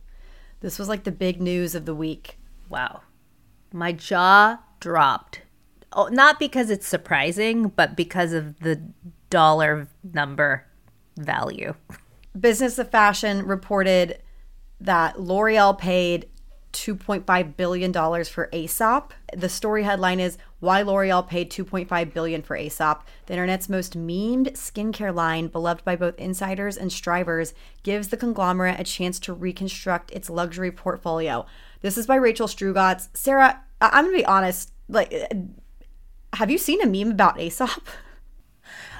this 0.64 0.78
was 0.78 0.88
like 0.88 1.04
the 1.04 1.12
big 1.12 1.42
news 1.42 1.74
of 1.74 1.84
the 1.84 1.94
week. 1.94 2.38
wow 2.70 3.02
my 3.72 3.92
jaw 3.92 4.58
dropped 4.80 5.42
oh, 5.92 6.06
not 6.06 6.38
because 6.38 6.70
it's 6.70 6.86
surprising 6.86 7.68
but 7.68 7.94
because 7.94 8.32
of 8.32 8.58
the 8.60 8.80
dollar 9.28 9.88
number 10.02 10.66
value 11.18 11.74
Business 12.38 12.78
of 12.78 12.90
Fashion 12.90 13.46
reported 13.46 14.20
that 14.80 15.20
L'Oreal 15.20 15.78
paid 15.78 16.26
$2.5 16.74 17.56
billion 17.56 17.92
for 18.24 18.48
Aesop. 18.52 19.14
The 19.34 19.48
story 19.48 19.84
headline 19.84 20.20
is 20.20 20.37
Why 20.60 20.82
L'Oreal 20.82 21.26
Paid 21.26 21.50
2.5 21.50 22.12
billion 22.12 22.42
for 22.42 22.56
Aesop. 22.56 23.06
The 23.26 23.32
internet's 23.34 23.68
most 23.68 23.96
memed 23.96 24.52
skincare 24.52 25.14
line, 25.14 25.48
beloved 25.48 25.84
by 25.84 25.96
both 25.96 26.18
insiders 26.18 26.76
and 26.76 26.92
strivers, 26.92 27.54
gives 27.82 28.08
the 28.08 28.16
conglomerate 28.16 28.78
a 28.78 28.84
chance 28.84 29.18
to 29.20 29.32
reconstruct 29.32 30.10
its 30.10 30.28
luxury 30.28 30.70
portfolio. 30.70 31.46
This 31.80 31.96
is 31.96 32.06
by 32.06 32.16
Rachel 32.16 32.48
Strugatz. 32.48 33.08
Sara, 33.14 33.60
I- 33.80 33.88
I'm 33.92 34.04
going 34.04 34.16
to 34.16 34.22
be 34.22 34.26
honest. 34.26 34.70
Like, 34.88 35.12
have 36.34 36.50
you 36.50 36.58
seen 36.58 36.82
a 36.82 36.87
meme 36.87 37.12
about 37.12 37.40
Aesop? 37.40 37.70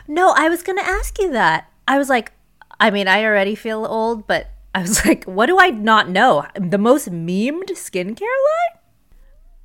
No, 0.07 0.35
I 0.37 0.51
was 0.51 0.63
going 0.63 0.77
to 0.77 0.85
ask 0.87 1.19
you 1.19 1.31
that. 1.33 1.71
I 1.89 1.97
was 1.97 2.11
like, 2.11 2.33
I 2.79 2.91
mean, 2.91 3.09
I 3.09 3.25
already 3.25 3.55
feel 3.55 3.87
old, 3.87 4.27
but 4.27 4.49
I 4.75 4.83
was 4.83 5.05
like, 5.07 5.25
what 5.25 5.47
do 5.47 5.59
I 5.59 5.71
not 5.71 6.09
know? 6.09 6.47
The 6.59 6.79
most 6.79 7.11
memed 7.11 7.71
skincare 7.71 8.21
line? 8.21 8.81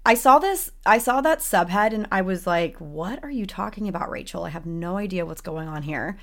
I 0.05 0.13
saw 0.13 0.39
this, 0.39 0.71
I 0.85 0.99
saw 0.99 1.19
that 1.21 1.39
subhead 1.39 1.93
and 1.93 2.07
I 2.11 2.21
was 2.21 2.47
like, 2.47 2.77
what 2.77 3.23
are 3.23 3.31
you 3.31 3.45
talking 3.45 3.87
about, 3.87 4.09
Rachel? 4.09 4.43
I 4.43 4.49
have 4.49 4.65
no 4.65 4.97
idea 4.97 5.25
what's 5.25 5.41
going 5.41 5.67
on 5.67 5.83
here. 5.83 6.17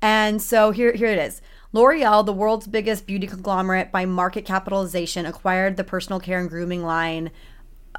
And 0.00 0.42
so 0.42 0.72
here, 0.72 0.92
here 0.92 1.08
it 1.08 1.18
is. 1.18 1.40
L'Oreal, 1.72 2.26
the 2.26 2.32
world's 2.32 2.66
biggest 2.66 3.06
beauty 3.06 3.26
conglomerate 3.26 3.92
by 3.92 4.04
market 4.04 4.44
capitalization, 4.44 5.26
acquired 5.26 5.76
the 5.76 5.84
personal 5.84 6.18
care 6.18 6.40
and 6.40 6.50
grooming 6.50 6.82
line 6.82 7.30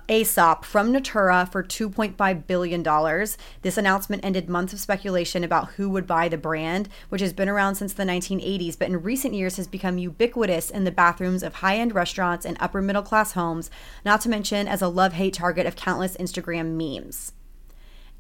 Aesop 0.10 0.66
from 0.66 0.92
Natura 0.92 1.48
for 1.52 1.64
$2.5 1.64 2.48
billion. 2.48 2.84
This 3.62 3.78
announcement 3.78 4.26
ended 4.26 4.50
months 4.50 4.74
of 4.74 4.80
speculation 4.80 5.44
about 5.44 5.72
who 5.74 5.90
would 5.90 6.08
buy 6.08 6.28
the 6.28 6.38
brand, 6.38 6.90
which 7.10 7.22
has 7.22 7.34
been 7.34 7.50
around 7.50 7.76
since 7.76 7.94
the 7.94 8.04
1980s, 8.04 8.78
but 8.78 8.90
in 8.90 9.02
recent 9.02 9.34
years 9.34 9.58
has 9.58 9.68
become 9.68 9.98
ubiquitous 9.98 10.70
in 10.70 10.84
the 10.84 10.92
bathrooms 10.92 11.44
of 11.44 11.56
high 11.56 11.78
end 11.78 11.96
restaurants 11.96 12.46
and 12.46 12.58
upper 12.60 12.82
middle 12.82 13.04
class 13.04 13.34
homes, 13.34 13.70
not 14.04 14.22
to 14.22 14.30
mention 14.30 14.68
as 14.68 14.82
a 14.82 14.88
love 14.88 15.14
hate 15.14 15.34
target 15.34 15.66
of 15.66 15.76
countless 15.76 16.18
Instagram 16.18 16.76
memes 16.76 17.34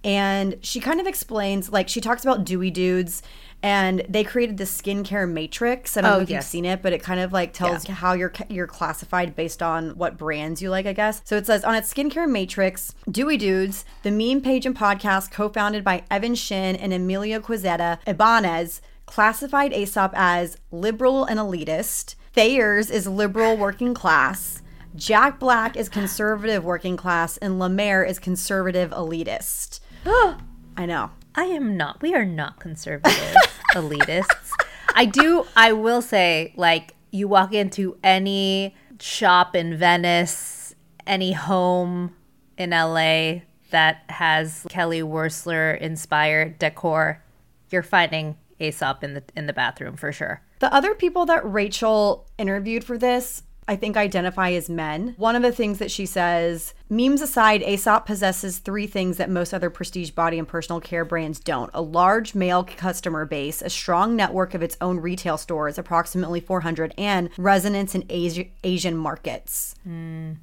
and 0.03 0.57
she 0.61 0.79
kind 0.79 0.99
of 0.99 1.07
explains 1.07 1.71
like 1.71 1.87
she 1.89 2.01
talks 2.01 2.23
about 2.23 2.43
dewy 2.45 2.69
dudes 2.71 3.21
and 3.61 4.05
they 4.09 4.25
created 4.25 4.57
this 4.57 4.81
skincare 4.81 5.29
matrix. 5.29 5.95
I 5.95 6.01
don't 6.01 6.11
Oh, 6.11 6.15
know 6.17 6.21
if 6.23 6.29
yes. 6.29 6.43
you've 6.43 6.49
seen 6.49 6.65
it 6.65 6.81
but 6.81 6.91
it 6.93 7.01
kind 7.01 7.19
of 7.19 7.31
like 7.31 7.53
tells 7.53 7.85
how 7.85 8.13
you're 8.13 8.33
you're 8.49 8.67
classified 8.67 9.35
based 9.35 9.63
on 9.63 9.91
what 9.91 10.17
brands 10.17 10.61
you 10.61 10.69
like 10.69 10.85
i 10.85 10.93
guess. 10.93 11.21
So 11.23 11.37
it 11.37 11.45
says 11.45 11.63
on 11.63 11.75
its 11.75 11.93
skincare 11.93 12.29
matrix 12.29 12.93
dewy 13.09 13.37
dudes 13.37 13.85
the 14.03 14.11
meme 14.11 14.41
page 14.41 14.65
and 14.65 14.75
podcast 14.77 15.31
co-founded 15.31 15.83
by 15.83 16.03
evan 16.11 16.35
shin 16.35 16.75
and 16.75 16.91
emilio 16.93 17.39
quizetta 17.39 17.99
ibanez 18.05 18.81
classified 19.05 19.71
aesop 19.73 20.11
as 20.15 20.57
liberal 20.71 21.23
and 21.25 21.39
elitist. 21.39 22.15
Thayers 22.33 22.89
is 22.89 23.07
liberal 23.07 23.55
working 23.55 23.93
class. 23.93 24.61
Jack 24.95 25.39
Black 25.39 25.75
is 25.75 25.89
conservative 25.89 26.63
working 26.63 26.97
class 26.97 27.37
and 27.37 27.59
Lemaire 27.59 28.03
is 28.03 28.19
conservative 28.19 28.91
elitist. 28.91 29.79
I 30.77 30.85
know. 30.85 31.11
I 31.35 31.45
am 31.45 31.77
not. 31.77 32.01
We 32.01 32.13
are 32.13 32.25
not 32.25 32.59
conservative 32.59 33.35
elitists. 33.73 34.51
I 34.95 35.05
do. 35.05 35.45
I 35.55 35.71
will 35.73 36.01
say, 36.01 36.53
like, 36.55 36.95
you 37.11 37.27
walk 37.27 37.53
into 37.53 37.97
any 38.03 38.75
shop 38.99 39.55
in 39.55 39.77
Venice, 39.77 40.75
any 41.05 41.33
home 41.33 42.15
in 42.57 42.71
LA 42.71 43.41
that 43.71 44.03
has 44.09 44.65
Kelly 44.69 45.01
Wearstler 45.01 45.79
inspired 45.79 46.59
decor, 46.59 47.23
you're 47.71 47.83
finding 47.83 48.37
Aesop 48.59 49.03
in 49.03 49.15
the 49.15 49.23
in 49.35 49.47
the 49.47 49.53
bathroom 49.53 49.97
for 49.97 50.11
sure. 50.11 50.41
The 50.59 50.73
other 50.73 50.93
people 50.93 51.25
that 51.25 51.41
Rachel 51.43 52.27
interviewed 52.37 52.83
for 52.83 52.97
this, 52.97 53.43
I 53.67 53.75
think, 53.75 53.97
identify 53.97 54.51
as 54.51 54.69
men. 54.69 55.15
One 55.17 55.35
of 55.35 55.41
the 55.41 55.51
things 55.51 55.79
that 55.79 55.91
she 55.91 56.05
says, 56.05 56.73
memes 56.89 57.21
aside, 57.21 57.63
Aesop 57.63 58.05
possesses 58.05 58.59
three 58.59 58.87
things 58.87 59.17
that 59.17 59.29
most 59.29 59.53
other 59.53 59.69
prestige 59.69 60.11
body 60.11 60.37
and 60.39 60.47
personal 60.47 60.79
care 60.81 61.05
brands 61.05 61.39
don't 61.39 61.71
a 61.73 61.81
large 61.81 62.35
male 62.35 62.63
customer 62.63 63.25
base, 63.25 63.61
a 63.61 63.69
strong 63.69 64.15
network 64.15 64.53
of 64.53 64.63
its 64.63 64.77
own 64.81 64.99
retail 64.99 65.37
stores, 65.37 65.77
approximately 65.77 66.39
400, 66.39 66.93
and 66.97 67.29
resonance 67.37 67.95
in 67.95 68.03
Asi- 68.09 68.51
Asian 68.63 68.97
markets. 68.97 69.75
Hmm. 69.83 70.33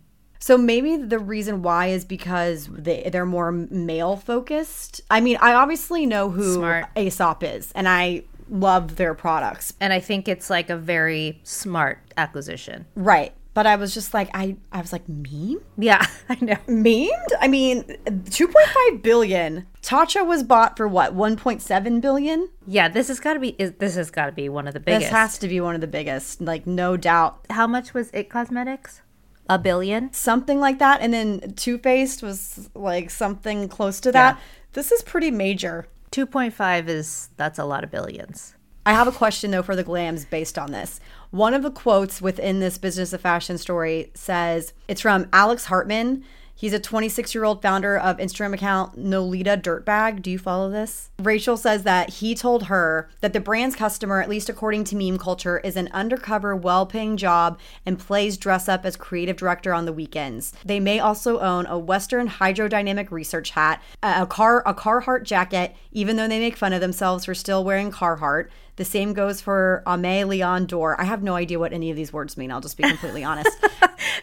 So 0.42 0.56
maybe 0.56 0.96
the 0.96 1.18
reason 1.18 1.62
why 1.62 1.88
is 1.88 2.06
because 2.06 2.66
they 2.72 3.10
they're 3.12 3.26
more 3.26 3.52
male 3.52 4.16
focused. 4.16 5.02
I 5.10 5.20
mean, 5.20 5.36
I 5.38 5.52
obviously 5.52 6.06
know 6.06 6.30
who 6.30 6.54
Smart. 6.54 6.86
Aesop 6.96 7.44
is, 7.44 7.70
and 7.72 7.86
I 7.86 8.24
love 8.50 8.96
their 8.96 9.14
products. 9.14 9.72
And 9.80 9.92
I 9.92 10.00
think 10.00 10.28
it's 10.28 10.50
like 10.50 10.70
a 10.70 10.76
very 10.76 11.40
smart 11.44 12.00
acquisition. 12.16 12.86
Right. 12.94 13.32
But 13.52 13.66
I 13.66 13.76
was 13.76 13.92
just 13.92 14.14
like, 14.14 14.30
I, 14.32 14.56
I 14.70 14.80
was 14.80 14.92
like, 14.92 15.08
meme? 15.08 15.60
Yeah, 15.76 16.06
I 16.28 16.38
know. 16.40 16.56
Memed? 16.68 17.10
I 17.40 17.48
mean, 17.48 17.82
2.5 18.06 19.02
billion. 19.02 19.66
Tatcha 19.82 20.24
was 20.24 20.44
bought 20.44 20.76
for 20.76 20.86
what, 20.86 21.16
1.7 21.16 22.00
billion? 22.00 22.48
Yeah, 22.66 22.88
this 22.88 23.08
has 23.08 23.18
got 23.18 23.34
to 23.34 23.40
be 23.40 23.52
this 23.52 23.96
has 23.96 24.10
got 24.10 24.26
to 24.26 24.32
be 24.32 24.48
one 24.48 24.68
of 24.68 24.74
the 24.74 24.80
biggest. 24.80 25.06
This 25.06 25.10
has 25.10 25.38
to 25.38 25.48
be 25.48 25.60
one 25.60 25.74
of 25.74 25.80
the 25.80 25.88
biggest, 25.88 26.40
like, 26.40 26.66
no 26.66 26.96
doubt. 26.96 27.44
How 27.50 27.66
much 27.66 27.92
was 27.92 28.10
It 28.12 28.30
Cosmetics? 28.30 29.02
A 29.48 29.58
billion? 29.58 30.12
Something 30.12 30.60
like 30.60 30.78
that. 30.78 31.00
And 31.00 31.12
then 31.12 31.54
Too 31.56 31.76
Faced 31.78 32.22
was 32.22 32.70
like 32.74 33.10
something 33.10 33.68
close 33.68 33.98
to 34.00 34.12
that. 34.12 34.36
Yeah. 34.36 34.42
This 34.74 34.92
is 34.92 35.02
pretty 35.02 35.32
major. 35.32 35.88
2.5 36.12 36.88
is 36.88 37.30
that's 37.36 37.58
a 37.58 37.64
lot 37.64 37.84
of 37.84 37.90
billions. 37.90 38.54
I 38.84 38.92
have 38.92 39.06
a 39.06 39.12
question 39.12 39.50
though 39.50 39.62
for 39.62 39.76
the 39.76 39.84
glams 39.84 40.28
based 40.28 40.58
on 40.58 40.72
this. 40.72 41.00
One 41.30 41.54
of 41.54 41.62
the 41.62 41.70
quotes 41.70 42.20
within 42.20 42.60
this 42.60 42.78
business 42.78 43.12
of 43.12 43.20
fashion 43.20 43.58
story 43.58 44.10
says 44.14 44.72
it's 44.88 45.02
from 45.02 45.28
Alex 45.32 45.66
Hartman. 45.66 46.24
He's 46.60 46.74
a 46.74 46.78
26 46.78 47.34
year 47.34 47.44
old 47.44 47.62
founder 47.62 47.96
of 47.96 48.18
Instagram 48.18 48.52
account 48.52 48.98
Nolita 48.98 49.56
Dirtbag. 49.56 50.20
Do 50.20 50.30
you 50.30 50.38
follow 50.38 50.70
this? 50.70 51.08
Rachel 51.18 51.56
says 51.56 51.84
that 51.84 52.10
he 52.10 52.34
told 52.34 52.64
her 52.64 53.08
that 53.22 53.32
the 53.32 53.40
brand's 53.40 53.74
customer, 53.74 54.20
at 54.20 54.28
least 54.28 54.50
according 54.50 54.84
to 54.84 54.94
meme 54.94 55.16
culture, 55.16 55.60
is 55.60 55.74
an 55.74 55.88
undercover, 55.92 56.54
well 56.54 56.84
paying 56.84 57.16
job 57.16 57.58
and 57.86 57.98
plays 57.98 58.36
dress 58.36 58.68
up 58.68 58.84
as 58.84 58.94
creative 58.94 59.38
director 59.38 59.72
on 59.72 59.86
the 59.86 59.92
weekends. 59.94 60.52
They 60.62 60.80
may 60.80 61.00
also 61.00 61.40
own 61.40 61.64
a 61.64 61.78
Western 61.78 62.28
hydrodynamic 62.28 63.10
research 63.10 63.52
hat, 63.52 63.82
a 64.02 64.26
car, 64.26 64.62
a 64.66 64.74
Carhartt 64.74 65.22
jacket, 65.22 65.74
even 65.92 66.16
though 66.16 66.28
they 66.28 66.40
make 66.40 66.58
fun 66.58 66.74
of 66.74 66.82
themselves 66.82 67.24
for 67.24 67.34
still 67.34 67.64
wearing 67.64 67.90
Carhartt. 67.90 68.50
The 68.76 68.84
same 68.84 69.14
goes 69.14 69.40
for 69.40 69.82
Aimé 69.86 70.26
Leon 70.28 70.66
Dore. 70.66 71.00
I 71.00 71.04
have 71.04 71.22
no 71.22 71.36
idea 71.36 71.58
what 71.58 71.72
any 71.72 71.88
of 71.90 71.96
these 71.96 72.12
words 72.12 72.36
mean. 72.36 72.52
I'll 72.52 72.60
just 72.60 72.76
be 72.76 72.82
completely 72.82 73.24
honest. 73.24 73.50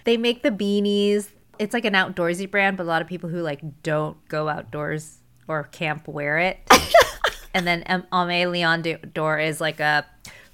They 0.04 0.16
make 0.16 0.42
the 0.42 0.52
beanies. 0.52 1.28
It's 1.60 1.74
like 1.74 1.86
an 1.86 1.94
outdoorsy 1.94 2.50
brand, 2.50 2.78
but 2.78 2.84
a 2.84 2.88
lot 2.88 3.02
of 3.02 3.08
people 3.08 3.30
who 3.30 3.42
like 3.42 3.62
don't 3.84 4.18
go 4.28 4.50
outdoors 4.50 5.20
or 5.48 5.64
camp 5.66 6.08
wear 6.08 6.38
it. 6.40 6.60
and 7.54 7.66
then 7.66 7.84
um, 7.88 8.04
Aimé 8.12 8.50
Leon 8.52 8.84
Dore 9.14 9.40
is 9.40 9.62
like 9.62 9.80
a 9.80 10.06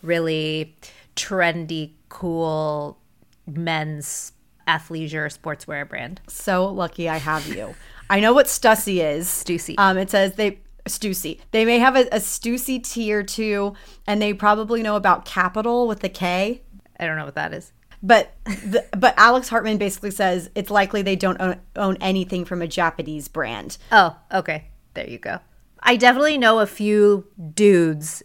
really 0.01 0.75
trendy, 1.15 1.91
cool 2.09 2.99
men's 3.47 4.31
athleisure 4.67 5.35
sportswear 5.37 5.87
brand. 5.87 6.21
so 6.27 6.65
lucky 6.65 7.09
I 7.09 7.17
have 7.17 7.47
you. 7.47 7.75
I 8.09 8.19
know 8.19 8.33
what 8.33 8.45
Stussy 8.45 9.03
is. 9.03 9.27
Stussy. 9.27 9.75
Um, 9.77 9.97
it 9.97 10.09
says 10.09 10.35
they 10.35 10.59
Stussy. 10.85 11.39
They 11.51 11.65
may 11.65 11.79
have 11.79 11.95
a, 11.95 12.01
a 12.07 12.19
Stussy 12.19 12.83
T 12.83 13.13
or 13.13 13.23
two, 13.23 13.73
and 14.05 14.21
they 14.21 14.33
probably 14.33 14.83
know 14.83 14.95
about 14.95 15.25
Kapital 15.25 15.87
with 15.87 16.01
the 16.01 16.09
K. 16.09 16.61
I 16.99 17.05
don't 17.05 17.17
know 17.17 17.25
what 17.25 17.35
that 17.35 17.53
is. 17.53 17.71
But 18.05 18.33
the, 18.45 18.85
but 18.97 19.13
Alex 19.17 19.47
Hartman 19.47 19.77
basically 19.77 20.11
says 20.11 20.49
it's 20.55 20.69
likely 20.69 21.01
they 21.01 21.15
don't 21.15 21.39
own, 21.39 21.59
own 21.77 21.97
anything 22.01 22.43
from 22.43 22.61
a 22.61 22.67
Japanese 22.67 23.29
brand. 23.29 23.77
Oh, 23.91 24.17
okay. 24.31 24.65
There 24.93 25.09
you 25.09 25.17
go. 25.17 25.39
I 25.81 25.95
definitely 25.95 26.37
know 26.37 26.59
a 26.59 26.67
few 26.67 27.27
dudes 27.53 28.21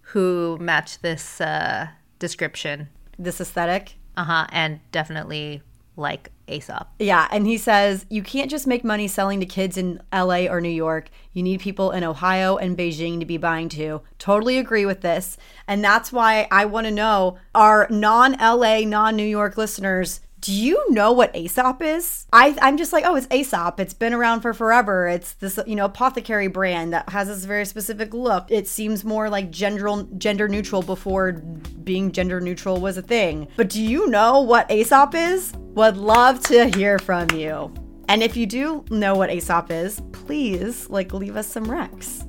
who 0.00 0.58
match 0.60 1.00
this 1.00 1.40
uh, 1.40 1.88
description. 2.18 2.88
This 3.16 3.40
aesthetic. 3.40 3.94
Uh 4.16 4.24
huh. 4.24 4.46
And 4.50 4.80
definitely 4.90 5.62
like 5.96 6.30
Aesop. 6.48 6.88
Yeah, 6.98 7.28
and 7.30 7.46
he 7.46 7.56
says 7.56 8.06
you 8.08 8.22
can't 8.22 8.50
just 8.50 8.66
make 8.66 8.84
money 8.84 9.08
selling 9.08 9.40
to 9.40 9.46
kids 9.46 9.76
in 9.76 10.00
LA 10.12 10.46
or 10.46 10.60
New 10.60 10.68
York. 10.68 11.08
You 11.32 11.42
need 11.42 11.60
people 11.60 11.90
in 11.90 12.04
Ohio 12.04 12.56
and 12.56 12.76
Beijing 12.76 13.20
to 13.20 13.26
be 13.26 13.36
buying 13.36 13.68
too. 13.68 14.02
Totally 14.18 14.58
agree 14.58 14.86
with 14.86 15.00
this. 15.00 15.36
And 15.66 15.84
that's 15.84 16.12
why 16.12 16.48
I 16.50 16.64
want 16.64 16.86
to 16.86 16.90
know 16.90 17.38
our 17.54 17.86
non 17.90 18.32
LA, 18.32 18.80
non 18.80 19.16
New 19.16 19.24
York 19.24 19.56
listeners. 19.56 20.20
Do 20.44 20.52
you 20.52 20.84
know 20.90 21.10
what 21.10 21.34
Aesop 21.34 21.80
is? 21.80 22.26
I, 22.30 22.54
I'm 22.60 22.76
just 22.76 22.92
like, 22.92 23.04
oh, 23.06 23.14
it's 23.14 23.26
Aesop. 23.32 23.80
It's 23.80 23.94
been 23.94 24.12
around 24.12 24.42
for 24.42 24.52
forever. 24.52 25.08
It's 25.08 25.32
this, 25.32 25.58
you 25.66 25.74
know, 25.74 25.86
apothecary 25.86 26.48
brand 26.48 26.92
that 26.92 27.08
has 27.08 27.28
this 27.28 27.46
very 27.46 27.64
specific 27.64 28.12
look. 28.12 28.50
It 28.50 28.68
seems 28.68 29.04
more 29.04 29.30
like 29.30 29.50
gender 29.50 30.04
gender 30.18 30.46
neutral 30.46 30.82
before 30.82 31.32
being 31.32 32.12
gender 32.12 32.42
neutral 32.42 32.78
was 32.78 32.98
a 32.98 33.02
thing. 33.02 33.48
But 33.56 33.70
do 33.70 33.80
you 33.80 34.10
know 34.10 34.42
what 34.42 34.70
Aesop 34.70 35.14
is? 35.14 35.54
Would 35.76 35.96
love 35.96 36.40
to 36.48 36.66
hear 36.76 36.98
from 36.98 37.30
you. 37.30 37.72
And 38.10 38.22
if 38.22 38.36
you 38.36 38.44
do 38.44 38.84
know 38.90 39.14
what 39.14 39.30
Aesop 39.30 39.70
is, 39.70 40.02
please 40.12 40.90
like 40.90 41.14
leave 41.14 41.36
us 41.36 41.46
some 41.46 41.64
recs. 41.64 42.28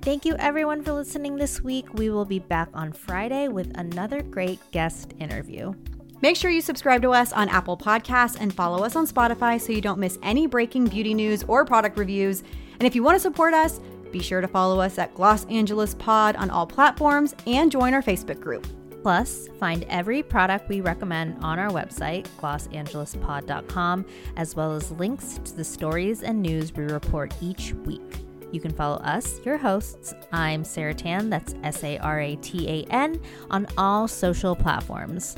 Thank 0.00 0.24
you 0.24 0.34
everyone 0.36 0.82
for 0.82 0.94
listening 0.94 1.36
this 1.36 1.60
week. 1.60 1.92
We 1.92 2.08
will 2.08 2.24
be 2.24 2.38
back 2.38 2.70
on 2.72 2.94
Friday 2.94 3.48
with 3.48 3.70
another 3.76 4.22
great 4.22 4.60
guest 4.70 5.12
interview. 5.18 5.74
Make 6.22 6.36
sure 6.36 6.52
you 6.52 6.60
subscribe 6.60 7.02
to 7.02 7.10
us 7.10 7.32
on 7.32 7.48
Apple 7.48 7.76
Podcasts 7.76 8.36
and 8.38 8.54
follow 8.54 8.84
us 8.84 8.94
on 8.94 9.08
Spotify 9.08 9.60
so 9.60 9.72
you 9.72 9.80
don't 9.80 9.98
miss 9.98 10.20
any 10.22 10.46
breaking 10.46 10.86
beauty 10.86 11.14
news 11.14 11.42
or 11.48 11.64
product 11.64 11.98
reviews. 11.98 12.44
And 12.78 12.86
if 12.86 12.94
you 12.94 13.02
want 13.02 13.16
to 13.16 13.20
support 13.20 13.52
us, 13.54 13.80
be 14.12 14.20
sure 14.20 14.40
to 14.40 14.46
follow 14.46 14.78
us 14.78 14.98
at 14.98 15.12
Gloss 15.14 15.44
Angeles 15.46 15.94
Pod 15.96 16.36
on 16.36 16.48
all 16.48 16.64
platforms 16.64 17.34
and 17.48 17.72
join 17.72 17.92
our 17.92 18.02
Facebook 18.02 18.38
group. 18.38 18.68
Plus, 19.02 19.48
find 19.58 19.84
every 19.88 20.22
product 20.22 20.68
we 20.68 20.80
recommend 20.80 21.42
on 21.42 21.58
our 21.58 21.70
website, 21.70 22.28
GlossAngelesPod.com, 22.40 24.06
as 24.36 24.54
well 24.54 24.76
as 24.76 24.92
links 24.92 25.40
to 25.44 25.56
the 25.56 25.64
stories 25.64 26.22
and 26.22 26.40
news 26.40 26.72
we 26.72 26.84
report 26.84 27.34
each 27.40 27.72
week. 27.84 28.24
You 28.52 28.60
can 28.60 28.70
follow 28.70 28.98
us, 28.98 29.40
your 29.44 29.56
hosts. 29.56 30.14
I'm 30.30 30.62
Sara 30.62 30.94
Tan, 30.94 31.30
that's 31.30 31.56
S 31.64 31.82
A 31.82 31.98
R 31.98 32.20
A 32.20 32.36
T 32.36 32.68
A 32.68 32.84
N, 32.92 33.20
on 33.50 33.66
all 33.76 34.06
social 34.06 34.54
platforms. 34.54 35.36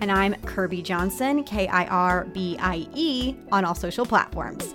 And 0.00 0.12
I'm 0.12 0.34
Kirbie 0.42 0.82
Johnson, 0.82 1.42
K 1.44 1.66
I 1.68 1.86
R 1.86 2.24
B 2.26 2.56
I 2.60 2.86
E, 2.94 3.34
on 3.50 3.64
all 3.64 3.74
social 3.74 4.06
platforms. 4.06 4.74